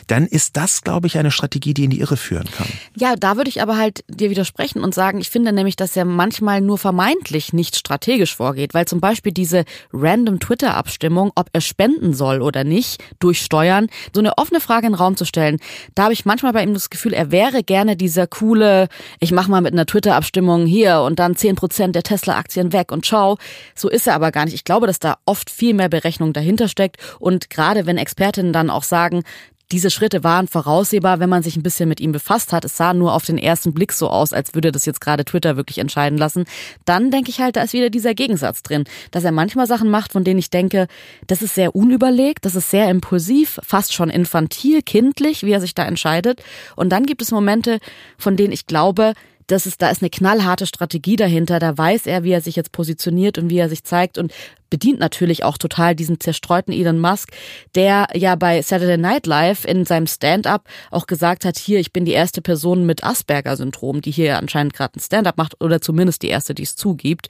dann 0.08 0.26
ist 0.28 0.58
das, 0.58 0.82
glaube 0.82 1.08
ich, 1.08 1.18
eine 1.18 1.32
Strategie, 1.32 1.74
die 1.74 1.86
in 1.86 1.90
die 1.90 2.00
Irre 2.00 2.18
führen 2.18 2.50
kann. 2.56 2.68
Ja, 2.96 3.16
da 3.16 3.38
würde 3.38 3.50
ich 3.50 3.62
aber 3.62 3.78
halt 3.78 4.04
dir 4.08 4.30
widersprechen 4.30 4.84
und 4.84 4.94
sagen, 4.94 5.20
ich 5.20 5.30
finde 5.30 5.52
nämlich, 5.52 5.76
dass 5.76 5.96
er 5.96 6.06
manchmal 6.06 6.62
nur 6.62 6.78
vermeintlich 6.78 7.54
nicht 7.54 7.76
strategisch 7.76 8.36
vorgeht, 8.36 8.74
weil 8.74 8.86
zum 8.86 9.00
Beispiel 9.00 9.32
diese 9.32 9.66
random 9.94 10.40
Twitter-Abstimmung, 10.40 11.32
ob 11.36 11.50
er 11.54 11.62
spenden 11.62 12.14
soll 12.14 12.42
oder 12.42 12.64
nicht, 12.64 13.04
durch 13.20 13.42
Steuern, 13.42 13.88
so 14.14 14.20
eine 14.20 14.38
offene 14.38 14.62
Frage 14.62 14.88
in 14.88 14.94
den 14.94 15.00
Raum 15.00 15.18
zu 15.18 15.26
stellen, 15.26 15.60
da 15.96 16.04
habe 16.04 16.14
ich 16.14 16.26
manchmal 16.26 16.54
bei 16.54 16.64
ihm 16.64 16.74
das 16.74 16.90
Gefühl, 16.90 17.14
er 17.14 17.32
wäre 17.32 17.64
gerne 17.64 17.96
dieser 17.96 18.28
coole, 18.28 18.88
ich 19.20 19.32
mache 19.32 19.52
mal 19.52 19.62
mit 19.62 19.74
einer 19.74 19.86
Twitter-Abstimmung 19.86 20.66
hier 20.66 21.02
und 21.02 21.20
dann 21.20 21.36
zehn 21.36 21.56
Prozent 21.56 21.96
der 21.96 22.04
Tesla-Aktien 22.04 22.74
weg 22.74 22.92
und 22.92 23.01
und 23.02 23.08
schau. 23.08 23.38
So 23.74 23.90
ist 23.90 24.06
er 24.06 24.14
aber 24.14 24.32
gar 24.32 24.46
nicht. 24.46 24.54
Ich 24.54 24.64
glaube, 24.64 24.86
dass 24.86 25.00
da 25.00 25.18
oft 25.26 25.50
viel 25.50 25.74
mehr 25.74 25.90
Berechnung 25.90 26.34
dahinter 26.34 26.68
steckt. 26.68 26.98
Und 27.18 27.50
gerade 27.50 27.88
wenn 27.88 27.98
Expertinnen 27.98 28.54
dann 28.54 28.70
auch 28.70 28.84
sagen, 28.84 29.24
diese 29.72 29.90
Schritte 29.90 30.24
waren 30.24 30.48
voraussehbar, 30.48 31.20
wenn 31.20 31.30
man 31.30 31.44
sich 31.44 31.56
ein 31.56 31.64
bisschen 31.64 31.90
mit 31.90 32.00
ihm 32.00 32.12
befasst 32.12 32.52
hat. 32.52 32.66
Es 32.66 32.76
sah 32.78 32.94
nur 32.94 33.14
auf 33.14 33.26
den 33.26 33.38
ersten 33.38 33.74
Blick 33.74 33.94
so 33.94 34.10
aus, 34.10 34.34
als 34.34 34.54
würde 34.54 34.72
das 34.72 34.86
jetzt 34.86 35.02
gerade 35.02 35.24
Twitter 35.26 35.56
wirklich 35.56 35.78
entscheiden 35.78 36.18
lassen. 36.18 36.44
Dann 36.86 37.10
denke 37.10 37.32
ich 37.32 37.40
halt, 37.40 37.56
da 37.56 37.64
ist 37.64 37.74
wieder 37.74 37.90
dieser 37.90 38.14
Gegensatz 38.14 38.62
drin, 38.62 38.84
dass 39.12 39.24
er 39.24 39.32
manchmal 39.32 39.68
Sachen 39.68 39.90
macht, 39.90 40.12
von 40.12 40.24
denen 40.24 40.40
ich 40.40 40.50
denke, 40.50 40.88
das 41.26 41.42
ist 41.42 41.56
sehr 41.56 41.74
unüberlegt, 41.74 42.46
das 42.46 42.56
ist 42.56 42.70
sehr 42.70 42.90
impulsiv, 42.90 43.60
fast 43.64 43.94
schon 43.94 44.10
infantil, 44.10 44.82
kindlich, 44.82 45.44
wie 45.44 45.54
er 45.54 45.62
sich 45.62 45.74
da 45.74 45.86
entscheidet. 45.86 46.44
Und 46.76 46.90
dann 46.90 47.06
gibt 47.06 47.22
es 47.22 47.32
Momente, 47.32 47.80
von 48.18 48.36
denen 48.36 48.52
ich 48.52 48.68
glaube, 48.68 49.14
das 49.52 49.66
ist, 49.66 49.82
da 49.82 49.90
ist 49.90 50.02
eine 50.02 50.10
knallharte 50.10 50.66
Strategie 50.66 51.16
dahinter. 51.16 51.60
Da 51.60 51.78
weiß 51.78 52.08
er, 52.08 52.24
wie 52.24 52.32
er 52.32 52.42
sich 52.42 52.56
jetzt 52.56 52.72
positioniert 52.72 53.38
und 53.38 53.50
wie 53.50 53.58
er 53.58 53.70
sich 53.70 53.84
zeigt 53.84 54.18
und 54.18 54.34
bedient 54.70 55.00
natürlich 55.00 55.44
auch 55.44 55.58
total 55.58 55.96
diesen 55.96 56.20
zerstreuten 56.20 56.74
Elon 56.74 57.00
Musk, 57.00 57.32
der 57.76 58.08
ja 58.14 58.36
bei 58.36 58.62
Saturday 58.62 58.98
Night 58.98 59.28
Live 59.28 59.66
in 59.66 59.84
seinem 59.86 60.08
Stand-up 60.08 60.64
auch 60.90 61.06
gesagt 61.06 61.44
hat, 61.44 61.58
hier, 61.58 61.80
ich 61.80 61.92
bin 61.92 62.06
die 62.06 62.14
erste 62.14 62.42
Person 62.42 62.86
mit 62.86 63.04
Asperger-Syndrom, 63.04 64.02
die 64.02 64.12
hier 64.12 64.38
anscheinend 64.38 64.74
gerade 64.74 64.98
ein 64.98 65.02
Stand-up 65.02 65.38
macht 65.38 65.60
oder 65.60 65.82
zumindest 65.82 66.22
die 66.22 66.30
erste, 66.30 66.56
die 66.56 66.64
es 66.64 66.78
zugibt. 66.78 67.28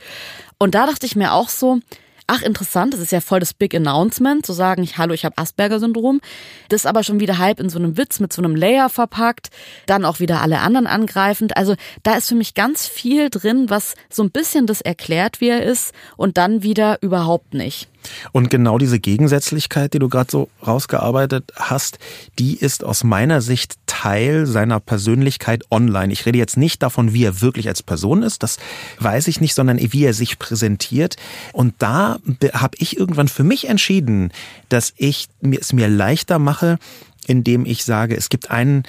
Und 0.60 0.76
da 0.76 0.86
dachte 0.86 1.08
ich 1.08 1.16
mir 1.16 1.34
auch 1.34 1.50
so, 1.50 1.80
ach 2.28 2.42
interessant, 2.42 2.94
das 2.94 3.00
ist 3.00 3.12
ja 3.12 3.22
voll 3.22 3.40
das 3.40 3.54
Big 3.54 3.76
Announcement, 3.76 4.46
zu 4.46 4.54
sagen, 4.54 4.84
ich, 4.84 4.98
hallo, 4.98 5.14
ich 5.14 5.26
habe 5.26 5.38
Asperger-Syndrom. 5.38 6.22
Das 6.70 6.82
ist 6.82 6.86
aber 6.86 7.04
schon 7.04 7.20
wieder 7.20 7.38
halb 7.38 7.60
in 7.60 7.70
so 7.70 7.80
einem 7.80 7.98
Witz 7.98 8.20
mit 8.20 8.34
so 8.34 8.42
einem 8.42 8.56
Layer 8.56 8.90
verpackt, 8.90 9.50
dann 9.86 10.06
auch 10.06 10.20
wieder 10.20 10.42
alle 10.42 10.60
anderen 10.60 10.88
angreifend. 10.88 11.58
Also 11.58 11.76
da 12.04 12.16
ist 12.16 12.30
für 12.30 12.36
mich 12.36 12.54
ganz 12.54 12.88
viel 12.88 13.30
drin, 13.30 13.70
was 13.70 13.96
so 14.10 14.24
ein 14.24 14.32
bisschen 14.32 14.68
das 14.68 14.82
erklärt, 14.82 15.42
wie 15.42 15.50
er 15.50 15.64
ist 15.64 15.94
und 16.18 16.38
dann 16.38 16.64
wieder 16.64 16.98
überhaupt 17.02 17.54
nicht. 17.54 17.90
Und 18.32 18.50
genau 18.50 18.78
diese 18.78 19.00
Gegensätzlichkeit, 19.00 19.94
die 19.94 20.00
du 20.00 20.10
gerade 20.10 20.32
so 20.32 20.50
rausgearbeitet 20.66 21.52
hast, 21.56 22.00
die 22.40 22.56
ist 22.56 22.84
aus 22.84 23.04
meiner 23.04 23.42
Sicht 23.42 23.76
Teil 24.02 24.48
seiner 24.48 24.80
Persönlichkeit 24.80 25.64
online. 25.70 26.12
Ich 26.12 26.26
rede 26.26 26.40
jetzt 26.40 26.58
nicht 26.58 26.82
davon, 26.82 27.14
wie 27.14 27.24
er 27.24 27.42
wirklich 27.42 27.68
als 27.68 27.84
Person 27.84 28.24
ist, 28.24 28.42
das 28.42 28.58
weiß 29.00 29.28
ich 29.28 29.42
nicht, 29.42 29.54
sondern 29.54 29.78
wie 29.80 30.04
er 30.04 30.16
sich 30.16 30.40
präsentiert. 30.40 31.18
Und 31.54 31.76
da 31.78 32.18
habe 32.54 32.78
ich 32.80 32.98
irgendwann 32.98 33.28
für 33.28 33.44
mich 33.44 33.70
entschieden, 33.70 34.32
dass 34.70 34.94
ich 34.98 35.28
es 35.60 35.72
mir 35.72 35.88
leichter 35.88 36.40
mache, 36.40 36.80
indem 37.28 37.68
ich 37.68 37.86
sage, 37.86 38.16
es 38.16 38.30
gibt 38.30 38.50
einen 38.50 38.84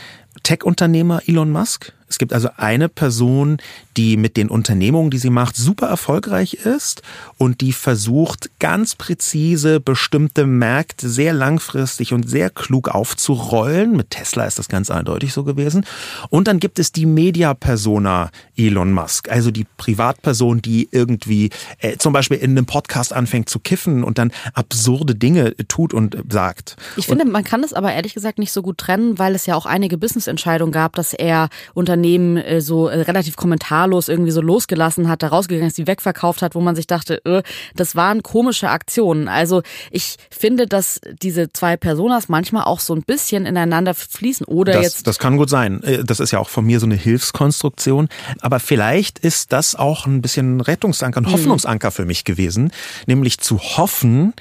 Tech-Unternehmer, 0.44 1.20
Elon 1.26 1.50
Musk, 1.50 1.92
Es 2.12 2.18
gibt 2.18 2.34
also 2.34 2.50
eine 2.58 2.90
Person, 2.90 3.56
die 3.96 4.18
mit 4.18 4.36
den 4.36 4.50
Unternehmungen, 4.50 5.10
die 5.10 5.16
sie 5.16 5.30
macht, 5.30 5.56
super 5.56 5.86
erfolgreich 5.86 6.52
ist 6.52 7.00
und 7.38 7.62
die 7.62 7.72
versucht 7.72 8.50
ganz 8.58 8.94
präzise 8.94 9.80
bestimmte 9.80 10.44
Märkte 10.44 11.08
sehr 11.08 11.32
langfristig 11.32 12.12
und 12.12 12.28
sehr 12.28 12.50
klug 12.50 12.88
aufzurollen. 12.88 13.96
Mit 13.96 14.10
Tesla 14.10 14.44
ist 14.44 14.58
das 14.58 14.68
ganz 14.68 14.90
eindeutig 14.90 15.32
so 15.32 15.42
gewesen. 15.42 15.86
Und 16.28 16.48
dann 16.48 16.60
gibt 16.60 16.78
es 16.78 16.92
die 16.92 17.06
Media-Persona 17.06 18.30
Elon 18.58 18.92
Musk, 18.92 19.30
also 19.30 19.50
die 19.50 19.64
Privatperson, 19.78 20.60
die 20.60 20.90
irgendwie 20.90 21.48
äh, 21.78 21.96
zum 21.96 22.12
Beispiel 22.12 22.36
in 22.36 22.50
einem 22.50 22.66
Podcast 22.66 23.14
anfängt 23.14 23.48
zu 23.48 23.58
kiffen 23.58 24.04
und 24.04 24.18
dann 24.18 24.32
absurde 24.52 25.14
Dinge 25.14 25.56
tut 25.68 25.94
und 25.94 26.18
sagt. 26.30 26.76
Ich 26.96 27.06
finde, 27.06 27.24
man 27.24 27.42
kann 27.42 27.62
das 27.62 27.72
aber 27.72 27.94
ehrlich 27.94 28.12
gesagt 28.12 28.38
nicht 28.38 28.52
so 28.52 28.60
gut 28.60 28.76
trennen, 28.76 29.18
weil 29.18 29.34
es 29.34 29.46
ja 29.46 29.54
auch 29.54 29.64
einige 29.64 29.96
Business-Entscheidungen 29.96 30.72
gab, 30.72 30.94
dass 30.96 31.14
er 31.14 31.48
Unternehmen 31.72 32.01
äh, 32.04 32.60
so 32.60 32.88
äh, 32.88 33.00
relativ 33.02 33.36
kommentarlos 33.36 34.08
irgendwie 34.08 34.30
so 34.30 34.40
losgelassen 34.40 35.08
hat, 35.08 35.22
da 35.22 35.28
rausgegangen 35.28 35.68
ist, 35.68 35.78
die 35.78 35.86
wegverkauft 35.86 36.42
hat, 36.42 36.54
wo 36.54 36.60
man 36.60 36.76
sich 36.76 36.86
dachte, 36.86 37.24
äh, 37.24 37.42
das 37.74 37.96
waren 37.96 38.22
komische 38.22 38.70
Aktionen. 38.70 39.28
Also 39.28 39.62
ich 39.90 40.16
finde, 40.30 40.66
dass 40.66 41.00
diese 41.22 41.52
zwei 41.52 41.76
Personas 41.76 42.28
manchmal 42.28 42.64
auch 42.64 42.80
so 42.80 42.94
ein 42.94 43.02
bisschen 43.02 43.46
ineinander 43.46 43.94
fließen 43.94 44.46
oder 44.46 44.72
das, 44.74 44.82
jetzt. 44.82 45.06
Das 45.06 45.18
kann 45.18 45.36
gut 45.36 45.50
sein. 45.50 45.82
Äh, 45.82 46.04
das 46.04 46.20
ist 46.20 46.30
ja 46.30 46.38
auch 46.38 46.48
von 46.48 46.64
mir 46.64 46.80
so 46.80 46.86
eine 46.86 46.96
Hilfskonstruktion. 46.96 48.08
Aber 48.40 48.60
vielleicht 48.60 49.18
ist 49.18 49.52
das 49.52 49.74
auch 49.74 50.06
ein 50.06 50.22
bisschen 50.22 50.60
Rettungsanker, 50.60 51.20
ein 51.20 51.24
mhm. 51.24 51.32
Hoffnungsanker 51.32 51.90
für 51.90 52.04
mich 52.04 52.24
gewesen, 52.24 52.72
nämlich 53.06 53.38
zu 53.38 53.58
hoffen, 53.58 54.34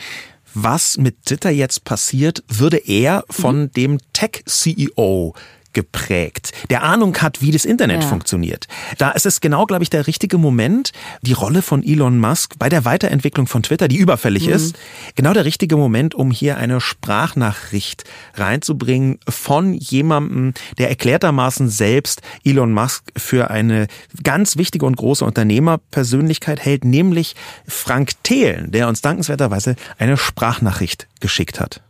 was 0.53 0.97
mit 0.97 1.25
Twitter 1.25 1.49
jetzt 1.49 1.85
passiert, 1.85 2.43
würde 2.47 2.77
er 2.77 3.23
von 3.29 3.63
mhm. 3.63 3.71
dem 3.71 3.97
Tech-CEO 4.13 5.33
geprägt, 5.73 6.51
der 6.69 6.83
Ahnung 6.83 7.17
hat, 7.17 7.41
wie 7.41 7.51
das 7.51 7.65
Internet 7.65 8.03
ja. 8.03 8.07
funktioniert. 8.09 8.67
Da 8.97 9.11
ist 9.11 9.25
es 9.25 9.41
genau, 9.41 9.65
glaube 9.65 9.83
ich, 9.83 9.89
der 9.89 10.07
richtige 10.07 10.37
Moment, 10.37 10.91
die 11.21 11.33
Rolle 11.33 11.61
von 11.61 11.83
Elon 11.83 12.19
Musk 12.19 12.55
bei 12.59 12.69
der 12.69 12.85
Weiterentwicklung 12.85 13.47
von 13.47 13.63
Twitter, 13.63 13.87
die 13.87 13.97
überfällig 13.97 14.47
mhm. 14.47 14.53
ist, 14.53 14.75
genau 15.15 15.33
der 15.33 15.45
richtige 15.45 15.77
Moment, 15.77 16.15
um 16.15 16.31
hier 16.31 16.57
eine 16.57 16.81
Sprachnachricht 16.81 18.03
reinzubringen 18.35 19.19
von 19.27 19.73
jemandem, 19.73 20.53
der 20.77 20.89
erklärtermaßen 20.89 21.69
selbst 21.69 22.21
Elon 22.43 22.73
Musk 22.73 23.11
für 23.17 23.49
eine 23.49 23.87
ganz 24.23 24.57
wichtige 24.57 24.85
und 24.85 24.97
große 24.97 25.25
Unternehmerpersönlichkeit 25.25 26.59
hält, 26.59 26.85
nämlich 26.85 27.35
Frank 27.67 28.11
Thelen, 28.23 28.71
der 28.71 28.87
uns 28.87 29.01
dankenswerterweise 29.01 29.75
eine 29.97 30.17
Sprachnachricht 30.17 31.07
geschickt 31.19 31.59
hat. 31.59 31.81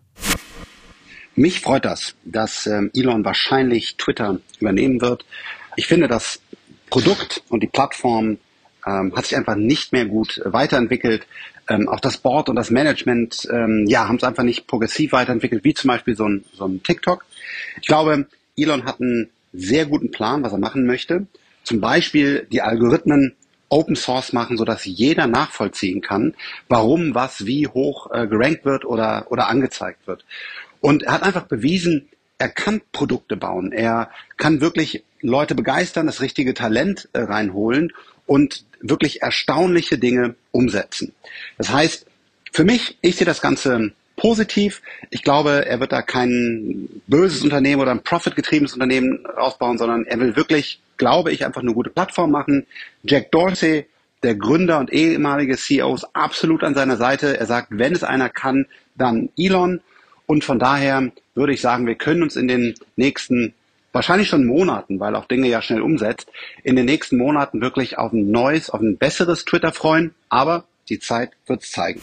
Mich 1.36 1.62
freut 1.62 1.86
das, 1.86 2.16
dass 2.26 2.68
ähm, 2.68 2.92
Elon 2.94 3.24
wahrscheinlich 3.24 3.96
Twitter 3.98 4.40
übernehmen 4.60 5.02
wird. 5.02 5.26
Ich 5.76 5.88
finde, 5.88 6.08
das 6.08 6.42
Produkt 6.90 7.42
und 7.50 7.64
die 7.64 7.68
Plattform 7.68 8.38
ähm, 8.86 9.14
hat 9.16 9.26
sich 9.26 9.38
einfach 9.38 9.56
nicht 9.56 9.94
mehr 9.94 10.06
gut 10.06 10.42
weiterentwickelt. 10.44 11.26
Ähm, 11.70 11.88
auch 11.88 12.00
das 12.00 12.18
Board 12.18 12.50
und 12.50 12.56
das 12.56 12.70
Management 12.70 13.48
ähm, 13.52 13.86
ja, 13.88 14.08
haben 14.08 14.18
es 14.18 14.24
einfach 14.24 14.44
nicht 14.44 14.68
progressiv 14.68 15.14
weiterentwickelt, 15.14 15.64
wie 15.64 15.74
zum 15.74 15.88
Beispiel 15.88 16.16
so 16.16 16.28
ein, 16.28 16.44
so 16.54 16.66
ein 16.66 16.84
TikTok. 16.84 17.26
Ich 17.80 17.88
glaube, 17.88 18.28
Elon 18.58 18.84
hat 18.84 19.00
einen 19.00 19.30
sehr 19.54 19.86
guten 19.86 20.12
Plan, 20.12 20.44
was 20.44 20.52
er 20.52 20.60
machen 20.60 20.86
möchte. 20.86 21.28
Zum 21.64 21.80
Beispiel 21.80 22.48
die 22.52 22.62
Algorithmen 22.62 23.36
Open 23.70 23.96
Source 23.96 24.34
machen, 24.34 24.58
sodass 24.58 24.84
jeder 24.84 25.28
nachvollziehen 25.28 26.02
kann, 26.02 26.34
warum 26.68 27.16
was 27.16 27.46
wie 27.46 27.68
hoch 27.68 28.12
äh, 28.12 28.28
gerankt 28.28 28.66
wird 28.66 28.84
oder, 28.84 29.32
oder 29.32 29.48
angezeigt 29.48 30.06
wird. 30.08 30.26
Und 30.82 31.04
er 31.04 31.14
hat 31.14 31.24
einfach 31.24 31.44
bewiesen, 31.44 32.10
er 32.38 32.50
kann 32.50 32.82
Produkte 32.92 33.38
bauen. 33.38 33.72
Er 33.72 34.10
kann 34.38 34.62
wirklich 34.62 35.04
Leute 35.22 35.56
begeistern, 35.56 36.08
das 36.08 36.22
richtige 36.22 36.54
Talent 36.54 37.08
äh, 37.14 37.20
reinholen 37.20 37.94
und 38.26 38.66
wirklich 38.82 39.22
erstaunliche 39.22 39.98
Dinge 39.98 40.36
umsetzen. 40.52 41.14
Das 41.58 41.70
heißt, 41.70 42.08
für 42.52 42.64
mich, 42.64 42.98
ich 43.02 43.16
sehe 43.16 43.26
das 43.26 43.42
Ganze 43.42 43.94
positiv. 44.16 44.82
Ich 45.10 45.24
glaube, 45.24 45.66
er 45.66 45.80
wird 45.80 45.92
da 45.92 46.02
kein 46.02 46.90
böses 47.08 47.44
Unternehmen 47.44 47.82
oder 47.82 47.92
ein 47.92 48.04
profitgetriebenes 48.04 48.74
Unternehmen 48.74 49.26
aufbauen, 49.26 49.78
sondern 49.78 50.06
er 50.06 50.20
will 50.20 50.36
wirklich, 50.36 50.80
glaube 50.98 51.32
ich, 51.32 51.46
einfach 51.46 51.62
eine 51.62 51.74
gute 51.74 51.90
Plattform 51.90 52.32
machen. 52.32 52.68
Jack 53.04 53.32
Dorsey, 53.32 53.88
der 54.22 54.36
Gründer 54.36 54.80
und 54.80 54.92
ehemalige 54.92 55.58
CEO, 55.58 55.96
ist 55.96 56.08
absolut 56.14 56.64
an 56.64 56.76
seiner 56.76 56.98
Seite. 56.98 57.40
Er 57.40 57.46
sagt, 57.46 57.70
wenn 57.72 57.94
es 57.94 58.04
einer 58.04 58.30
kann, 58.30 58.68
dann 58.96 59.30
Elon. 59.38 59.82
Und 60.26 60.44
von 60.44 60.60
daher 60.60 61.12
würde 61.36 61.54
ich 61.54 61.62
sagen, 61.62 61.88
wir 61.88 61.96
können 61.96 62.24
uns 62.24 62.36
in 62.36 62.48
den 62.48 62.76
nächsten, 62.96 63.54
wahrscheinlich 63.92 64.30
schon 64.30 64.46
Monaten, 64.46 65.00
weil 65.00 65.16
auch 65.16 65.26
Dinge 65.26 65.48
ja 65.48 65.62
schnell 65.62 65.82
umsetzt, 65.82 66.30
in 66.64 66.76
den 66.76 66.86
nächsten 66.86 67.18
Monaten 67.18 67.62
wirklich 67.62 67.98
auf 67.98 68.14
ein 68.14 68.32
neues, 68.32 68.70
auf 68.70 68.82
ein 68.82 68.98
besseres 68.98 69.46
Twitter 69.46 69.72
freuen. 69.72 70.14
Aber 70.30 70.66
die 70.90 71.00
Zeit 71.00 71.32
wird 71.48 71.64
es 71.64 71.72
zeigen. 71.72 72.02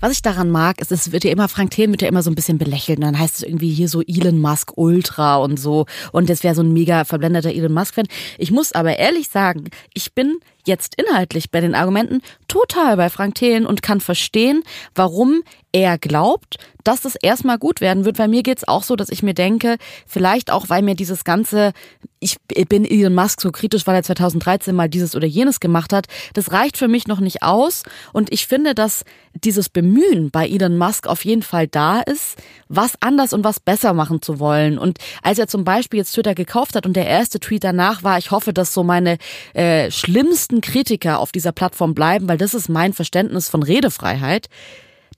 Was 0.00 0.12
ich 0.12 0.22
daran 0.22 0.48
mag, 0.50 0.80
ist, 0.80 0.92
es 0.92 1.10
wird 1.10 1.24
ja 1.24 1.32
immer, 1.32 1.48
Frank 1.48 1.72
Thelen 1.72 1.90
wird 1.90 2.02
ja 2.02 2.08
immer 2.08 2.22
so 2.22 2.30
ein 2.30 2.36
bisschen 2.36 2.56
belächelt. 2.56 2.98
Und 2.98 3.04
dann 3.04 3.18
heißt 3.18 3.36
es 3.36 3.42
irgendwie 3.42 3.72
hier 3.72 3.88
so 3.88 4.00
Elon 4.06 4.40
Musk 4.40 4.76
Ultra 4.76 5.36
und 5.36 5.58
so. 5.58 5.86
Und 6.12 6.30
das 6.30 6.44
wäre 6.44 6.54
so 6.54 6.62
ein 6.62 6.72
mega 6.72 7.04
verblendeter 7.04 7.50
Elon 7.50 7.72
Musk-Fan. 7.72 8.06
Ich 8.38 8.52
muss 8.52 8.72
aber 8.72 8.96
ehrlich 8.98 9.28
sagen, 9.28 9.64
ich 9.94 10.14
bin 10.14 10.38
jetzt 10.68 10.94
inhaltlich 11.00 11.50
bei 11.50 11.60
den 11.60 11.74
Argumenten 11.74 12.22
total 12.46 12.96
bei 12.96 13.10
Frank 13.10 13.34
Thelen 13.34 13.66
und 13.66 13.82
kann 13.82 14.00
verstehen, 14.00 14.62
warum 14.94 15.42
er 15.72 15.98
glaubt, 15.98 16.56
dass 16.84 17.02
das 17.02 17.16
erstmal 17.16 17.58
gut 17.58 17.80
werden 17.80 18.04
wird. 18.04 18.16
Bei 18.16 18.28
mir 18.28 18.42
geht's 18.42 18.66
auch 18.66 18.82
so, 18.82 18.96
dass 18.96 19.10
ich 19.10 19.22
mir 19.22 19.34
denke, 19.34 19.76
vielleicht 20.06 20.50
auch, 20.50 20.68
weil 20.68 20.82
mir 20.82 20.94
dieses 20.94 21.24
ganze, 21.24 21.72
ich 22.20 22.36
bin 22.68 22.84
Elon 22.84 23.14
Musk 23.14 23.40
so 23.40 23.50
kritisch, 23.50 23.86
weil 23.86 23.96
er 23.96 24.02
2013 24.02 24.74
mal 24.74 24.88
dieses 24.88 25.14
oder 25.14 25.26
jenes 25.26 25.60
gemacht 25.60 25.92
hat, 25.92 26.06
das 26.32 26.52
reicht 26.52 26.78
für 26.78 26.88
mich 26.88 27.06
noch 27.06 27.20
nicht 27.20 27.42
aus. 27.42 27.82
Und 28.12 28.32
ich 28.32 28.46
finde, 28.46 28.74
dass 28.74 29.04
dieses 29.34 29.68
Bemühen 29.68 30.30
bei 30.30 30.48
Elon 30.48 30.78
Musk 30.78 31.06
auf 31.06 31.24
jeden 31.24 31.42
Fall 31.42 31.66
da 31.66 32.00
ist, 32.00 32.36
was 32.68 32.94
anders 33.00 33.32
und 33.32 33.44
was 33.44 33.60
besser 33.60 33.94
machen 33.94 34.22
zu 34.22 34.38
wollen. 34.38 34.78
Und 34.78 34.98
als 35.22 35.38
er 35.38 35.48
zum 35.48 35.64
Beispiel 35.64 35.98
jetzt 35.98 36.12
Twitter 36.12 36.34
gekauft 36.34 36.74
hat 36.74 36.86
und 36.86 36.94
der 36.94 37.06
erste 37.06 37.40
Tweet 37.40 37.64
danach 37.64 38.02
war, 38.02 38.18
ich 38.18 38.30
hoffe, 38.30 38.52
dass 38.52 38.74
so 38.74 38.84
meine 38.84 39.18
äh, 39.54 39.90
schlimmsten 39.90 40.60
Kritiker 40.60 41.18
auf 41.18 41.32
dieser 41.32 41.52
Plattform 41.52 41.94
bleiben, 41.94 42.28
weil 42.28 42.38
das 42.38 42.54
ist 42.54 42.68
mein 42.68 42.92
Verständnis 42.92 43.48
von 43.48 43.62
Redefreiheit 43.62 44.48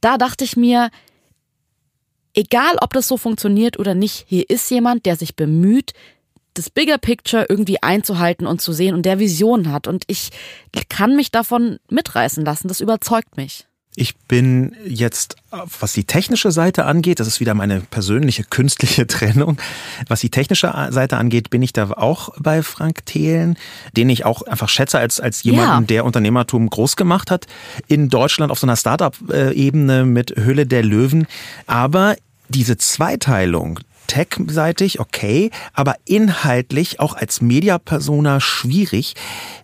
da 0.01 0.19
dachte 0.19 0.45
ich 0.45 0.57
mir, 0.57 0.91
egal 2.35 2.77
ob 2.81 2.93
das 2.93 3.09
so 3.09 3.17
funktioniert 3.17 3.79
oder 3.79 3.95
nicht, 3.95 4.25
hier 4.27 4.49
ist 4.49 4.71
jemand, 4.71 5.07
der 5.07 5.17
sich 5.17 5.37
bemüht, 5.37 5.93
das 6.55 6.71
Bigger 6.71 6.99
Picture 6.99 7.47
irgendwie 7.49 7.83
einzuhalten 7.83 8.47
und 8.47 8.61
zu 8.61 8.73
sehen 8.73 8.95
und 8.95 9.07
der 9.07 9.19
Vision 9.19 9.71
hat. 9.71 9.87
Und 9.87 10.05
ich 10.09 10.31
kann 10.89 11.15
mich 11.15 11.31
davon 11.31 11.79
mitreißen 11.91 12.45
lassen. 12.45 12.69
Das 12.69 12.81
überzeugt 12.81 13.37
mich. 13.37 13.67
Ich 13.97 14.17
bin 14.17 14.77
jetzt, 14.87 15.35
was 15.81 15.93
die 15.95 16.05
technische 16.05 16.53
Seite 16.53 16.85
angeht, 16.85 17.19
das 17.19 17.27
ist 17.27 17.41
wieder 17.41 17.55
meine 17.55 17.81
persönliche 17.81 18.45
künstliche 18.45 19.07
Trennung. 19.09 19.59
Was 20.07 20.21
die 20.21 20.31
technische 20.31 20.73
Seite 20.91 21.17
angeht, 21.17 21.51
bin 21.51 21.61
ich 21.61 21.73
da 21.73 21.91
auch 21.91 22.31
bei 22.39 22.63
Frank 22.63 23.05
Thelen, 23.05 23.57
den 23.97 24.09
ich 24.09 24.25
auch 24.25 24.43
einfach 24.43 24.69
schätze 24.69 25.01
als, 25.01 25.19
als 25.19 25.43
jemanden, 25.43 25.83
ja. 25.83 25.87
der 25.89 26.05
Unternehmertum 26.05 26.71
groß 26.71 26.95
gemacht 26.95 27.33
hat. 27.33 27.47
In 27.89 28.09
Deutschland 28.09 28.53
auf 28.53 28.61
so 28.61 28.67
einer 28.67 28.77
Startup-Ebene 28.77 30.05
mit 30.05 30.37
Höhle 30.37 30.67
der 30.67 30.85
Löwen. 30.85 31.27
Aber 31.67 32.15
diese 32.49 32.77
Zweiteilung, 32.77 33.81
tech-seitig 34.11 34.99
okay, 34.99 35.53
aber 35.73 35.95
inhaltlich 36.05 36.99
auch 36.99 37.15
als 37.15 37.41
Mediapersona 37.41 38.41
schwierig. 38.41 39.15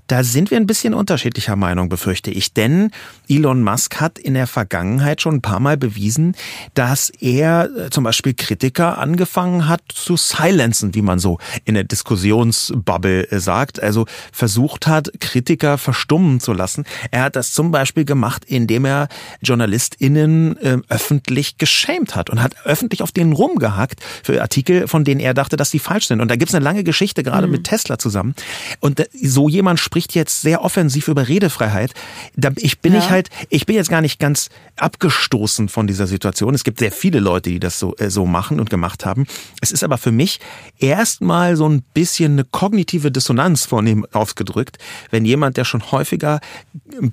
Da 0.06 0.22
sind 0.22 0.52
wir 0.52 0.56
ein 0.56 0.68
bisschen 0.68 0.94
unterschiedlicher 0.94 1.56
Meinung, 1.56 1.88
befürchte 1.88 2.30
ich. 2.30 2.54
Denn 2.54 2.92
Elon 3.28 3.64
Musk 3.64 4.00
hat 4.00 4.20
in 4.20 4.34
der 4.34 4.46
Vergangenheit 4.46 5.20
schon 5.20 5.36
ein 5.36 5.42
paar 5.42 5.58
Mal 5.58 5.76
bewiesen, 5.76 6.36
dass 6.74 7.10
er 7.10 7.68
äh, 7.76 7.90
zum 7.90 8.04
Beispiel 8.04 8.34
Kritiker 8.34 8.98
angefangen 8.98 9.66
hat 9.66 9.80
zu 9.92 10.16
silenzen, 10.16 10.94
wie 10.94 11.02
man 11.02 11.18
so 11.18 11.38
in 11.64 11.74
der 11.74 11.82
Diskussionsbubble 11.82 13.32
äh, 13.32 13.40
sagt. 13.40 13.82
Also 13.82 14.06
versucht 14.30 14.86
hat, 14.86 15.10
Kritiker 15.18 15.76
verstummen 15.76 16.38
zu 16.38 16.52
lassen. 16.52 16.84
Er 17.10 17.24
hat 17.24 17.34
das 17.34 17.50
zum 17.50 17.72
Beispiel 17.72 18.04
gemacht, 18.04 18.44
indem 18.44 18.84
er 18.84 19.08
JournalistInnen 19.40 20.56
äh, 20.58 20.78
öffentlich 20.88 21.58
geschämt 21.58 22.14
hat 22.14 22.30
und 22.30 22.40
hat 22.40 22.54
öffentlich 22.64 23.02
auf 23.02 23.10
denen 23.10 23.32
rumgehackt 23.32 24.00
für 24.22 24.35
Artikel, 24.42 24.88
von 24.88 25.04
denen 25.04 25.20
er 25.20 25.34
dachte, 25.34 25.56
dass 25.56 25.70
sie 25.70 25.78
falsch 25.78 26.08
sind. 26.08 26.20
Und 26.20 26.30
da 26.30 26.36
gibt's 26.36 26.54
eine 26.54 26.64
lange 26.64 26.84
Geschichte, 26.84 27.22
gerade 27.22 27.46
mhm. 27.46 27.52
mit 27.52 27.64
Tesla 27.64 27.98
zusammen. 27.98 28.34
Und 28.80 29.06
so 29.20 29.48
jemand 29.48 29.80
spricht 29.80 30.14
jetzt 30.14 30.42
sehr 30.42 30.62
offensiv 30.62 31.08
über 31.08 31.28
Redefreiheit. 31.28 31.92
Da 32.36 32.50
ich 32.56 32.80
bin 32.80 32.92
ja. 32.92 32.98
ich 33.00 33.10
halt, 33.10 33.30
ich 33.50 33.66
bin 33.66 33.76
jetzt 33.76 33.90
gar 33.90 34.00
nicht 34.00 34.18
ganz 34.18 34.48
abgestoßen 34.76 35.68
von 35.68 35.86
dieser 35.86 36.06
Situation. 36.06 36.54
Es 36.54 36.64
gibt 36.64 36.78
sehr 36.78 36.92
viele 36.92 37.20
Leute, 37.20 37.50
die 37.50 37.60
das 37.60 37.78
so, 37.78 37.94
äh, 37.96 38.10
so 38.10 38.26
machen 38.26 38.60
und 38.60 38.70
gemacht 38.70 39.04
haben. 39.06 39.26
Es 39.60 39.72
ist 39.72 39.84
aber 39.84 39.98
für 39.98 40.12
mich 40.12 40.40
erstmal 40.78 41.56
so 41.56 41.68
ein 41.68 41.82
bisschen 41.94 42.32
eine 42.32 42.44
kognitive 42.44 43.10
Dissonanz 43.10 43.64
von 43.64 43.86
ihm 43.86 44.06
ausgedrückt, 44.12 44.78
wenn 45.10 45.24
jemand, 45.24 45.56
der 45.56 45.64
schon 45.64 45.90
häufiger 45.90 46.40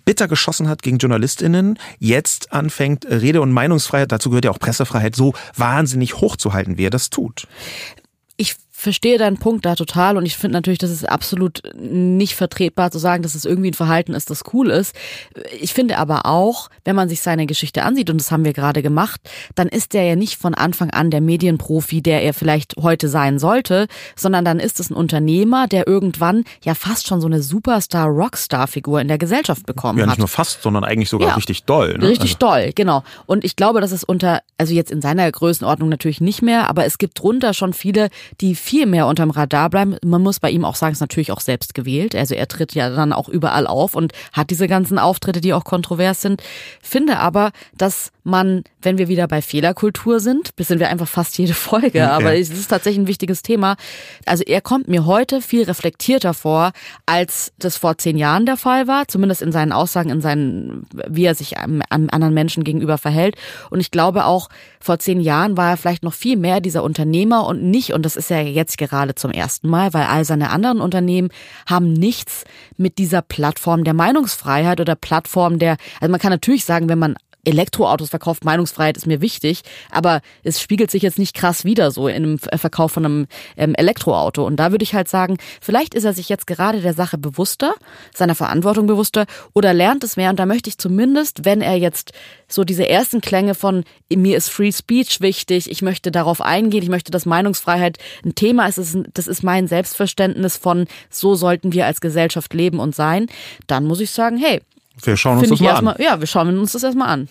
bitter 0.06 0.28
geschossen 0.28 0.68
hat 0.68 0.82
gegen 0.82 0.98
JournalistInnen, 0.98 1.80
jetzt 2.00 2.54
anfängt, 2.54 3.06
Rede- 3.06 3.42
und 3.42 3.52
Meinungsfreiheit, 3.52 4.12
dazu 4.12 4.30
gehört 4.30 4.46
ja 4.46 4.52
auch 4.52 4.60
Pressefreiheit, 4.60 5.16
so 5.16 5.34
wahnsinnig 5.56 6.16
hochzuhalten, 6.16 6.78
wie 6.78 6.86
er 6.86 6.90
das 6.90 7.10
tut. 7.13 7.47
Ich 8.38 8.56
verstehe 8.84 9.17
deinen 9.17 9.38
Punkt 9.38 9.65
da 9.65 9.76
total 9.76 10.17
und 10.17 10.26
ich 10.26 10.36
finde 10.36 10.58
natürlich, 10.58 10.80
das 10.80 10.91
ist 10.91 11.10
absolut 11.10 11.62
nicht 11.80 12.36
vertretbar 12.36 12.91
zu 12.91 13.00
sagen, 13.00 13.24
dass 13.24 13.34
es 13.34 13.46
irgendwie 13.46 13.72
ein 13.72 13.74
Verhalten 13.76 14.13
ist, 14.13 14.30
das 14.30 14.43
cool 14.54 14.69
ist. 14.69 14.93
Ich 15.60 15.74
finde 15.74 15.98
aber 15.98 16.26
auch, 16.26 16.69
wenn 16.84 16.96
man 16.96 17.08
sich 17.08 17.22
seine 17.22 17.46
Geschichte 17.46 17.84
ansieht, 17.84 18.10
und 18.10 18.19
das 18.19 18.30
haben 18.32 18.43
wir 18.43 18.52
gerade 18.54 18.82
gemacht, 18.82 19.22
dann 19.56 19.69
ist 19.69 19.93
der 19.93 20.04
ja 20.04 20.15
nicht 20.17 20.38
von 20.38 20.54
Anfang 20.54 20.89
an 20.89 21.12
der 21.12 21.22
Medienprofi, 21.22 22.02
der 22.02 22.24
er 22.24 22.34
vielleicht 22.34 22.76
heute 22.78 23.08
sein 23.08 23.39
sollte, 23.39 23.88
sondern 24.17 24.43
dann 24.43 24.60
ist 24.60 24.82
es 24.82 24.89
ein 24.89 24.96
Unternehmer, 24.96 25.67
der 25.67 25.88
irgendwann 25.88 26.43
ja 26.63 26.76
fast 26.76 27.08
schon 27.08 27.22
so 27.22 27.28
eine 27.28 27.41
Superstar-Rockstar-Figur 27.41 29.00
in 29.00 29.08
der 29.08 29.17
Gesellschaft 29.17 29.65
bekommen 29.65 30.00
ja, 30.00 30.04
hat. 30.04 30.10
nicht 30.12 30.19
nur 30.19 30.28
fast, 30.28 30.62
sondern 30.62 30.84
eigentlich 30.84 31.10
sogar 31.10 31.30
Ja. 31.30 31.36
richtig 31.36 31.63
doll. 31.63 31.98
Ne? 31.98 32.10
Richtig 32.10 32.36
doll, 32.38 32.72
genau. 32.76 33.04
Und 33.28 33.46
ich 33.46 33.56
glaube, 33.56 33.80
dass 33.80 33.93
es 33.93 34.04
unter, 34.04 34.41
also 34.58 34.74
jetzt 34.74 34.91
in 34.91 35.02
seiner 35.02 35.32
Größenordnung 35.32 35.88
natürlich 35.88 36.19
nicht 36.19 36.41
mehr, 36.41 36.69
aber 36.69 36.84
es 36.86 36.98
gibt 36.98 37.22
drunter 37.22 37.54
schon 37.54 37.72
viele, 37.72 38.10
die 38.41 38.56
viel 38.56 38.73
mehr 38.86 39.08
unterm 39.08 39.30
Radar 39.30 39.70
bleiben. 39.70 39.98
Man 40.04 40.22
muss 40.22 40.40
bei 40.40 40.50
ihm 40.52 40.66
auch 40.66 40.76
sagen, 40.76 40.92
es 40.92 40.98
ist 40.98 41.02
natürlich 41.02 41.32
auch 41.32 41.41
selbst 41.41 41.74
gewählt. 41.74 42.16
Also 42.16 42.36
er 42.36 42.47
tritt 42.47 42.74
ja 42.74 42.89
dann 42.89 43.14
auch 43.14 43.30
überall 43.30 43.68
auf 43.68 43.95
und 43.95 44.14
hat 44.32 44.50
diese 44.50 44.68
ganzen 44.68 45.00
Auftritte, 45.00 45.41
die 45.41 45.54
auch 45.54 45.64
kontrovers 45.64 46.22
sind. 46.22 46.41
Finde 46.82 47.20
aber, 47.20 47.52
dass 47.78 48.12
man, 48.24 48.64
wenn 48.82 48.97
wir 48.97 49.08
wieder 49.08 49.28
bei 49.28 49.41
Fehlerkultur 49.41 50.20
sind, 50.20 50.56
bis 50.56 50.70
sind 50.70 50.80
wir 50.80 50.89
einfach 50.89 51.08
fast 51.08 51.38
jede 51.38 51.54
Folge, 51.54 52.10
aber 52.10 52.38
es 52.38 52.50
ist 52.50 52.70
tatsächlich 52.70 53.04
ein 53.04 53.08
wichtiges 53.08 53.41
Thema. 53.41 53.76
Also 54.26 54.43
er 54.43 54.62
kommt 54.62 54.88
mir 54.88 55.06
heute 55.06 55.41
viel 55.41 55.64
reflektierter 55.64 56.34
vor, 56.34 56.72
als 57.06 57.52
das 57.60 57.78
vor 57.78 57.97
zehn 57.97 58.18
Jahren 58.18 58.45
der 58.45 58.58
Fall 58.58 58.88
war, 58.88 59.08
zumindest 59.08 59.41
in 59.41 59.52
seinen 59.52 59.74
Aussagen, 59.74 60.10
in 60.10 60.22
seinen, 60.22 60.88
wie 61.08 61.26
er 61.26 61.36
sich 61.36 61.58
einem, 61.58 61.82
einem 61.89 62.10
anderen 62.12 62.34
Menschen 62.34 62.64
gegenüber 62.64 62.97
verhält. 62.97 63.36
Und 63.70 63.82
ich 63.82 63.91
glaube 63.91 64.26
auch, 64.26 64.50
vor 64.80 65.00
zehn 65.00 65.20
Jahren 65.20 65.58
war 65.58 65.72
er 65.72 65.78
vielleicht 65.78 66.04
noch 66.04 66.14
viel 66.14 66.38
mehr 66.38 66.62
dieser 66.62 66.84
Unternehmer 66.84 67.45
und 67.45 67.64
nicht, 67.64 67.93
und 67.93 68.06
das 68.06 68.16
ist 68.16 68.30
ja 68.30 68.39
jetzt 68.39 68.62
gerade 68.78 69.16
zum 69.16 69.32
ersten 69.32 69.70
Mal, 69.70 69.93
weil 69.93 70.05
all 70.05 70.26
seine 70.26 70.49
anderen 70.49 70.82
Unternehmen 70.82 71.30
haben 71.66 71.93
nichts 71.93 72.43
mit 72.78 72.97
dieser 72.97 73.22
Plattform 73.22 73.84
der 73.84 73.93
Meinungsfreiheit 73.93 74.80
oder 74.80 74.95
Plattform 74.95 75.59
der, 75.59 75.78
also 75.99 76.11
man 76.11 76.20
kann 76.20 76.32
natürlich 76.32 76.66
sagen, 76.66 76.89
wenn 76.89 76.99
man 76.99 77.16
Elektroautos 77.46 78.10
verkauft, 78.10 78.46
Meinungsfreiheit 78.46 78.96
ist 78.96 79.06
mir 79.06 79.22
wichtig, 79.22 79.64
aber 79.91 80.22
es 80.44 80.62
spiegelt 80.62 80.91
sich 80.91 81.04
jetzt 81.04 81.20
nicht 81.20 81.36
krass 81.36 81.66
wieder 81.66 81.91
so 81.91 82.08
in 82.08 82.16
einem 82.16 82.39
Verkauf 82.39 82.94
von 82.94 83.06
einem 83.06 83.28
ähm, 83.58 83.76
Elektroauto. 83.76 84.46
Und 84.46 84.58
da 84.58 84.72
würde 84.72 84.84
ich 84.84 84.94
halt 84.94 85.10
sagen, 85.10 85.38
vielleicht 85.60 85.94
ist 85.94 86.06
er 86.06 86.14
sich 86.14 86.30
jetzt 86.30 86.48
gerade 86.48 86.82
der 86.82 86.94
Sache 86.94 87.18
bewusster, 87.18 87.74
seiner 88.14 88.36
Verantwortung 88.36 88.88
bewusster 88.88 89.26
oder 89.54 89.74
lernt 89.74 90.04
es 90.04 90.16
mehr. 90.16 90.30
Und 90.30 90.39
da 90.39 90.46
möchte 90.46 90.70
ich 90.70 90.78
zumindest, 90.78 91.44
wenn 91.44 91.62
er 91.62 91.76
jetzt 91.76 92.14
so 92.48 92.64
diese 92.64 92.88
ersten 92.88 93.20
Klänge 93.20 93.56
von 93.56 93.84
mir 94.10 94.38
ist 94.38 94.50
Free 94.50 94.72
Speech 94.72 95.20
wichtig, 95.20 95.70
ich 95.70 95.82
möchte 95.82 96.12
darauf 96.12 96.39
eingehen, 96.39 96.84
ich 96.84 96.89
möchte, 96.89 97.12
dass 97.12 97.26
Meinungsfreiheit 97.26 97.98
ein 98.24 98.36
Thema 98.36 98.68
ist, 98.68 98.80
das 99.14 99.28
ist 99.28 99.44
mein 99.44 99.68
Selbstverständnis 99.68 100.58
von 100.58 100.86
so 101.10 101.36
sollten 101.36 101.74
wir 101.74 101.86
als 101.86 102.00
Gesellschaft 102.00 102.54
leben 102.54 102.80
und 102.80 102.96
sein, 102.96 103.28
dann 103.68 103.86
muss 103.86 104.00
ich 104.00 104.12
sagen, 104.12 104.38
hey, 104.38 104.62
Wir 105.02 105.18
schauen 105.18 105.39
uns 105.39 105.50
das 105.50 105.60
mal 105.60 105.70
an. 105.70 105.74
erstmal, 105.74 106.02
ja, 106.02 106.20
wir 106.20 106.28
schauen 106.28 106.58
uns 106.58 106.74
das 106.74 106.84
erstmal 106.84 107.10
an. 107.10 107.28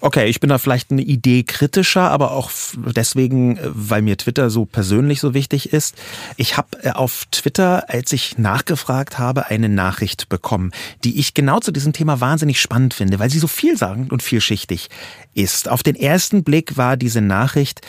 Okay, 0.00 0.28
ich 0.28 0.40
bin 0.40 0.48
da 0.48 0.58
vielleicht 0.58 0.92
eine 0.92 1.02
Idee 1.02 1.42
kritischer, 1.42 2.10
aber 2.10 2.30
auch 2.30 2.50
deswegen, 2.76 3.56
äh, 3.56 3.62
weil 3.64 4.00
mir 4.00 4.16
Twitter 4.16 4.48
so 4.48 4.64
persönlich 4.64 5.20
so 5.20 5.34
wichtig 5.34 5.72
ist. 5.72 5.96
Ich 6.36 6.56
habe 6.56 6.68
äh, 6.82 6.92
auf 6.92 7.26
Twitter, 7.32 7.90
als 7.90 8.12
ich 8.12 8.38
nachgefragt 8.38 9.18
habe, 9.18 9.46
eine 9.46 9.68
Nachricht 9.68 10.28
bekommen, 10.28 10.70
die 11.04 11.18
ich 11.18 11.34
genau 11.34 11.58
zu 11.58 11.72
diesem 11.72 11.92
Thema 11.92 12.20
wahnsinnig 12.20 12.60
spannend 12.60 12.94
finde, 12.94 13.18
weil 13.18 13.28
sie 13.28 13.40
so 13.40 13.48
vielsagend 13.48 14.12
und 14.12 14.22
vielschichtig 14.22 14.88
ist. 15.34 15.68
Auf 15.68 15.82
den 15.82 15.96
ersten 15.96 16.44
Blick 16.44 16.76
war 16.76 16.96
diese 16.96 17.20
Nachricht 17.20 17.80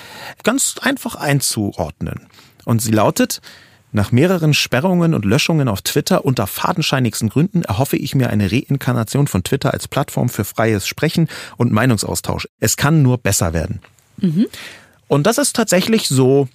ganz 0.43 0.75
einfach 0.81 1.15
einzuordnen. 1.15 2.27
Und 2.65 2.81
sie 2.81 2.91
lautet, 2.91 3.41
nach 3.91 4.11
mehreren 4.11 4.53
Sperrungen 4.53 5.13
und 5.13 5.25
Löschungen 5.25 5.67
auf 5.67 5.81
Twitter 5.81 6.25
unter 6.25 6.47
fadenscheinigsten 6.47 7.29
Gründen 7.29 7.63
erhoffe 7.63 7.97
ich 7.97 8.15
mir 8.15 8.29
eine 8.29 8.51
Reinkarnation 8.51 9.27
von 9.27 9.43
Twitter 9.43 9.73
als 9.73 9.87
Plattform 9.87 10.29
für 10.29 10.45
freies 10.45 10.87
Sprechen 10.87 11.27
und 11.57 11.71
Meinungsaustausch. 11.71 12.47
Es 12.59 12.77
kann 12.77 13.01
nur 13.01 13.17
besser 13.17 13.53
werden. 13.53 13.81
Und 15.07 15.27
das 15.27 15.37
ist 15.37 15.55
tatsächlich 15.55 16.07
so. 16.07 16.47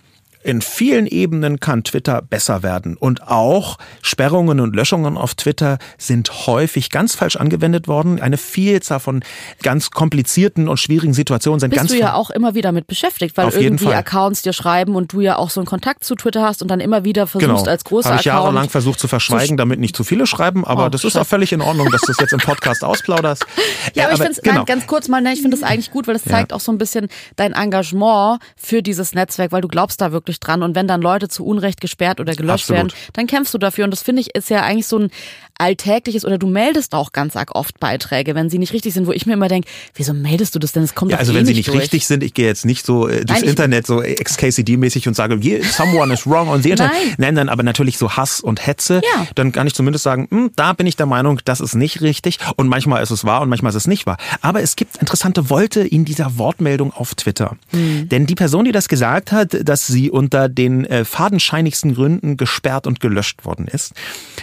In 0.47 0.63
vielen 0.63 1.07
Ebenen 1.09 1.59
kann 1.59 1.83
Twitter 1.83 2.23
besser 2.23 2.63
werden. 2.63 2.97
Und 2.97 3.27
auch 3.27 3.79
Sperrungen 4.01 4.61
und 4.61 4.77
Löschungen 4.77 5.17
auf 5.17 5.35
Twitter 5.35 5.79
sind 5.99 6.47
häufig 6.47 6.91
ganz 6.91 7.17
falsch 7.17 7.35
angewendet 7.35 7.89
worden. 7.89 8.21
Eine 8.23 8.37
Vielzahl 8.37 9.01
von 9.01 9.25
ganz 9.65 9.91
komplizierten 9.91 10.69
und 10.69 10.77
schwierigen 10.79 11.15
Situationen 11.15 11.59
sind 11.59 11.71
bist 11.71 11.81
ganz 11.81 11.91
du 11.91 11.99
ja 11.99 12.15
auch 12.15 12.31
immer 12.31 12.55
wieder 12.55 12.71
mit 12.71 12.87
beschäftigt, 12.87 13.37
weil 13.37 13.49
irgendwie. 13.49 13.89
Accounts 13.89 14.43
dir 14.43 14.53
schreiben 14.53 14.95
und 14.95 15.13
du 15.13 15.21
ja 15.21 15.35
auch 15.37 15.51
so 15.51 15.59
einen 15.59 15.67
Kontakt 15.67 16.05
zu 16.05 16.15
Twitter 16.15 16.43
hast 16.45 16.63
und 16.63 16.69
dann 16.71 16.79
immer 16.79 17.03
wieder 17.05 17.27
versuchst 17.27 17.49
Genau. 17.65 17.65
als 17.69 17.83
großer 17.83 18.11
Habe 18.11 18.21
ich 18.21 18.31
Account. 18.31 18.45
jahrelang 18.45 18.69
versucht 18.69 19.01
zu 19.01 19.09
verschweigen, 19.09 19.57
damit 19.57 19.81
nicht 19.81 19.97
zu 19.97 20.05
viele 20.05 20.27
schreiben, 20.29 20.65
aber 20.65 20.87
Oh, 20.87 20.89
das 20.91 21.03
ist 21.03 21.17
auch 21.17 21.27
völlig 21.27 21.53
in 21.53 21.61
Ordnung, 21.61 21.91
dass 21.91 22.03
du 22.03 22.13
es 22.13 22.19
jetzt 22.21 22.33
im 22.33 22.39
Podcast 22.39 22.85
ausplauderst. 22.85 23.45
Ja, 23.95 24.05
aber 24.05 24.13
ich 24.15 24.19
finde 24.21 24.33
es 24.33 24.43
genau. 24.43 24.65
ganz 24.65 24.87
kurz 24.87 25.09
mal, 25.09 25.21
ne, 25.23 25.33
ich 25.33 25.41
finde 25.41 25.57
es 25.57 25.63
eigentlich 25.63 25.91
gut, 25.91 26.07
weil 26.07 26.15
das 26.15 26.25
zeigt 26.25 26.53
auch 26.53 26.61
so 26.61 26.71
ein 26.71 26.77
bisschen 26.79 27.09
dein 27.37 27.53
Engagement 27.53 28.41
für 28.57 28.83
dieses 28.83 29.15
Netzwerk, 29.15 29.53
weil 29.53 29.63
du 29.63 29.69
glaubst 29.69 30.01
da 30.01 30.13
wirklich 30.13 30.36
dran. 30.41 30.63
Und 30.63 30.75
wenn 30.75 30.89
dann 30.89 31.03
Leute 31.03 31.29
zu 31.29 31.45
Unrecht 31.45 31.81
gesperrt 31.81 32.21
oder 32.21 32.35
gelöscht 32.35 32.71
Absolut. 32.71 32.93
werden, 32.93 33.13
dann 33.15 33.27
kämpfst 33.27 33.55
du 33.55 33.59
dafür. 33.59 33.85
Und 33.85 33.91
das 33.91 34.03
finde 34.03 34.23
ich 34.23 34.35
ist 34.35 34.51
ja 34.51 34.63
eigentlich 34.63 34.87
so 34.87 34.99
ein 34.99 35.11
alltägliches 35.59 36.25
oder 36.25 36.39
du 36.39 36.47
meldest 36.47 36.95
auch 36.95 37.13
ganz 37.13 37.37
arg 37.37 37.55
oft 37.55 37.79
Beiträge, 37.81 38.35
wenn 38.35 38.51
sie 38.51 38.59
nicht 38.59 38.73
richtig 38.73 38.95
sind, 38.95 39.07
wo 39.07 39.13
ich 39.13 39.27
mir 39.27 39.35
immer 39.35 39.49
denke, 39.49 39.69
wieso 39.95 40.13
meldest 40.13 40.55
du 40.55 40.59
das 40.59 40.73
denn? 40.73 40.83
Es 40.83 40.95
kommt 40.95 41.13
Ja, 41.13 41.19
also 41.19 41.33
eh 41.33 41.37
wenn 41.37 41.47
sie 41.47 41.55
nicht 41.55 41.69
durch. 41.69 41.81
richtig 41.81 42.07
sind, 42.07 42.23
ich 42.23 42.35
gehe 42.35 42.47
jetzt 42.47 42.65
nicht 42.65 42.85
so 42.87 43.09
äh, 43.09 43.25
durchs 43.25 43.41
Nein, 43.43 43.51
Internet 43.51 43.87
so 43.87 44.01
XKCD-mäßig 44.03 45.09
und 45.09 45.15
sage, 45.15 45.39
"Here, 45.41 45.63
someone 45.65 46.13
is 46.13 46.27
wrong 46.27 46.49
on 46.49 46.63
the 46.63 46.71
Internet. 46.71 46.93
Nein. 46.95 47.15
Nein, 47.19 47.35
dann 47.37 47.49
aber 47.49 47.63
natürlich 47.63 47.99
so 47.99 48.13
Hass 48.13 48.41
und 48.41 48.67
Hetze. 48.67 49.01
Ja. 49.17 49.27
Dann 49.35 49.53
kann 49.53 49.67
ich 49.67 49.75
zumindest 49.75 50.05
sagen, 50.05 50.29
hm, 50.31 50.51
da 50.57 50.73
bin 50.73 50.87
ich 50.87 50.97
der 50.97 51.07
Meinung, 51.07 51.41
das 51.45 51.61
ist 51.61 51.75
nicht 51.75 52.01
richtig. 52.03 52.39
Und 52.57 52.69
manchmal 52.69 53.03
ist 53.03 53.11
es 53.11 53.25
wahr 53.25 53.41
und 53.43 53.49
manchmal 53.49 53.71
ist 53.71 53.77
es 53.77 53.87
nicht 53.87 54.07
wahr. 54.07 54.17
Aber 54.41 54.63
es 54.63 54.77
gibt 54.77 54.97
interessante 54.97 55.51
Wolte 55.51 55.81
in 55.81 56.05
dieser 56.05 56.39
Wortmeldung 56.39 56.93
auf 56.93 57.15
Twitter. 57.15 57.57
Mhm. 57.73 58.09
Denn 58.09 58.27
die 58.27 58.35
Person, 58.35 58.65
die 58.65 58.73
das 58.73 58.89
gesagt 58.89 59.33
hat, 59.33 59.57
dass 59.69 59.87
sie 59.87 60.11
unter 60.11 60.49
den 60.49 60.85
äh, 60.85 61.05
fadenscheinigsten 61.05 61.95
Gründen 61.95 62.37
gesperrt 62.37 62.87
und 62.87 63.01
gelöscht 63.01 63.45
worden 63.45 63.67
ist, 63.69 63.93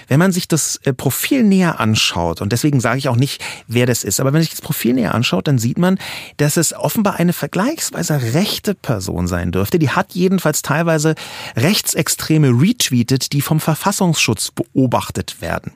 wenn 0.08 0.20
man 0.20 0.32
sich 0.32 0.48
das 0.48 0.80
äh, 0.84 0.94
Profil 1.04 1.44
näher 1.44 1.82
anschaut, 1.82 2.40
und 2.40 2.54
deswegen 2.54 2.80
sage 2.80 2.98
ich 2.98 3.10
auch 3.10 3.18
nicht, 3.18 3.44
wer 3.68 3.86
das 3.86 4.06
ist, 4.06 4.22
aber 4.22 4.28
wenn 4.28 4.36
man 4.36 4.42
sich 4.44 4.52
das 4.52 4.62
Profil 4.62 4.94
näher 4.94 5.14
anschaut, 5.14 5.50
dann 5.50 5.58
sieht 5.58 5.78
man, 5.78 6.00
dass 6.38 6.56
es 6.56 6.72
offenbar 6.72 7.16
eine 7.16 7.34
vergleichsweise 7.34 8.34
rechte 8.34 8.74
Person 8.74 9.28
sein 9.28 9.52
dürfte. 9.52 9.80
Die 9.80 9.90
hat 9.90 10.14
jedenfalls 10.14 10.62
teilweise 10.62 11.16
Rechtsextreme 11.58 12.52
retweetet, 12.58 13.34
die 13.34 13.42
vom 13.42 13.60
Verfassungsschutz 13.60 14.52
beobachtet 14.52 15.42
werden. 15.42 15.74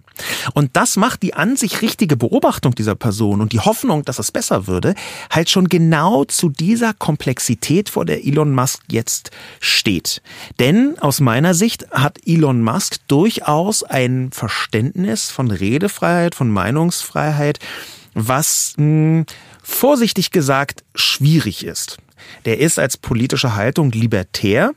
Und 0.53 0.77
das 0.77 0.95
macht 0.95 1.23
die 1.23 1.33
an 1.33 1.57
sich 1.57 1.81
richtige 1.81 2.15
Beobachtung 2.15 2.73
dieser 2.73 2.95
Person 2.95 3.41
und 3.41 3.51
die 3.51 3.59
Hoffnung, 3.59 4.05
dass 4.05 4.19
es 4.19 4.31
besser 4.31 4.65
würde, 4.65 4.95
halt 5.29 5.49
schon 5.49 5.67
genau 5.67 6.23
zu 6.23 6.49
dieser 6.49 6.93
Komplexität, 6.93 7.89
vor 7.89 8.05
der 8.05 8.25
Elon 8.25 8.55
Musk 8.55 8.81
jetzt 8.89 9.31
steht. 9.59 10.21
Denn 10.59 10.97
aus 10.99 11.19
meiner 11.19 11.53
Sicht 11.53 11.91
hat 11.91 12.17
Elon 12.25 12.63
Musk 12.63 12.95
durchaus 13.07 13.83
ein 13.83 14.29
Verständnis 14.31 15.16
von 15.25 15.51
Redefreiheit, 15.51 16.35
von 16.35 16.49
Meinungsfreiheit, 16.49 17.59
was 18.13 18.73
mh, 18.77 19.25
vorsichtig 19.61 20.31
gesagt 20.31 20.83
schwierig 20.95 21.65
ist. 21.65 21.97
Der 22.45 22.59
ist 22.59 22.79
als 22.79 22.97
politische 22.97 23.55
Haltung 23.55 23.91
libertär. 23.91 24.71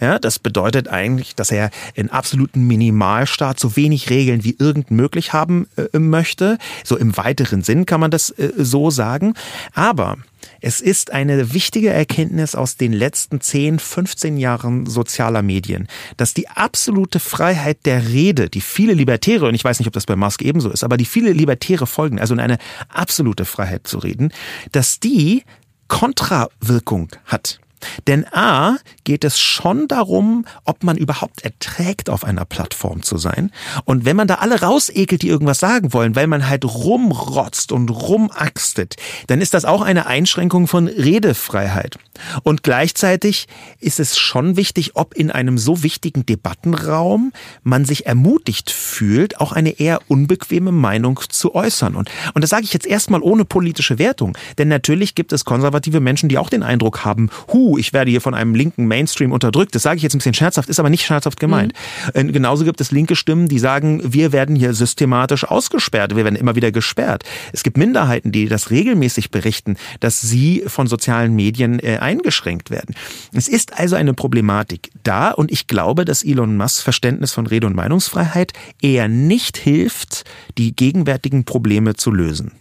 Ja, 0.00 0.18
das 0.18 0.38
bedeutet 0.38 0.88
eigentlich, 0.88 1.34
dass 1.34 1.50
er 1.50 1.70
in 1.94 2.10
absoluten 2.10 2.66
Minimalstaat 2.66 3.60
so 3.60 3.76
wenig 3.76 4.10
Regeln 4.10 4.44
wie 4.44 4.56
irgend 4.58 4.90
möglich 4.90 5.32
haben 5.32 5.68
äh, 5.76 5.98
möchte. 5.98 6.58
So 6.84 6.96
im 6.96 7.16
weiteren 7.16 7.62
Sinn 7.62 7.86
kann 7.86 8.00
man 8.00 8.10
das 8.10 8.30
äh, 8.30 8.52
so 8.56 8.90
sagen. 8.90 9.34
Aber 9.72 10.18
es 10.60 10.80
ist 10.80 11.12
eine 11.12 11.52
wichtige 11.52 11.90
Erkenntnis 11.90 12.54
aus 12.54 12.76
den 12.76 12.92
letzten 12.92 13.40
10, 13.40 13.78
15 13.78 14.36
Jahren 14.36 14.86
sozialer 14.86 15.42
Medien, 15.42 15.88
dass 16.16 16.34
die 16.34 16.48
absolute 16.48 17.20
Freiheit 17.20 17.86
der 17.86 18.08
Rede, 18.08 18.50
die 18.50 18.60
viele 18.60 18.94
Libertäre, 18.94 19.46
und 19.46 19.54
ich 19.54 19.64
weiß 19.64 19.78
nicht, 19.78 19.88
ob 19.88 19.94
das 19.94 20.06
bei 20.06 20.16
Musk 20.16 20.42
ebenso 20.42 20.70
ist, 20.70 20.84
aber 20.84 20.96
die 20.96 21.04
viele 21.04 21.32
Libertäre 21.32 21.86
folgen, 21.86 22.20
also 22.20 22.34
in 22.34 22.40
eine 22.40 22.58
absolute 22.88 23.44
Freiheit 23.44 23.86
zu 23.86 23.98
reden, 23.98 24.32
dass 24.72 25.00
die 25.00 25.44
Kontrawirkung 25.88 27.08
hat. 27.24 27.60
Denn 28.06 28.26
A 28.32 28.76
geht 29.04 29.24
es 29.24 29.40
schon 29.40 29.88
darum, 29.88 30.44
ob 30.64 30.84
man 30.84 30.96
überhaupt 30.96 31.42
erträgt, 31.44 32.10
auf 32.10 32.24
einer 32.24 32.44
Plattform 32.44 33.02
zu 33.02 33.18
sein. 33.18 33.50
Und 33.84 34.04
wenn 34.04 34.16
man 34.16 34.28
da 34.28 34.36
alle 34.36 34.60
rausekelt, 34.60 35.22
die 35.22 35.28
irgendwas 35.28 35.58
sagen 35.58 35.92
wollen, 35.92 36.16
weil 36.16 36.26
man 36.26 36.48
halt 36.48 36.64
rumrotzt 36.64 37.72
und 37.72 37.90
rumaxtet, 37.90 38.96
dann 39.26 39.40
ist 39.40 39.54
das 39.54 39.64
auch 39.64 39.82
eine 39.82 40.06
Einschränkung 40.06 40.66
von 40.66 40.88
Redefreiheit. 40.88 41.98
Und 42.42 42.62
gleichzeitig 42.62 43.48
ist 43.78 44.00
es 44.00 44.18
schon 44.18 44.56
wichtig, 44.56 44.96
ob 44.96 45.14
in 45.14 45.30
einem 45.30 45.58
so 45.58 45.82
wichtigen 45.82 46.26
Debattenraum 46.26 47.32
man 47.62 47.84
sich 47.84 48.06
ermutigt 48.06 48.70
fühlt, 48.70 49.40
auch 49.40 49.52
eine 49.52 49.70
eher 49.80 50.00
unbequeme 50.08 50.72
Meinung 50.72 51.20
zu 51.28 51.54
äußern. 51.54 51.96
Und, 51.96 52.10
und 52.34 52.42
das 52.42 52.50
sage 52.50 52.64
ich 52.64 52.72
jetzt 52.72 52.86
erstmal 52.86 53.22
ohne 53.22 53.44
politische 53.44 53.98
Wertung. 53.98 54.36
Denn 54.58 54.68
natürlich 54.68 55.14
gibt 55.14 55.32
es 55.32 55.44
konservative 55.44 56.00
Menschen, 56.00 56.28
die 56.28 56.38
auch 56.38 56.50
den 56.50 56.62
Eindruck 56.62 57.04
haben, 57.04 57.30
hu, 57.52 57.69
uh, 57.70 57.78
ich 57.78 57.92
werde 57.92 58.10
hier 58.10 58.20
von 58.20 58.34
einem 58.34 58.54
linken 58.54 58.86
Mainstream 58.86 59.32
unterdrückt. 59.32 59.74
Das 59.74 59.82
sage 59.82 59.96
ich 59.96 60.02
jetzt 60.02 60.14
ein 60.14 60.18
bisschen 60.18 60.34
scherzhaft, 60.34 60.68
ist 60.68 60.80
aber 60.80 60.90
nicht 60.90 61.04
scherzhaft 61.04 61.40
gemeint. 61.40 61.72
Mhm. 62.14 62.32
Genauso 62.32 62.64
gibt 62.64 62.80
es 62.80 62.90
linke 62.90 63.16
Stimmen, 63.16 63.48
die 63.48 63.58
sagen, 63.58 64.00
wir 64.04 64.32
werden 64.32 64.56
hier 64.56 64.74
systematisch 64.74 65.44
ausgesperrt, 65.44 66.16
wir 66.16 66.24
werden 66.24 66.36
immer 66.36 66.56
wieder 66.56 66.72
gesperrt. 66.72 67.24
Es 67.52 67.62
gibt 67.62 67.76
Minderheiten, 67.76 68.32
die 68.32 68.48
das 68.48 68.70
regelmäßig 68.70 69.30
berichten, 69.30 69.76
dass 70.00 70.20
sie 70.20 70.64
von 70.66 70.86
sozialen 70.86 71.34
Medien 71.34 71.78
äh, 71.80 71.98
eingeschränkt 71.98 72.70
werden. 72.70 72.94
Es 73.32 73.48
ist 73.48 73.78
also 73.78 73.96
eine 73.96 74.14
Problematik 74.14 74.90
da 75.02 75.30
und 75.30 75.50
ich 75.50 75.66
glaube, 75.66 76.04
dass 76.04 76.24
Elon 76.24 76.56
Musks 76.56 76.80
Verständnis 76.80 77.32
von 77.32 77.46
Rede- 77.46 77.66
und 77.66 77.76
Meinungsfreiheit 77.76 78.52
eher 78.82 79.08
nicht 79.08 79.56
hilft, 79.56 80.24
die 80.58 80.74
gegenwärtigen 80.74 81.44
Probleme 81.44 81.94
zu 81.94 82.10
lösen. 82.10 82.52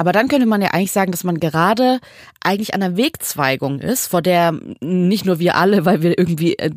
Aber 0.00 0.12
dann 0.12 0.28
könnte 0.28 0.46
man 0.46 0.62
ja 0.62 0.68
eigentlich 0.68 0.92
sagen, 0.92 1.12
dass 1.12 1.24
man 1.24 1.40
gerade 1.40 2.00
eigentlich 2.42 2.72
an 2.72 2.80
der 2.80 2.96
Wegzweigung 2.96 3.80
ist, 3.80 4.06
vor 4.06 4.22
der 4.22 4.54
nicht 4.80 5.26
nur 5.26 5.38
wir 5.40 5.56
alle, 5.56 5.84
weil 5.84 6.00
wir 6.00 6.18
irgendwie 6.18 6.56
äh, 6.56 6.70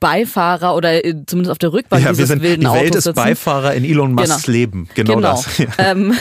Beifahrer 0.00 0.74
oder 0.74 1.04
äh, 1.04 1.14
zumindest 1.26 1.50
auf 1.52 1.58
der 1.58 1.74
Rückbank 1.74 2.02
ja, 2.02 2.08
dieses 2.08 2.20
wir 2.20 2.26
sind, 2.28 2.42
wilden 2.42 2.62
die 2.62 2.66
Welt 2.66 2.94
ist 2.94 3.04
sitzen. 3.04 3.16
Beifahrer 3.16 3.74
in 3.74 3.84
Elon 3.84 4.12
Musks 4.14 4.44
Genau. 4.44 4.56
Leben. 4.56 4.88
Genau, 4.94 5.16
Genau. 5.16 5.32
das. 5.32 5.58
Ja. 5.58 5.66
Ähm, 5.76 6.14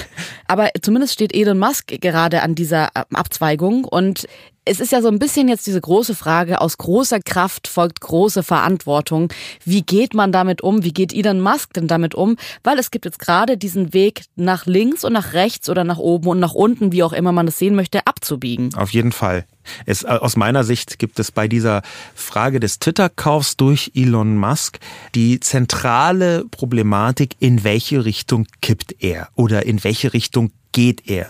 aber 0.45 0.71
zumindest 0.81 1.13
steht 1.13 1.33
Elon 1.33 1.57
Musk 1.57 1.87
gerade 2.01 2.41
an 2.41 2.53
dieser 2.53 2.87
äh, 2.95 3.03
Abzweigung 3.13 3.85
und 3.85 4.27
es 4.63 4.79
ist 4.79 4.91
ja 4.91 5.01
so 5.01 5.07
ein 5.07 5.17
bisschen 5.17 5.47
jetzt 5.47 5.65
diese 5.65 5.81
große 5.81 6.13
Frage, 6.13 6.61
aus 6.61 6.77
großer 6.77 7.19
Kraft 7.19 7.67
folgt 7.67 8.01
große 8.01 8.43
Verantwortung. 8.43 9.33
Wie 9.65 9.81
geht 9.81 10.13
man 10.13 10.31
damit 10.31 10.61
um? 10.61 10.83
Wie 10.83 10.93
geht 10.93 11.13
Elon 11.13 11.41
Musk 11.41 11.73
denn 11.73 11.87
damit 11.87 12.13
um? 12.13 12.37
Weil 12.63 12.77
es 12.77 12.91
gibt 12.91 13.05
jetzt 13.05 13.19
gerade 13.19 13.57
diesen 13.57 13.93
Weg 13.93 14.23
nach 14.35 14.67
links 14.67 15.03
und 15.03 15.13
nach 15.13 15.33
rechts 15.33 15.69
oder 15.69 15.83
nach 15.83 15.97
oben 15.97 16.29
und 16.29 16.39
nach 16.39 16.53
unten, 16.53 16.91
wie 16.91 17.03
auch 17.03 17.13
immer 17.13 17.31
man 17.31 17.47
das 17.47 17.57
sehen 17.57 17.75
möchte, 17.75 18.05
abzubiegen. 18.05 18.73
Auf 18.75 18.91
jeden 18.91 19.11
Fall. 19.11 19.45
Es, 19.85 20.03
äh, 20.03 20.07
aus 20.07 20.35
meiner 20.35 20.63
Sicht 20.63 20.99
gibt 20.99 21.19
es 21.19 21.31
bei 21.31 21.47
dieser 21.47 21.81
Frage 22.13 22.59
des 22.59 22.79
Twitter-Kaufs 22.79 23.57
durch 23.57 23.91
Elon 23.95 24.37
Musk 24.37 24.79
die 25.15 25.39
zentrale 25.39 26.45
Problematik, 26.45 27.35
in 27.39 27.63
welche 27.63 28.05
Richtung 28.05 28.45
kippt 28.61 28.95
er 28.99 29.29
oder 29.35 29.65
in 29.65 29.83
welche 29.83 30.13
Richtung 30.13 30.51
geht 30.71 31.09
er. 31.09 31.27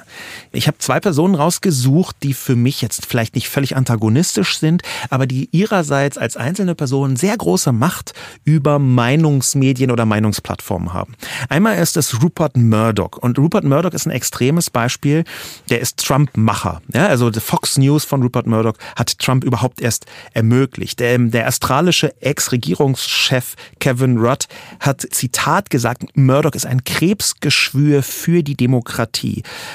Ich 0.51 0.67
habe 0.67 0.77
zwei 0.77 0.99
Personen 0.99 1.35
rausgesucht, 1.35 2.17
die 2.23 2.33
für 2.33 2.55
mich 2.55 2.81
jetzt 2.81 3.05
vielleicht 3.05 3.35
nicht 3.35 3.49
völlig 3.49 3.75
antagonistisch 3.75 4.57
sind, 4.57 4.83
aber 5.09 5.25
die 5.25 5.49
ihrerseits 5.51 6.17
als 6.17 6.37
einzelne 6.37 6.75
Personen 6.75 7.15
sehr 7.15 7.35
große 7.37 7.71
Macht 7.71 8.13
über 8.43 8.79
Meinungsmedien 8.79 9.91
oder 9.91 10.05
Meinungsplattformen 10.05 10.93
haben. 10.93 11.15
Einmal 11.49 11.77
ist 11.77 11.97
es 11.97 12.21
Rupert 12.21 12.57
Murdoch 12.57 13.17
und 13.17 13.39
Rupert 13.39 13.63
Murdoch 13.63 13.93
ist 13.93 14.05
ein 14.05 14.11
extremes 14.11 14.69
Beispiel. 14.69 15.23
Der 15.69 15.79
ist 15.79 16.05
Trump-Macher. 16.05 16.81
Ja, 16.93 17.07
also 17.07 17.31
Fox 17.31 17.77
News 17.77 18.05
von 18.05 18.21
Rupert 18.21 18.47
Murdoch 18.47 18.75
hat 18.95 19.17
Trump 19.19 19.43
überhaupt 19.43 19.81
erst 19.81 20.05
ermöglicht. 20.33 20.99
Der, 20.99 21.17
der 21.17 21.47
australische 21.47 22.13
Ex-Regierungschef 22.21 23.55
Kevin 23.79 24.17
Rudd 24.17 24.47
hat 24.79 25.05
Zitat 25.11 25.69
gesagt, 25.69 26.03
Murdoch 26.15 26.53
ist 26.53 26.65
ein 26.65 26.83
Krebsgeschwür 26.83 28.03
für 28.03 28.43
die 28.43 28.55
Demokratie. 28.55 29.30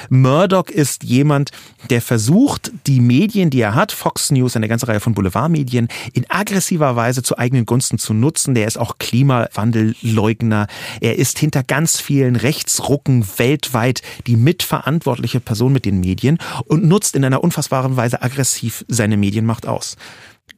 Murdoch 0.09 0.69
ist 0.69 1.03
jemand, 1.03 1.51
der 1.89 2.01
versucht, 2.01 2.71
die 2.85 2.99
Medien, 2.99 3.49
die 3.49 3.61
er 3.61 3.75
hat, 3.75 3.91
Fox 3.91 4.31
News, 4.31 4.55
eine 4.55 4.67
ganze 4.67 4.87
Reihe 4.87 4.99
von 4.99 5.13
Boulevardmedien, 5.13 5.87
in 6.13 6.29
aggressiver 6.29 6.95
Weise 6.95 7.23
zu 7.23 7.37
eigenen 7.37 7.65
Gunsten 7.65 7.97
zu 7.97 8.13
nutzen. 8.13 8.55
Der 8.55 8.67
ist 8.67 8.77
auch 8.77 8.97
Klimawandelleugner. 8.99 10.67
Er 11.01 11.17
ist 11.17 11.39
hinter 11.39 11.63
ganz 11.63 11.99
vielen 11.99 12.35
Rechtsrucken 12.35 13.25
weltweit 13.37 14.01
die 14.27 14.35
mitverantwortliche 14.35 15.39
Person 15.39 15.73
mit 15.73 15.85
den 15.85 15.99
Medien 15.99 16.37
und 16.65 16.85
nutzt 16.85 17.15
in 17.15 17.25
einer 17.25 17.43
unfassbaren 17.43 17.97
Weise 17.97 18.21
aggressiv 18.21 18.85
seine 18.87 19.17
Medienmacht 19.17 19.67
aus. 19.67 19.95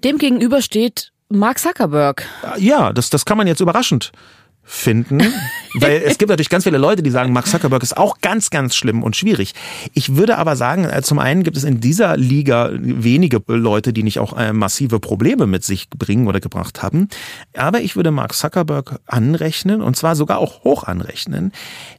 Demgegenüber 0.03 0.61
steht 0.61 1.11
Mark 1.29 1.59
Zuckerberg. 1.59 2.25
Ja, 2.57 2.93
das, 2.93 3.09
das 3.09 3.25
kann 3.25 3.37
man 3.37 3.47
jetzt 3.47 3.59
überraschend 3.59 4.11
finden, 4.71 5.19
weil 5.73 6.03
es 6.05 6.19
gibt 6.19 6.29
natürlich 6.29 6.49
ganz 6.49 6.63
viele 6.63 6.77
Leute, 6.77 7.01
die 7.01 7.09
sagen, 7.09 7.33
Mark 7.33 7.47
Zuckerberg 7.47 7.81
ist 7.81 7.97
auch 7.97 8.19
ganz, 8.21 8.51
ganz 8.51 8.75
schlimm 8.75 9.01
und 9.01 9.15
schwierig. 9.15 9.53
Ich 9.93 10.15
würde 10.15 10.37
aber 10.37 10.55
sagen, 10.55 10.85
äh, 10.85 11.01
zum 11.01 11.17
einen 11.17 11.43
gibt 11.43 11.57
es 11.57 11.63
in 11.63 11.79
dieser 11.79 12.15
Liga 12.17 12.69
wenige 12.71 13.41
Leute, 13.47 13.93
die 13.93 14.03
nicht 14.03 14.19
auch 14.19 14.37
äh, 14.37 14.53
massive 14.53 14.99
Probleme 14.99 15.47
mit 15.47 15.63
sich 15.63 15.89
bringen 15.89 16.27
oder 16.27 16.39
gebracht 16.39 16.83
haben. 16.83 17.09
Aber 17.57 17.81
ich 17.81 17.95
würde 17.95 18.11
Mark 18.11 18.35
Zuckerberg 18.35 18.99
anrechnen, 19.07 19.81
und 19.81 19.97
zwar 19.97 20.15
sogar 20.15 20.37
auch 20.37 20.63
hoch 20.63 20.83
anrechnen, 20.83 21.51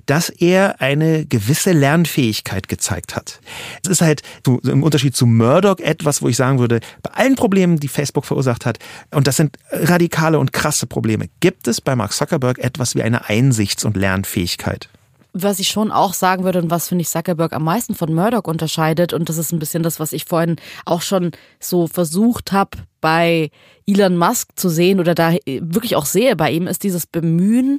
dass 0.06 0.28
er 0.28 0.80
eine 0.80 1.26
gewisse 1.26 1.72
Lernfähigkeit 1.72 2.68
gezeigt 2.68 3.16
hat. 3.16 3.40
Es 3.82 3.90
ist 3.90 4.00
halt 4.00 4.22
im 4.46 4.84
Unterschied 4.84 5.16
zu 5.16 5.26
Murdoch 5.26 5.80
etwas, 5.80 6.22
wo 6.22 6.28
ich 6.28 6.36
sagen 6.36 6.60
würde, 6.60 6.78
bei 7.02 7.10
allen 7.14 7.34
Problemen, 7.34 7.80
die 7.80 7.88
Facebook 7.88 8.26
verursacht 8.26 8.64
hat, 8.64 8.78
und 9.10 9.26
das 9.26 9.36
sind 9.36 9.56
radikale 9.72 10.38
und 10.38 10.52
krasse 10.52 10.86
Probleme, 10.86 11.26
gibt 11.40 11.66
es 11.66 11.80
bei 11.80 11.96
Mark 11.96 12.12
Zuckerberg 12.12 12.59
etwas 12.60 12.94
wie 12.94 13.02
eine 13.02 13.28
Einsichts- 13.28 13.84
und 13.84 13.96
Lernfähigkeit. 13.96 14.88
Was 15.32 15.60
ich 15.60 15.68
schon 15.68 15.92
auch 15.92 16.12
sagen 16.12 16.42
würde 16.42 16.60
und 16.60 16.70
was 16.70 16.88
finde 16.88 17.02
ich 17.02 17.08
Zuckerberg 17.08 17.52
am 17.52 17.62
meisten 17.62 17.94
von 17.94 18.12
Murdoch 18.12 18.44
unterscheidet 18.44 19.12
und 19.12 19.28
das 19.28 19.38
ist 19.38 19.52
ein 19.52 19.60
bisschen 19.60 19.84
das, 19.84 20.00
was 20.00 20.12
ich 20.12 20.24
vorhin 20.24 20.56
auch 20.84 21.02
schon 21.02 21.30
so 21.60 21.86
versucht 21.86 22.50
habe 22.50 22.78
bei 23.00 23.50
Elon 23.86 24.16
Musk 24.16 24.48
zu 24.56 24.68
sehen 24.68 24.98
oder 24.98 25.14
da 25.14 25.34
wirklich 25.46 25.94
auch 25.94 26.04
sehe 26.04 26.34
bei 26.34 26.50
ihm, 26.50 26.66
ist 26.66 26.82
dieses 26.82 27.06
Bemühen, 27.06 27.78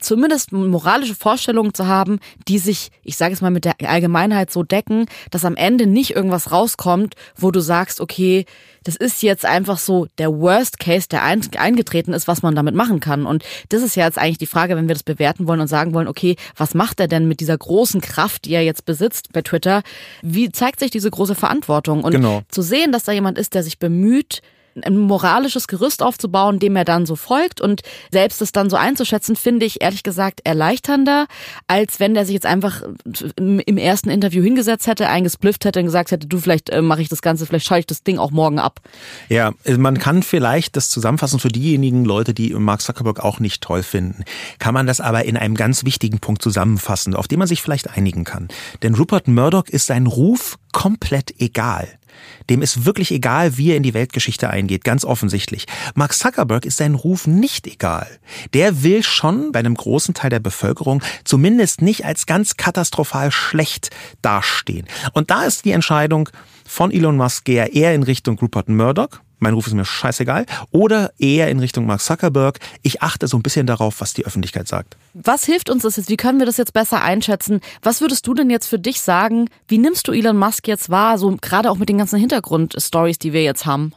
zumindest 0.00 0.52
moralische 0.52 1.14
Vorstellungen 1.14 1.74
zu 1.74 1.86
haben, 1.86 2.20
die 2.48 2.58
sich, 2.58 2.90
ich 3.02 3.16
sage 3.16 3.34
es 3.34 3.40
mal, 3.40 3.50
mit 3.50 3.64
der 3.64 3.74
Allgemeinheit 3.84 4.50
so 4.50 4.62
decken, 4.62 5.06
dass 5.30 5.44
am 5.44 5.56
Ende 5.56 5.86
nicht 5.86 6.14
irgendwas 6.14 6.52
rauskommt, 6.52 7.14
wo 7.36 7.50
du 7.50 7.60
sagst, 7.60 8.00
okay, 8.00 8.44
das 8.84 8.96
ist 8.96 9.22
jetzt 9.22 9.44
einfach 9.44 9.78
so 9.78 10.06
der 10.18 10.32
Worst 10.32 10.78
Case, 10.78 11.06
der 11.08 11.22
eingetreten 11.22 12.12
ist, 12.12 12.28
was 12.28 12.42
man 12.42 12.54
damit 12.54 12.74
machen 12.74 13.00
kann. 13.00 13.26
Und 13.26 13.44
das 13.68 13.82
ist 13.82 13.94
ja 13.94 14.06
jetzt 14.06 14.18
eigentlich 14.18 14.38
die 14.38 14.46
Frage, 14.46 14.76
wenn 14.76 14.88
wir 14.88 14.94
das 14.94 15.02
bewerten 15.02 15.46
wollen 15.46 15.60
und 15.60 15.68
sagen 15.68 15.92
wollen, 15.92 16.08
okay, 16.08 16.36
was 16.56 16.74
macht 16.74 16.98
er 17.00 17.08
denn 17.08 17.28
mit 17.28 17.40
dieser 17.40 17.58
großen 17.58 18.00
Kraft, 18.00 18.46
die 18.46 18.54
er 18.54 18.62
jetzt 18.62 18.86
besitzt 18.86 19.32
bei 19.32 19.42
Twitter? 19.42 19.82
Wie 20.22 20.50
zeigt 20.50 20.80
sich 20.80 20.90
diese 20.90 21.10
große 21.10 21.34
Verantwortung? 21.34 22.02
Und 22.02 22.12
Genau. 22.12 22.42
zu 22.48 22.62
sehen, 22.62 22.92
dass 22.92 23.04
da 23.04 23.12
jemand 23.12 23.38
ist, 23.38 23.54
der 23.54 23.62
sich 23.62 23.78
bemüht, 23.78 24.40
ein 24.84 24.96
moralisches 24.96 25.68
Gerüst 25.68 26.02
aufzubauen, 26.02 26.58
dem 26.58 26.76
er 26.76 26.84
dann 26.84 27.06
so 27.06 27.16
folgt 27.16 27.60
und 27.60 27.82
selbst 28.10 28.42
es 28.42 28.52
dann 28.52 28.70
so 28.70 28.76
einzuschätzen, 28.76 29.36
finde 29.36 29.66
ich 29.66 29.80
ehrlich 29.80 30.02
gesagt 30.02 30.40
erleichternder, 30.44 31.26
als 31.66 32.00
wenn 32.00 32.14
der 32.14 32.24
sich 32.24 32.34
jetzt 32.34 32.46
einfach 32.46 32.82
im 33.36 33.78
ersten 33.78 34.10
Interview 34.10 34.42
hingesetzt 34.42 34.86
hätte, 34.86 35.08
eingesplifft 35.08 35.64
hätte 35.64 35.80
und 35.80 35.86
gesagt 35.86 36.10
hätte, 36.10 36.26
du 36.26 36.38
vielleicht 36.38 36.70
äh, 36.70 36.82
mache 36.82 37.02
ich 37.02 37.08
das 37.08 37.22
Ganze, 37.22 37.46
vielleicht 37.46 37.66
schalte 37.66 37.80
ich 37.80 37.86
das 37.86 38.02
Ding 38.02 38.18
auch 38.18 38.30
morgen 38.30 38.58
ab. 38.58 38.80
Ja, 39.28 39.52
man 39.66 39.98
kann 39.98 40.22
vielleicht 40.22 40.76
das 40.76 40.88
zusammenfassen 40.88 41.40
für 41.40 41.48
diejenigen 41.48 42.04
Leute, 42.04 42.34
die 42.34 42.54
Mark 42.54 42.80
Zuckerberg 42.80 43.20
auch 43.20 43.40
nicht 43.40 43.62
toll 43.62 43.82
finden. 43.82 44.24
Kann 44.58 44.74
man 44.74 44.86
das 44.86 45.00
aber 45.00 45.24
in 45.24 45.36
einem 45.36 45.54
ganz 45.54 45.84
wichtigen 45.84 46.18
Punkt 46.18 46.42
zusammenfassen, 46.42 47.14
auf 47.14 47.28
den 47.28 47.38
man 47.38 47.48
sich 47.48 47.62
vielleicht 47.62 47.90
einigen 47.90 48.24
kann. 48.24 48.48
Denn 48.82 48.94
Rupert 48.94 49.28
Murdoch 49.28 49.68
ist 49.68 49.86
sein 49.86 50.06
Ruf 50.06 50.58
komplett 50.72 51.40
egal. 51.40 51.88
Dem 52.48 52.62
ist 52.62 52.84
wirklich 52.84 53.10
egal, 53.10 53.56
wie 53.56 53.70
er 53.70 53.76
in 53.76 53.82
die 53.82 53.94
Weltgeschichte 53.94 54.50
eingeht, 54.50 54.84
ganz 54.84 55.04
offensichtlich. 55.04 55.66
Mark 55.94 56.14
Zuckerberg 56.14 56.64
ist 56.64 56.78
sein 56.78 56.94
Ruf 56.94 57.26
nicht 57.26 57.66
egal. 57.66 58.06
Der 58.54 58.82
will 58.82 59.02
schon 59.02 59.52
bei 59.52 59.58
einem 59.58 59.74
großen 59.74 60.14
Teil 60.14 60.30
der 60.30 60.40
Bevölkerung 60.40 61.02
zumindest 61.24 61.82
nicht 61.82 62.04
als 62.04 62.26
ganz 62.26 62.56
katastrophal 62.56 63.30
schlecht 63.30 63.90
dastehen. 64.22 64.86
Und 65.12 65.30
da 65.30 65.44
ist 65.44 65.64
die 65.64 65.72
Entscheidung 65.72 66.28
von 66.66 66.90
Elon 66.90 67.16
Musk, 67.16 67.48
er 67.48 67.72
eher 67.72 67.94
in 67.94 68.02
Richtung 68.02 68.38
Rupert 68.38 68.68
Murdoch, 68.68 69.20
mein 69.40 69.54
Ruf 69.54 69.66
ist 69.66 69.74
mir 69.74 69.84
scheißegal, 69.84 70.46
oder 70.70 71.12
eher 71.18 71.48
in 71.50 71.58
Richtung 71.58 71.86
Mark 71.86 72.00
Zuckerberg. 72.00 72.58
Ich 72.82 73.02
achte 73.02 73.26
so 73.26 73.36
ein 73.36 73.42
bisschen 73.42 73.66
darauf, 73.66 74.00
was 74.00 74.14
die 74.14 74.24
Öffentlichkeit 74.24 74.68
sagt. 74.68 74.96
Was 75.14 75.44
hilft 75.44 75.70
uns 75.70 75.82
das 75.82 75.96
jetzt? 75.96 76.08
Wie 76.08 76.16
können 76.16 76.38
wir 76.38 76.46
das 76.46 76.56
jetzt 76.56 76.72
besser 76.72 77.02
einschätzen? 77.02 77.60
Was 77.82 78.00
würdest 78.00 78.26
du 78.26 78.34
denn 78.34 78.50
jetzt 78.50 78.66
für 78.66 78.78
dich 78.78 79.00
sagen? 79.00 79.48
Wie 79.66 79.78
nimmst 79.78 80.06
du 80.08 80.12
Elon 80.12 80.36
Musk 80.36 80.68
jetzt 80.68 80.90
wahr, 80.90 81.18
so 81.18 81.36
gerade 81.40 81.70
auch 81.70 81.78
mit 81.78 81.88
den 81.88 81.98
ganzen 81.98 82.18
Hintergrundstories, 82.18 83.18
die 83.18 83.32
wir 83.32 83.42
jetzt 83.42 83.66
haben? 83.66 83.92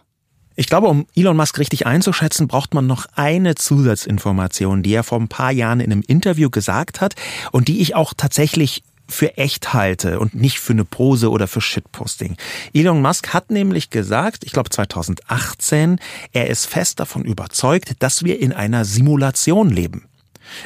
Ich 0.56 0.68
glaube, 0.68 0.88
um 0.88 1.08
Elon 1.16 1.36
Musk 1.36 1.58
richtig 1.58 1.88
einzuschätzen, 1.88 2.48
braucht 2.48 2.76
man 2.76 2.86
noch 2.86 3.08
eine 3.16 3.56
Zusatzinformation, 3.56 4.84
die 4.84 4.94
er 4.94 5.04
vor 5.04 5.20
ein 5.20 5.28
paar 5.28 5.52
Jahren 5.52 5.80
in 5.80 5.92
einem 5.92 6.04
Interview 6.06 6.52
gesagt 6.52 7.02
hat 7.02 7.16
und 7.52 7.68
die 7.68 7.82
ich 7.82 7.96
auch 7.96 8.14
tatsächlich 8.16 8.84
für 9.08 9.38
echt 9.38 9.74
halte 9.74 10.20
und 10.20 10.34
nicht 10.34 10.60
für 10.60 10.74
eine 10.74 10.86
Pose 10.86 11.30
oder 11.30 11.48
für 11.48 11.62
Shitposting. 11.62 12.38
Elon 12.74 13.02
Musk 13.02 13.34
hat 13.34 13.52
nämlich 13.52 13.90
gesagt, 13.90 14.44
ich 14.44 14.52
glaube 14.52 14.70
2018, 14.70 16.00
er 16.32 16.48
ist 16.50 16.66
fest 16.66 17.00
davon 17.00 17.26
überzeugt, 17.26 17.96
dass 18.00 18.24
wir 18.24 18.40
in 18.40 18.54
einer 18.54 18.86
Simulation 18.86 19.70
leben. 19.70 20.08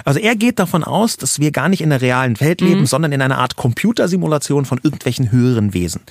Also 0.06 0.20
er 0.20 0.36
geht 0.36 0.60
davon 0.60 0.84
aus, 0.84 1.18
dass 1.18 1.40
wir 1.40 1.52
gar 1.52 1.70
nicht 1.70 1.82
in 1.82 1.90
der 1.90 2.02
realen 2.02 2.40
Welt 2.40 2.62
leben, 2.62 2.82
mhm. 2.82 2.86
sondern 2.86 3.12
in 3.12 3.22
einer 3.22 3.38
Art 3.38 3.56
Computersimulation 3.56 4.66
von 4.66 4.80
irgendwelchen 4.82 5.32
höheren 5.32 5.74
Wesen. 5.74 6.02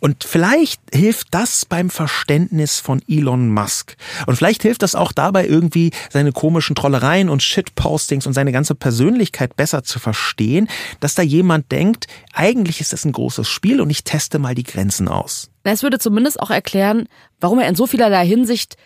Und 0.00 0.24
vielleicht 0.24 0.80
hilft 0.92 1.28
das 1.32 1.64
beim 1.64 1.90
Verständnis 1.90 2.80
von 2.80 3.02
Elon 3.08 3.52
Musk. 3.52 3.96
Und 4.26 4.36
vielleicht 4.36 4.62
hilft 4.62 4.82
das 4.82 4.94
auch 4.94 5.12
dabei, 5.12 5.46
irgendwie 5.46 5.90
seine 6.10 6.32
komischen 6.32 6.76
Trollereien 6.76 7.28
und 7.28 7.42
Shitpostings 7.42 8.26
und 8.26 8.32
seine 8.32 8.52
ganze 8.52 8.74
Persönlichkeit 8.74 9.56
besser 9.56 9.82
zu 9.84 9.98
verstehen, 9.98 10.68
dass 11.00 11.14
da 11.14 11.22
jemand 11.22 11.70
denkt, 11.72 12.06
eigentlich 12.32 12.80
ist 12.80 12.92
das 12.92 13.04
ein 13.04 13.12
großes 13.12 13.48
Spiel 13.48 13.80
und 13.80 13.90
ich 13.90 14.04
teste 14.04 14.38
mal 14.38 14.54
die 14.54 14.64
Grenzen 14.64 15.08
aus. 15.08 15.50
Es 15.64 15.82
würde 15.82 15.98
zumindest 15.98 16.40
auch 16.40 16.50
erklären, 16.50 17.08
warum 17.40 17.58
er 17.58 17.68
in 17.68 17.74
so 17.74 17.86
vielerlei 17.86 18.26
Hinsicht 18.26 18.76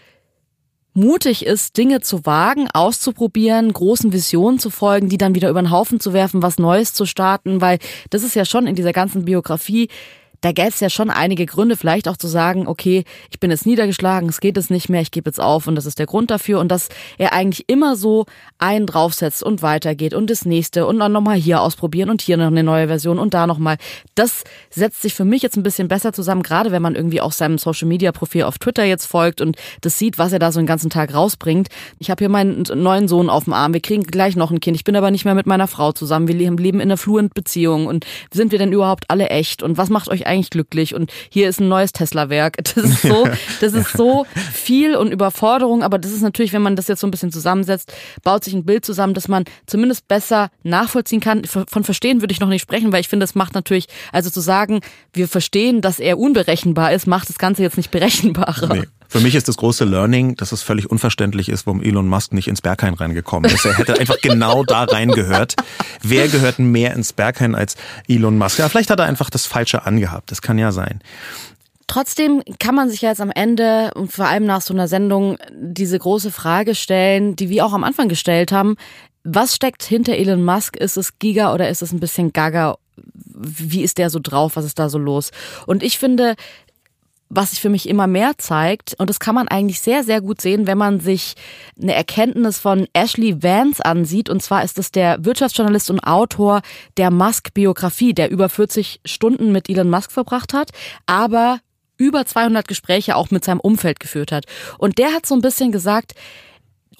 mutig 0.94 1.46
ist, 1.46 1.76
Dinge 1.76 2.00
zu 2.00 2.26
wagen, 2.26 2.68
auszuprobieren, 2.72 3.72
großen 3.72 4.12
Visionen 4.12 4.58
zu 4.58 4.70
folgen, 4.70 5.08
die 5.08 5.18
dann 5.18 5.34
wieder 5.34 5.50
über 5.50 5.62
den 5.62 5.70
Haufen 5.70 6.00
zu 6.00 6.12
werfen, 6.12 6.42
was 6.42 6.58
Neues 6.58 6.92
zu 6.92 7.06
starten, 7.06 7.60
weil 7.60 7.78
das 8.10 8.22
ist 8.22 8.34
ja 8.34 8.44
schon 8.44 8.66
in 8.66 8.74
dieser 8.74 8.92
ganzen 8.92 9.24
Biografie 9.24 9.88
da 10.42 10.50
gäbe 10.52 10.68
es 10.68 10.80
ja 10.80 10.90
schon 10.90 11.08
einige 11.08 11.46
Gründe, 11.46 11.76
vielleicht 11.76 12.08
auch 12.08 12.16
zu 12.16 12.26
sagen, 12.26 12.66
okay, 12.66 13.04
ich 13.30 13.40
bin 13.40 13.50
jetzt 13.50 13.64
niedergeschlagen, 13.64 14.28
es 14.28 14.40
geht 14.40 14.56
jetzt 14.56 14.70
nicht 14.70 14.88
mehr, 14.88 15.00
ich 15.00 15.12
gebe 15.12 15.30
jetzt 15.30 15.40
auf 15.40 15.68
und 15.68 15.76
das 15.76 15.86
ist 15.86 15.98
der 15.98 16.06
Grund 16.06 16.30
dafür 16.30 16.58
und 16.58 16.68
dass 16.68 16.88
er 17.16 17.32
eigentlich 17.32 17.68
immer 17.68 17.96
so 17.96 18.26
einen 18.58 18.86
draufsetzt 18.86 19.42
und 19.42 19.62
weitergeht 19.62 20.14
und 20.14 20.28
das 20.30 20.44
nächste 20.44 20.86
und 20.86 20.98
dann 20.98 21.12
nochmal 21.12 21.36
hier 21.36 21.62
ausprobieren 21.62 22.10
und 22.10 22.20
hier 22.20 22.36
noch 22.36 22.48
eine 22.48 22.64
neue 22.64 22.88
Version 22.88 23.20
und 23.20 23.34
da 23.34 23.46
nochmal. 23.46 23.76
Das 24.16 24.42
setzt 24.68 25.00
sich 25.00 25.14
für 25.14 25.24
mich 25.24 25.42
jetzt 25.42 25.56
ein 25.56 25.62
bisschen 25.62 25.86
besser 25.86 26.12
zusammen, 26.12 26.42
gerade 26.42 26.72
wenn 26.72 26.82
man 26.82 26.96
irgendwie 26.96 27.20
auch 27.20 27.32
seinem 27.32 27.56
Social 27.56 27.86
Media 27.86 28.10
Profil 28.10 28.42
auf 28.42 28.58
Twitter 28.58 28.84
jetzt 28.84 29.06
folgt 29.06 29.40
und 29.40 29.56
das 29.80 29.96
sieht, 29.96 30.18
was 30.18 30.32
er 30.32 30.40
da 30.40 30.50
so 30.50 30.58
den 30.58 30.66
ganzen 30.66 30.90
Tag 30.90 31.14
rausbringt. 31.14 31.68
Ich 32.00 32.10
habe 32.10 32.18
hier 32.18 32.28
meinen 32.28 32.64
neuen 32.74 33.06
Sohn 33.06 33.30
auf 33.30 33.44
dem 33.44 33.52
Arm, 33.52 33.74
wir 33.74 33.80
kriegen 33.80 34.02
gleich 34.02 34.34
noch 34.34 34.50
ein 34.50 34.58
Kind, 34.58 34.76
ich 34.76 34.84
bin 34.84 34.96
aber 34.96 35.12
nicht 35.12 35.24
mehr 35.24 35.36
mit 35.36 35.46
meiner 35.46 35.68
Frau 35.68 35.92
zusammen, 35.92 36.26
wir 36.26 36.34
leben 36.34 36.80
in 36.80 36.80
einer 36.80 36.96
fluent 36.96 37.32
Beziehung 37.32 37.86
und 37.86 38.06
sind 38.32 38.50
wir 38.50 38.58
denn 38.58 38.72
überhaupt 38.72 39.04
alle 39.08 39.28
echt 39.28 39.62
und 39.62 39.76
was 39.76 39.88
macht 39.88 40.08
euch 40.08 40.26
eigentlich 40.26 40.31
glücklich 40.40 40.94
und 40.94 41.12
hier 41.28 41.48
ist 41.48 41.60
ein 41.60 41.68
neues 41.68 41.92
Tesla-Werk. 41.92 42.56
Das 42.72 42.84
ist 42.84 43.02
so, 43.02 43.28
das 43.60 43.74
ist 43.74 43.92
so 43.92 44.24
viel 44.52 44.96
und 44.96 45.12
Überforderung, 45.12 45.82
aber 45.82 45.98
das 45.98 46.12
ist 46.12 46.22
natürlich, 46.22 46.52
wenn 46.54 46.62
man 46.62 46.74
das 46.74 46.88
jetzt 46.88 47.00
so 47.00 47.06
ein 47.06 47.10
bisschen 47.10 47.30
zusammensetzt, 47.30 47.92
baut 48.22 48.44
sich 48.44 48.54
ein 48.54 48.64
Bild 48.64 48.84
zusammen, 48.84 49.12
dass 49.12 49.28
man 49.28 49.44
zumindest 49.66 50.08
besser 50.08 50.50
nachvollziehen 50.62 51.20
kann. 51.20 51.44
Von 51.44 51.84
verstehen 51.84 52.22
würde 52.22 52.32
ich 52.32 52.40
noch 52.40 52.48
nicht 52.48 52.62
sprechen, 52.62 52.92
weil 52.92 53.00
ich 53.00 53.08
finde, 53.08 53.24
das 53.24 53.34
macht 53.34 53.54
natürlich, 53.54 53.88
also 54.10 54.30
zu 54.30 54.40
sagen, 54.40 54.80
wir 55.12 55.28
verstehen, 55.28 55.82
dass 55.82 56.00
er 56.00 56.18
unberechenbar 56.18 56.92
ist, 56.92 57.06
macht 57.06 57.28
das 57.28 57.38
Ganze 57.38 57.62
jetzt 57.62 57.76
nicht 57.76 57.90
berechenbarer. 57.90 58.74
Nee. 58.74 58.82
Für 59.12 59.20
mich 59.20 59.34
ist 59.34 59.46
das 59.46 59.58
große 59.58 59.84
Learning, 59.84 60.36
dass 60.36 60.52
es 60.52 60.62
völlig 60.62 60.90
unverständlich 60.90 61.50
ist, 61.50 61.66
warum 61.66 61.82
Elon 61.82 62.08
Musk 62.08 62.32
nicht 62.32 62.48
ins 62.48 62.62
Berghain 62.62 62.94
reingekommen 62.94 63.50
ist. 63.52 63.66
Er 63.66 63.76
hätte 63.76 64.00
einfach 64.00 64.18
genau 64.22 64.64
da 64.64 64.84
reingehört. 64.84 65.54
Wer 66.00 66.28
gehört 66.28 66.58
mehr 66.58 66.94
ins 66.94 67.12
Berghain 67.12 67.54
als 67.54 67.76
Elon 68.08 68.38
Musk? 68.38 68.58
Ja, 68.58 68.70
vielleicht 68.70 68.88
hat 68.88 69.00
er 69.00 69.04
einfach 69.04 69.28
das 69.28 69.44
Falsche 69.44 69.84
angehabt. 69.84 70.30
Das 70.30 70.40
kann 70.40 70.56
ja 70.56 70.72
sein. 70.72 71.02
Trotzdem 71.88 72.42
kann 72.58 72.74
man 72.74 72.88
sich 72.88 73.02
jetzt 73.02 73.20
am 73.20 73.30
Ende 73.30 73.90
und 73.96 74.10
vor 74.10 74.28
allem 74.28 74.46
nach 74.46 74.62
so 74.62 74.72
einer 74.72 74.88
Sendung 74.88 75.36
diese 75.52 75.98
große 75.98 76.30
Frage 76.30 76.74
stellen, 76.74 77.36
die 77.36 77.50
wir 77.50 77.66
auch 77.66 77.74
am 77.74 77.84
Anfang 77.84 78.08
gestellt 78.08 78.50
haben. 78.50 78.76
Was 79.24 79.54
steckt 79.54 79.82
hinter 79.82 80.14
Elon 80.14 80.42
Musk? 80.42 80.78
Ist 80.78 80.96
es 80.96 81.18
Giga 81.18 81.52
oder 81.52 81.68
ist 81.68 81.82
es 81.82 81.92
ein 81.92 82.00
bisschen 82.00 82.32
Gaga? 82.32 82.78
Wie 82.96 83.82
ist 83.82 83.98
der 83.98 84.08
so 84.08 84.20
drauf? 84.22 84.56
Was 84.56 84.64
ist 84.64 84.78
da 84.78 84.88
so 84.88 84.96
los? 84.96 85.32
Und 85.66 85.82
ich 85.82 85.98
finde, 85.98 86.34
was 87.34 87.50
sich 87.50 87.60
für 87.60 87.70
mich 87.70 87.88
immer 87.88 88.06
mehr 88.06 88.32
zeigt. 88.36 88.94
Und 88.98 89.08
das 89.08 89.18
kann 89.18 89.34
man 89.34 89.48
eigentlich 89.48 89.80
sehr, 89.80 90.04
sehr 90.04 90.20
gut 90.20 90.40
sehen, 90.40 90.66
wenn 90.66 90.76
man 90.76 91.00
sich 91.00 91.34
eine 91.80 91.94
Erkenntnis 91.94 92.58
von 92.58 92.86
Ashley 92.92 93.42
Vance 93.42 93.82
ansieht. 93.84 94.28
Und 94.28 94.42
zwar 94.42 94.62
ist 94.62 94.78
es 94.78 94.92
der 94.92 95.24
Wirtschaftsjournalist 95.24 95.90
und 95.90 96.00
Autor 96.00 96.60
der 96.98 97.10
Musk-Biografie, 97.10 98.12
der 98.12 98.30
über 98.30 98.48
40 98.50 99.00
Stunden 99.06 99.50
mit 99.50 99.70
Elon 99.70 99.88
Musk 99.88 100.12
verbracht 100.12 100.52
hat, 100.52 100.70
aber 101.06 101.60
über 101.96 102.26
200 102.26 102.68
Gespräche 102.68 103.16
auch 103.16 103.30
mit 103.30 103.44
seinem 103.44 103.60
Umfeld 103.60 103.98
geführt 103.98 104.30
hat. 104.30 104.44
Und 104.76 104.98
der 104.98 105.12
hat 105.14 105.24
so 105.24 105.34
ein 105.34 105.40
bisschen 105.40 105.72
gesagt, 105.72 106.14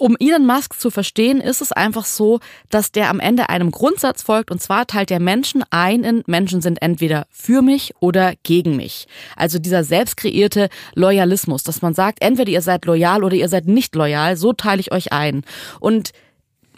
um 0.02 0.16
Elon 0.18 0.44
Musk 0.44 0.80
zu 0.80 0.90
verstehen, 0.90 1.40
ist 1.40 1.60
es 1.60 1.70
einfach 1.70 2.04
so, 2.04 2.40
dass 2.70 2.90
der 2.90 3.08
am 3.08 3.20
Ende 3.20 3.48
einem 3.50 3.70
Grundsatz 3.70 4.22
folgt 4.22 4.50
und 4.50 4.60
zwar 4.60 4.88
teilt 4.88 5.10
der 5.10 5.20
Menschen 5.20 5.62
ein 5.70 6.02
in 6.02 6.24
Menschen 6.26 6.60
sind 6.60 6.82
entweder 6.82 7.28
für 7.30 7.62
mich 7.62 7.94
oder 8.00 8.32
gegen 8.42 8.74
mich. 8.74 9.06
Also 9.36 9.60
dieser 9.60 9.84
selbst 9.84 10.16
kreierte 10.16 10.70
Loyalismus, 10.96 11.62
dass 11.62 11.82
man 11.82 11.94
sagt, 11.94 12.20
entweder 12.20 12.50
ihr 12.50 12.62
seid 12.62 12.84
loyal 12.84 13.22
oder 13.22 13.36
ihr 13.36 13.48
seid 13.48 13.68
nicht 13.68 13.94
loyal, 13.94 14.36
so 14.36 14.52
teile 14.52 14.80
ich 14.80 14.90
euch 14.90 15.12
ein. 15.12 15.44
Und 15.78 16.10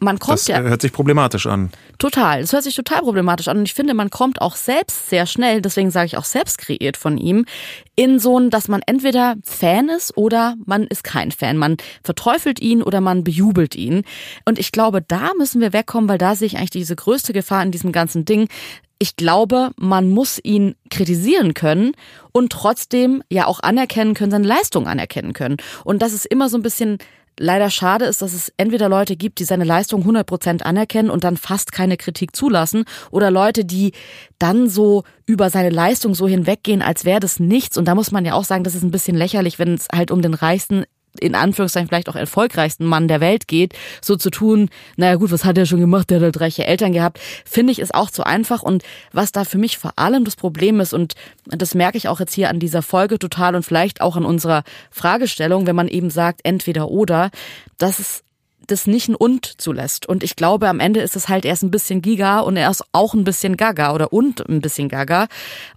man 0.00 0.18
kommt 0.18 0.38
das 0.38 0.48
ja. 0.48 0.60
hört 0.60 0.82
sich 0.82 0.92
problematisch 0.92 1.46
an. 1.46 1.70
Total. 1.98 2.40
Das 2.40 2.52
hört 2.52 2.64
sich 2.64 2.74
total 2.74 3.00
problematisch 3.00 3.48
an. 3.48 3.58
Und 3.58 3.64
ich 3.64 3.74
finde, 3.74 3.94
man 3.94 4.10
kommt 4.10 4.40
auch 4.40 4.56
selbst 4.56 5.08
sehr 5.08 5.26
schnell, 5.26 5.62
deswegen 5.62 5.90
sage 5.90 6.06
ich 6.06 6.16
auch 6.16 6.24
selbst 6.24 6.58
kreiert 6.58 6.96
von 6.96 7.16
ihm, 7.16 7.46
in 7.96 8.18
so 8.18 8.38
ein, 8.38 8.50
dass 8.50 8.68
man 8.68 8.82
entweder 8.86 9.36
Fan 9.44 9.88
ist 9.88 10.16
oder 10.16 10.56
man 10.66 10.84
ist 10.84 11.04
kein 11.04 11.30
Fan. 11.30 11.56
Man 11.56 11.76
verteufelt 12.02 12.60
ihn 12.60 12.82
oder 12.82 13.00
man 13.00 13.24
bejubelt 13.24 13.76
ihn. 13.76 14.02
Und 14.44 14.58
ich 14.58 14.72
glaube, 14.72 15.00
da 15.00 15.30
müssen 15.38 15.60
wir 15.60 15.72
wegkommen, 15.72 16.08
weil 16.08 16.18
da 16.18 16.34
sehe 16.34 16.46
ich 16.46 16.56
eigentlich 16.56 16.70
diese 16.70 16.96
größte 16.96 17.32
Gefahr 17.32 17.62
in 17.62 17.70
diesem 17.70 17.92
ganzen 17.92 18.24
Ding. 18.24 18.48
Ich 18.98 19.16
glaube, 19.16 19.70
man 19.76 20.08
muss 20.08 20.40
ihn 20.42 20.76
kritisieren 20.90 21.54
können 21.54 21.92
und 22.32 22.50
trotzdem 22.50 23.22
ja 23.28 23.46
auch 23.46 23.60
anerkennen 23.60 24.14
können, 24.14 24.30
seine 24.30 24.46
Leistung 24.46 24.86
anerkennen 24.86 25.32
können. 25.32 25.56
Und 25.84 26.02
das 26.02 26.12
ist 26.12 26.26
immer 26.26 26.48
so 26.48 26.56
ein 26.56 26.62
bisschen 26.62 26.98
leider 27.38 27.70
schade 27.70 28.04
ist, 28.04 28.22
dass 28.22 28.32
es 28.32 28.52
entweder 28.56 28.88
Leute 28.88 29.16
gibt, 29.16 29.38
die 29.38 29.44
seine 29.44 29.64
Leistung 29.64 30.00
100 30.00 30.26
Prozent 30.26 30.66
anerkennen 30.66 31.10
und 31.10 31.24
dann 31.24 31.36
fast 31.36 31.72
keine 31.72 31.96
Kritik 31.96 32.34
zulassen 32.34 32.84
oder 33.10 33.30
Leute, 33.30 33.64
die 33.64 33.92
dann 34.38 34.68
so 34.68 35.04
über 35.26 35.50
seine 35.50 35.70
Leistung 35.70 36.14
so 36.14 36.28
hinweggehen, 36.28 36.82
als 36.82 37.04
wäre 37.04 37.20
das 37.20 37.40
nichts. 37.40 37.78
Und 37.78 37.86
da 37.86 37.94
muss 37.94 38.10
man 38.10 38.24
ja 38.24 38.34
auch 38.34 38.44
sagen, 38.44 38.64
das 38.64 38.74
ist 38.74 38.82
ein 38.82 38.90
bisschen 38.90 39.16
lächerlich, 39.16 39.58
wenn 39.58 39.74
es 39.74 39.88
halt 39.92 40.10
um 40.10 40.22
den 40.22 40.34
reichsten 40.34 40.84
in 41.20 41.34
Anführungszeichen 41.34 41.88
vielleicht 41.88 42.08
auch 42.08 42.16
erfolgreichsten 42.16 42.84
Mann 42.84 43.08
der 43.08 43.20
Welt 43.20 43.46
geht, 43.46 43.74
so 44.00 44.16
zu 44.16 44.30
tun, 44.30 44.68
naja 44.96 45.14
gut, 45.16 45.30
was 45.30 45.44
hat 45.44 45.56
er 45.56 45.66
schon 45.66 45.80
gemacht, 45.80 46.10
der 46.10 46.18
hat 46.18 46.24
halt 46.24 46.40
reiche 46.40 46.66
Eltern 46.66 46.92
gehabt, 46.92 47.20
finde 47.44 47.72
ich 47.72 47.78
ist 47.78 47.94
auch 47.94 48.10
zu 48.10 48.24
einfach. 48.24 48.62
Und 48.62 48.82
was 49.12 49.32
da 49.32 49.44
für 49.44 49.58
mich 49.58 49.78
vor 49.78 49.92
allem 49.96 50.24
das 50.24 50.36
Problem 50.36 50.80
ist, 50.80 50.92
und 50.92 51.14
das 51.46 51.74
merke 51.74 51.98
ich 51.98 52.08
auch 52.08 52.20
jetzt 52.20 52.34
hier 52.34 52.50
an 52.50 52.58
dieser 52.58 52.82
Folge 52.82 53.18
total 53.18 53.54
und 53.54 53.62
vielleicht 53.62 54.00
auch 54.00 54.16
an 54.16 54.24
unserer 54.24 54.64
Fragestellung, 54.90 55.66
wenn 55.66 55.76
man 55.76 55.88
eben 55.88 56.10
sagt, 56.10 56.40
entweder 56.42 56.88
oder, 56.88 57.30
dass 57.78 57.98
es 57.98 58.24
das 58.66 58.86
nicht 58.86 59.08
ein 59.08 59.14
und 59.14 59.60
zulässt. 59.60 60.06
Und 60.06 60.24
ich 60.24 60.36
glaube, 60.36 60.68
am 60.68 60.80
Ende 60.80 61.00
ist 61.00 61.16
es 61.16 61.28
halt 61.28 61.44
erst 61.44 61.62
ein 61.62 61.70
bisschen 61.70 62.02
Giga 62.02 62.40
und 62.40 62.56
er 62.56 62.70
ist 62.70 62.82
auch 62.92 63.14
ein 63.14 63.24
bisschen 63.24 63.56
Gaga 63.56 63.94
oder 63.94 64.12
und 64.12 64.48
ein 64.48 64.62
bisschen 64.62 64.88
Gaga. 64.88 65.28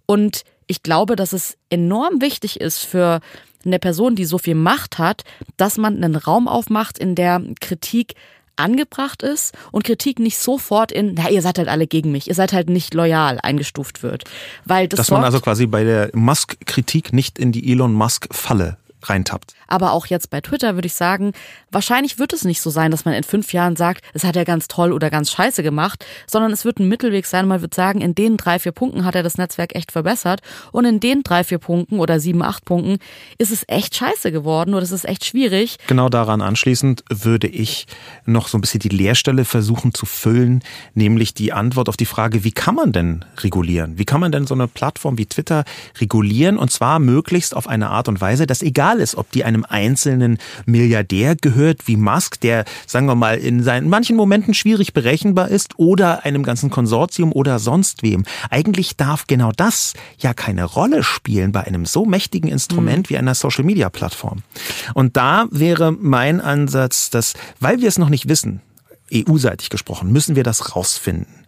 Und 0.06 0.44
ich 0.68 0.84
glaube, 0.84 1.16
dass 1.16 1.34
es 1.34 1.58
enorm 1.70 2.22
wichtig 2.22 2.60
ist 2.60 2.80
für 2.80 3.20
eine 3.66 3.80
Person, 3.80 4.16
die 4.16 4.26
so 4.26 4.38
viel 4.38 4.56
Macht 4.56 4.98
hat, 4.98 5.24
dass 5.58 5.78
man 5.78 5.96
einen 5.96 6.16
Raum 6.16 6.48
aufmacht, 6.48 6.98
in 6.98 7.16
der 7.16 7.42
Kritik 7.60 8.16
angebracht 8.56 9.22
ist 9.22 9.54
und 9.72 9.84
Kritik 9.84 10.20
nicht 10.20 10.38
sofort 10.38 10.92
in, 10.92 11.14
na, 11.16 11.30
ihr 11.30 11.42
seid 11.42 11.60
halt 11.60 11.68
alle 11.68 11.88
gegen 11.88 12.12
mich, 12.12 12.28
ihr 12.28 12.36
seid 12.36 12.54
halt 12.54 12.70
nicht 12.70 12.94
loyal 12.94 13.40
eingestuft 13.42 14.04
wird. 14.04 14.24
Weil 14.66 14.88
das 14.88 14.98
Dass 14.98 15.12
man 15.12 15.24
also 15.24 15.40
quasi 15.40 15.68
bei 15.68 15.84
der 15.84 16.10
Musk-Kritik 16.14 17.14
nicht 17.14 17.40
in 17.40 17.52
die 17.52 17.72
Elon 17.72 17.94
Musk-Falle 17.94 18.78
reintappt. 19.04 19.54
Aber 19.68 19.92
auch 19.92 20.08
jetzt 20.08 20.30
bei 20.30 20.42
Twitter 20.42 20.76
würde 20.76 20.88
ich 20.88 20.96
sagen, 20.96 21.34
wahrscheinlich 21.72 22.20
wird 22.20 22.34
es 22.34 22.46
nicht 22.46 22.62
so 22.62 22.70
sein, 22.70 22.92
dass 22.92 23.06
man 23.06 23.14
in 23.14 23.24
fünf 23.24 23.54
Jahren 23.54 23.76
sagt, 23.76 24.04
es 24.14 24.24
hat 24.24 24.36
er 24.36 24.46
ganz 24.46 24.68
toll 24.68 24.92
oder 24.92 25.10
ganz 25.10 25.32
scheiße 25.32 25.64
gemacht, 25.64 26.06
sondern 26.26 26.52
es 26.52 26.66
wird 26.66 26.80
ein 26.80 26.88
Mittelweg 26.88 27.26
sein. 27.26 27.48
Man 27.48 27.62
wird 27.62 27.74
sagen, 27.74 28.02
in 28.02 28.16
den 28.16 28.38
drei, 28.38 28.60
vier 28.60 28.72
Punkten 28.72 29.06
hat 29.06 29.16
er 29.16 29.24
das 29.24 29.38
Netzwerk 29.38 29.76
echt 29.76 29.92
verbessert 29.92 30.42
und 30.72 30.86
in 30.86 31.00
den 31.00 31.24
drei, 31.24 31.44
vier 31.44 31.60
Punkten 31.60 32.00
oder 32.00 32.20
sieben, 32.20 32.42
acht 32.42 32.66
Punkten 32.66 32.98
ist 33.38 33.52
es 33.52 33.64
echt 33.68 33.96
scheiße 33.96 34.32
geworden 34.32 34.74
oder 34.74 34.84
es 34.84 34.92
ist 34.92 35.06
echt 35.06 35.26
schwierig. 35.26 35.78
Genau 35.88 36.10
daran 36.10 36.42
anschließend 36.42 37.04
würde 37.10 37.48
ich 37.48 37.86
noch 38.26 38.48
so 38.48 38.58
ein 38.58 38.62
bisschen 38.62 38.80
die 38.80 38.90
Leerstelle 38.90 39.46
versuchen 39.46 39.94
zu 39.94 40.06
füllen, 40.06 40.64
nämlich 40.94 41.34
die 41.34 41.54
Antwort 41.54 41.90
auf 41.90 41.98
die 41.98 42.06
Frage, 42.06 42.44
wie 42.44 42.52
kann 42.52 42.76
man 42.76 42.92
denn 42.92 43.26
regulieren? 43.40 43.98
Wie 43.98 44.06
kann 44.06 44.22
man 44.22 44.32
denn 44.32 44.48
so 44.48 44.54
eine 44.54 44.68
Plattform 44.68 45.18
wie 45.18 45.26
Twitter 45.26 45.66
regulieren 46.00 46.58
und 46.58 46.72
zwar 46.72 47.00
möglichst 47.00 47.56
auf 47.56 47.68
eine 47.68 47.90
Art 47.90 48.08
und 48.08 48.22
Weise, 48.22 48.48
dass 48.48 48.62
egal 48.62 48.87
ist, 48.94 49.16
ob 49.16 49.32
die 49.32 49.44
einem 49.44 49.66
einzelnen 49.68 50.38
Milliardär 50.66 51.36
gehört 51.36 51.88
wie 51.88 51.98
Musk, 51.98 52.40
der, 52.42 52.66
sagen 52.86 53.08
wir 53.08 53.16
mal, 53.16 53.38
in 53.38 53.64
seinen 53.64 53.90
manchen 53.90 54.16
Momenten 54.16 54.54
schwierig 54.54 54.94
berechenbar 54.94 55.50
ist 55.50 55.78
oder 55.78 56.26
einem 56.26 56.44
ganzen 56.44 56.70
Konsortium 56.70 57.32
oder 57.32 57.60
sonst 57.60 58.04
wem. 58.04 58.26
Eigentlich 58.50 58.98
darf 58.98 59.28
genau 59.28 59.52
das 59.56 59.94
ja 60.18 60.34
keine 60.34 60.64
Rolle 60.66 61.04
spielen 61.04 61.52
bei 61.52 61.64
einem 61.64 61.86
so 61.86 62.06
mächtigen 62.06 62.50
Instrument 62.50 63.08
mhm. 63.08 63.14
wie 63.14 63.18
einer 63.18 63.36
Social 63.36 63.64
Media 63.64 63.90
Plattform. 63.90 64.44
Und 64.94 65.18
da 65.18 65.48
wäre 65.52 65.92
mein 65.92 66.42
Ansatz, 66.42 67.10
dass, 67.10 67.34
weil 67.60 67.82
wir 67.82 67.88
es 67.88 67.98
noch 67.98 68.10
nicht 68.10 68.30
wissen, 68.30 68.62
EU-seitig 69.14 69.70
gesprochen, 69.70 70.12
müssen 70.12 70.36
wir 70.36 70.44
das 70.44 70.76
rausfinden. 70.76 71.46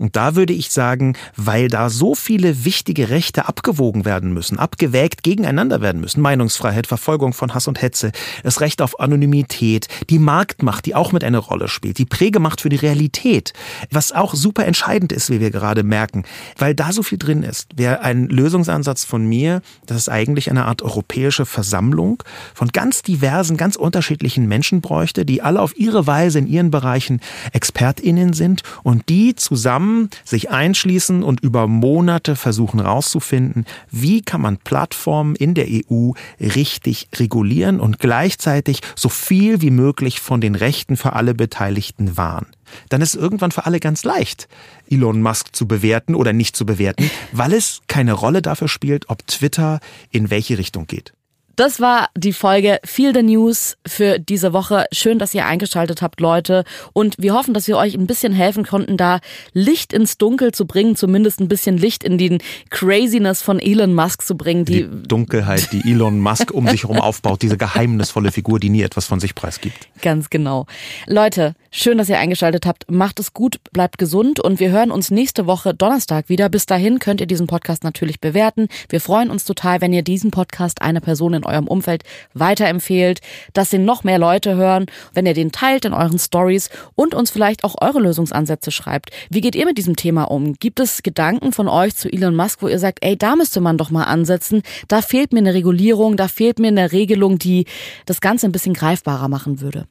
Und 0.00 0.16
da 0.16 0.34
würde 0.34 0.54
ich 0.54 0.70
sagen, 0.70 1.14
weil 1.36 1.68
da 1.68 1.90
so 1.90 2.14
viele 2.14 2.64
wichtige 2.64 3.10
Rechte 3.10 3.46
abgewogen 3.46 4.06
werden 4.06 4.32
müssen, 4.32 4.58
abgewägt 4.58 5.22
gegeneinander 5.22 5.82
werden 5.82 6.00
müssen, 6.00 6.22
Meinungsfreiheit, 6.22 6.86
Verfolgung 6.86 7.34
von 7.34 7.52
Hass 7.52 7.68
und 7.68 7.82
Hetze, 7.82 8.10
das 8.42 8.62
Recht 8.62 8.80
auf 8.80 8.98
Anonymität, 8.98 9.88
die 10.08 10.18
Marktmacht, 10.18 10.86
die 10.86 10.94
auch 10.94 11.12
mit 11.12 11.22
eine 11.22 11.36
Rolle 11.36 11.68
spielt, 11.68 11.98
die 11.98 12.06
Prägemacht 12.06 12.62
für 12.62 12.70
die 12.70 12.76
Realität, 12.76 13.52
was 13.90 14.12
auch 14.12 14.34
super 14.34 14.64
entscheidend 14.64 15.12
ist, 15.12 15.28
wie 15.28 15.38
wir 15.38 15.50
gerade 15.50 15.82
merken, 15.82 16.24
weil 16.56 16.74
da 16.74 16.92
so 16.92 17.02
viel 17.02 17.18
drin 17.18 17.42
ist, 17.42 17.76
wäre 17.76 18.00
ein 18.00 18.26
Lösungsansatz 18.28 19.04
von 19.04 19.26
mir, 19.26 19.60
das 19.84 19.98
ist 19.98 20.08
eigentlich 20.08 20.50
eine 20.50 20.64
Art 20.64 20.80
europäische 20.80 21.44
Versammlung 21.44 22.22
von 22.54 22.68
ganz 22.68 23.02
diversen, 23.02 23.58
ganz 23.58 23.76
unterschiedlichen 23.76 24.48
Menschen 24.48 24.80
bräuchte, 24.80 25.26
die 25.26 25.42
alle 25.42 25.60
auf 25.60 25.76
ihre 25.76 26.06
Weise 26.06 26.38
in 26.38 26.46
ihren 26.46 26.70
Bereichen 26.70 27.20
ExpertInnen 27.52 28.32
sind 28.32 28.62
und 28.82 29.10
die 29.10 29.34
zusammen 29.34 29.89
sich 30.24 30.50
einschließen 30.50 31.22
und 31.22 31.40
über 31.40 31.66
Monate 31.66 32.36
versuchen 32.36 32.80
herauszufinden, 32.80 33.66
wie 33.90 34.22
kann 34.22 34.40
man 34.40 34.58
Plattformen 34.58 35.36
in 35.36 35.54
der 35.54 35.66
EU 35.68 36.12
richtig 36.40 37.08
regulieren 37.16 37.80
und 37.80 37.98
gleichzeitig 37.98 38.80
so 38.96 39.08
viel 39.08 39.60
wie 39.60 39.70
möglich 39.70 40.20
von 40.20 40.40
den 40.40 40.54
Rechten 40.54 40.96
für 40.96 41.14
alle 41.14 41.34
Beteiligten 41.34 42.16
wahren 42.16 42.46
dann 42.88 43.02
ist 43.02 43.14
irgendwann 43.14 43.50
für 43.50 43.66
alle 43.66 43.80
ganz 43.80 44.04
leicht, 44.04 44.48
Elon 44.88 45.22
Musk 45.22 45.54
zu 45.54 45.66
bewerten 45.66 46.14
oder 46.14 46.32
nicht 46.32 46.56
zu 46.56 46.66
bewerten, 46.66 47.10
weil 47.32 47.52
es 47.52 47.80
keine 47.88 48.12
Rolle 48.12 48.42
dafür 48.42 48.68
spielt, 48.68 49.08
ob 49.08 49.26
Twitter 49.26 49.80
in 50.10 50.30
welche 50.30 50.58
Richtung 50.58 50.86
geht. 50.86 51.12
Das 51.56 51.80
war 51.80 52.08
die 52.16 52.32
Folge 52.32 52.78
Feel 52.84 53.12
the 53.14 53.22
News 53.22 53.76
für 53.86 54.18
diese 54.18 54.52
Woche. 54.52 54.86
Schön, 54.92 55.18
dass 55.18 55.34
ihr 55.34 55.46
eingeschaltet 55.46 56.00
habt, 56.00 56.20
Leute. 56.20 56.64
Und 56.92 57.16
wir 57.18 57.34
hoffen, 57.34 57.54
dass 57.54 57.66
wir 57.66 57.76
euch 57.76 57.94
ein 57.94 58.06
bisschen 58.06 58.32
helfen 58.32 58.64
konnten, 58.64 58.96
da 58.96 59.20
Licht 59.52 59.92
ins 59.92 60.16
Dunkel 60.16 60.52
zu 60.52 60.66
bringen, 60.66 60.96
zumindest 60.96 61.40
ein 61.40 61.48
bisschen 61.48 61.76
Licht 61.76 62.04
in 62.04 62.18
den 62.18 62.38
Craziness 62.70 63.42
von 63.42 63.58
Elon 63.58 63.94
Musk 63.94 64.22
zu 64.22 64.36
bringen. 64.36 64.64
Die, 64.64 64.84
die 64.84 65.02
Dunkelheit, 65.08 65.72
die 65.72 65.90
Elon 65.90 66.20
Musk 66.20 66.50
um 66.52 66.66
sich 66.68 66.84
herum 66.84 67.00
aufbaut, 67.00 67.42
diese 67.42 67.58
geheimnisvolle 67.58 68.32
Figur, 68.32 68.60
die 68.60 68.70
nie 68.70 68.82
etwas 68.82 69.06
von 69.06 69.20
sich 69.20 69.34
preisgibt. 69.34 69.88
Ganz 70.02 70.30
genau. 70.30 70.66
Leute, 71.06 71.54
schön, 71.70 71.98
dass 71.98 72.08
ihr 72.08 72.18
eingeschaltet 72.18 72.64
habt. 72.64 72.90
Macht 72.90 73.20
es 73.20 73.34
gut, 73.34 73.60
bleibt 73.72 73.98
gesund 73.98 74.40
und 74.40 74.60
wir 74.60 74.70
hören 74.70 74.90
uns 74.90 75.10
nächste 75.10 75.46
Woche 75.46 75.74
Donnerstag 75.74 76.28
wieder. 76.28 76.48
Bis 76.48 76.66
dahin 76.66 77.00
könnt 77.00 77.20
ihr 77.20 77.26
diesen 77.26 77.46
Podcast 77.46 77.84
natürlich 77.84 78.20
bewerten. 78.20 78.68
Wir 78.88 79.00
freuen 79.00 79.30
uns 79.30 79.44
total, 79.44 79.80
wenn 79.80 79.92
ihr 79.92 80.02
diesen 80.02 80.30
Podcast 80.30 80.80
einer 80.80 81.00
Person 81.00 81.34
in 81.40 81.46
eurem 81.46 81.66
Umfeld 81.66 82.04
weiterempfehlt, 82.34 83.20
dass 83.52 83.70
den 83.70 83.84
noch 83.84 84.04
mehr 84.04 84.18
Leute 84.18 84.56
hören, 84.56 84.86
wenn 85.12 85.26
ihr 85.26 85.34
den 85.34 85.52
teilt 85.52 85.84
in 85.84 85.92
euren 85.92 86.18
Stories 86.18 86.70
und 86.94 87.14
uns 87.14 87.30
vielleicht 87.30 87.64
auch 87.64 87.76
eure 87.80 88.00
Lösungsansätze 88.00 88.70
schreibt. 88.70 89.10
Wie 89.30 89.40
geht 89.40 89.54
ihr 89.54 89.66
mit 89.66 89.78
diesem 89.78 89.96
Thema 89.96 90.24
um? 90.24 90.54
Gibt 90.54 90.80
es 90.80 91.02
Gedanken 91.02 91.52
von 91.52 91.68
euch 91.68 91.96
zu 91.96 92.12
Elon 92.12 92.36
Musk, 92.36 92.62
wo 92.62 92.68
ihr 92.68 92.78
sagt, 92.78 92.98
ey, 93.02 93.16
da 93.16 93.36
müsste 93.36 93.60
man 93.60 93.78
doch 93.78 93.90
mal 93.90 94.04
ansetzen, 94.04 94.62
da 94.88 95.02
fehlt 95.02 95.32
mir 95.32 95.38
eine 95.38 95.54
Regulierung, 95.54 96.16
da 96.16 96.28
fehlt 96.28 96.58
mir 96.58 96.68
eine 96.68 96.92
Regelung, 96.92 97.38
die 97.38 97.66
das 98.06 98.20
Ganze 98.20 98.46
ein 98.46 98.52
bisschen 98.52 98.74
greifbarer 98.74 99.28
machen 99.28 99.60
würde. 99.60 99.86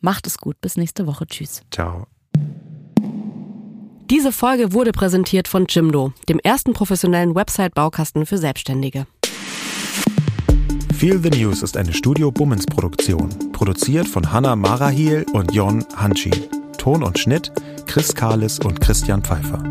Macht 0.00 0.26
es 0.26 0.38
gut, 0.38 0.60
bis 0.60 0.76
nächste 0.76 1.06
Woche. 1.06 1.26
Tschüss. 1.26 1.62
Ciao. 1.70 2.06
Diese 4.10 4.32
Folge 4.32 4.72
wurde 4.72 4.90
präsentiert 4.90 5.46
von 5.46 5.66
Jimdo, 5.68 6.12
dem 6.28 6.40
ersten 6.40 6.72
professionellen 6.72 7.36
Website-Baukasten 7.36 8.26
für 8.26 8.38
Selbstständige. 8.38 9.06
Feel 11.00 11.18
the 11.18 11.30
News 11.30 11.62
ist 11.62 11.78
eine 11.78 11.94
Studio 11.94 12.30
Bummens 12.30 12.66
Produktion, 12.66 13.30
produziert 13.52 14.06
von 14.06 14.32
Hanna 14.32 14.54
Marahiel 14.54 15.24
und 15.32 15.50
Jon 15.54 15.82
Hanschin. 15.96 16.34
Ton 16.76 17.02
und 17.02 17.18
Schnitt 17.18 17.50
Chris 17.86 18.14
Kahles 18.14 18.58
und 18.58 18.82
Christian 18.82 19.22
Pfeiffer. 19.22 19.64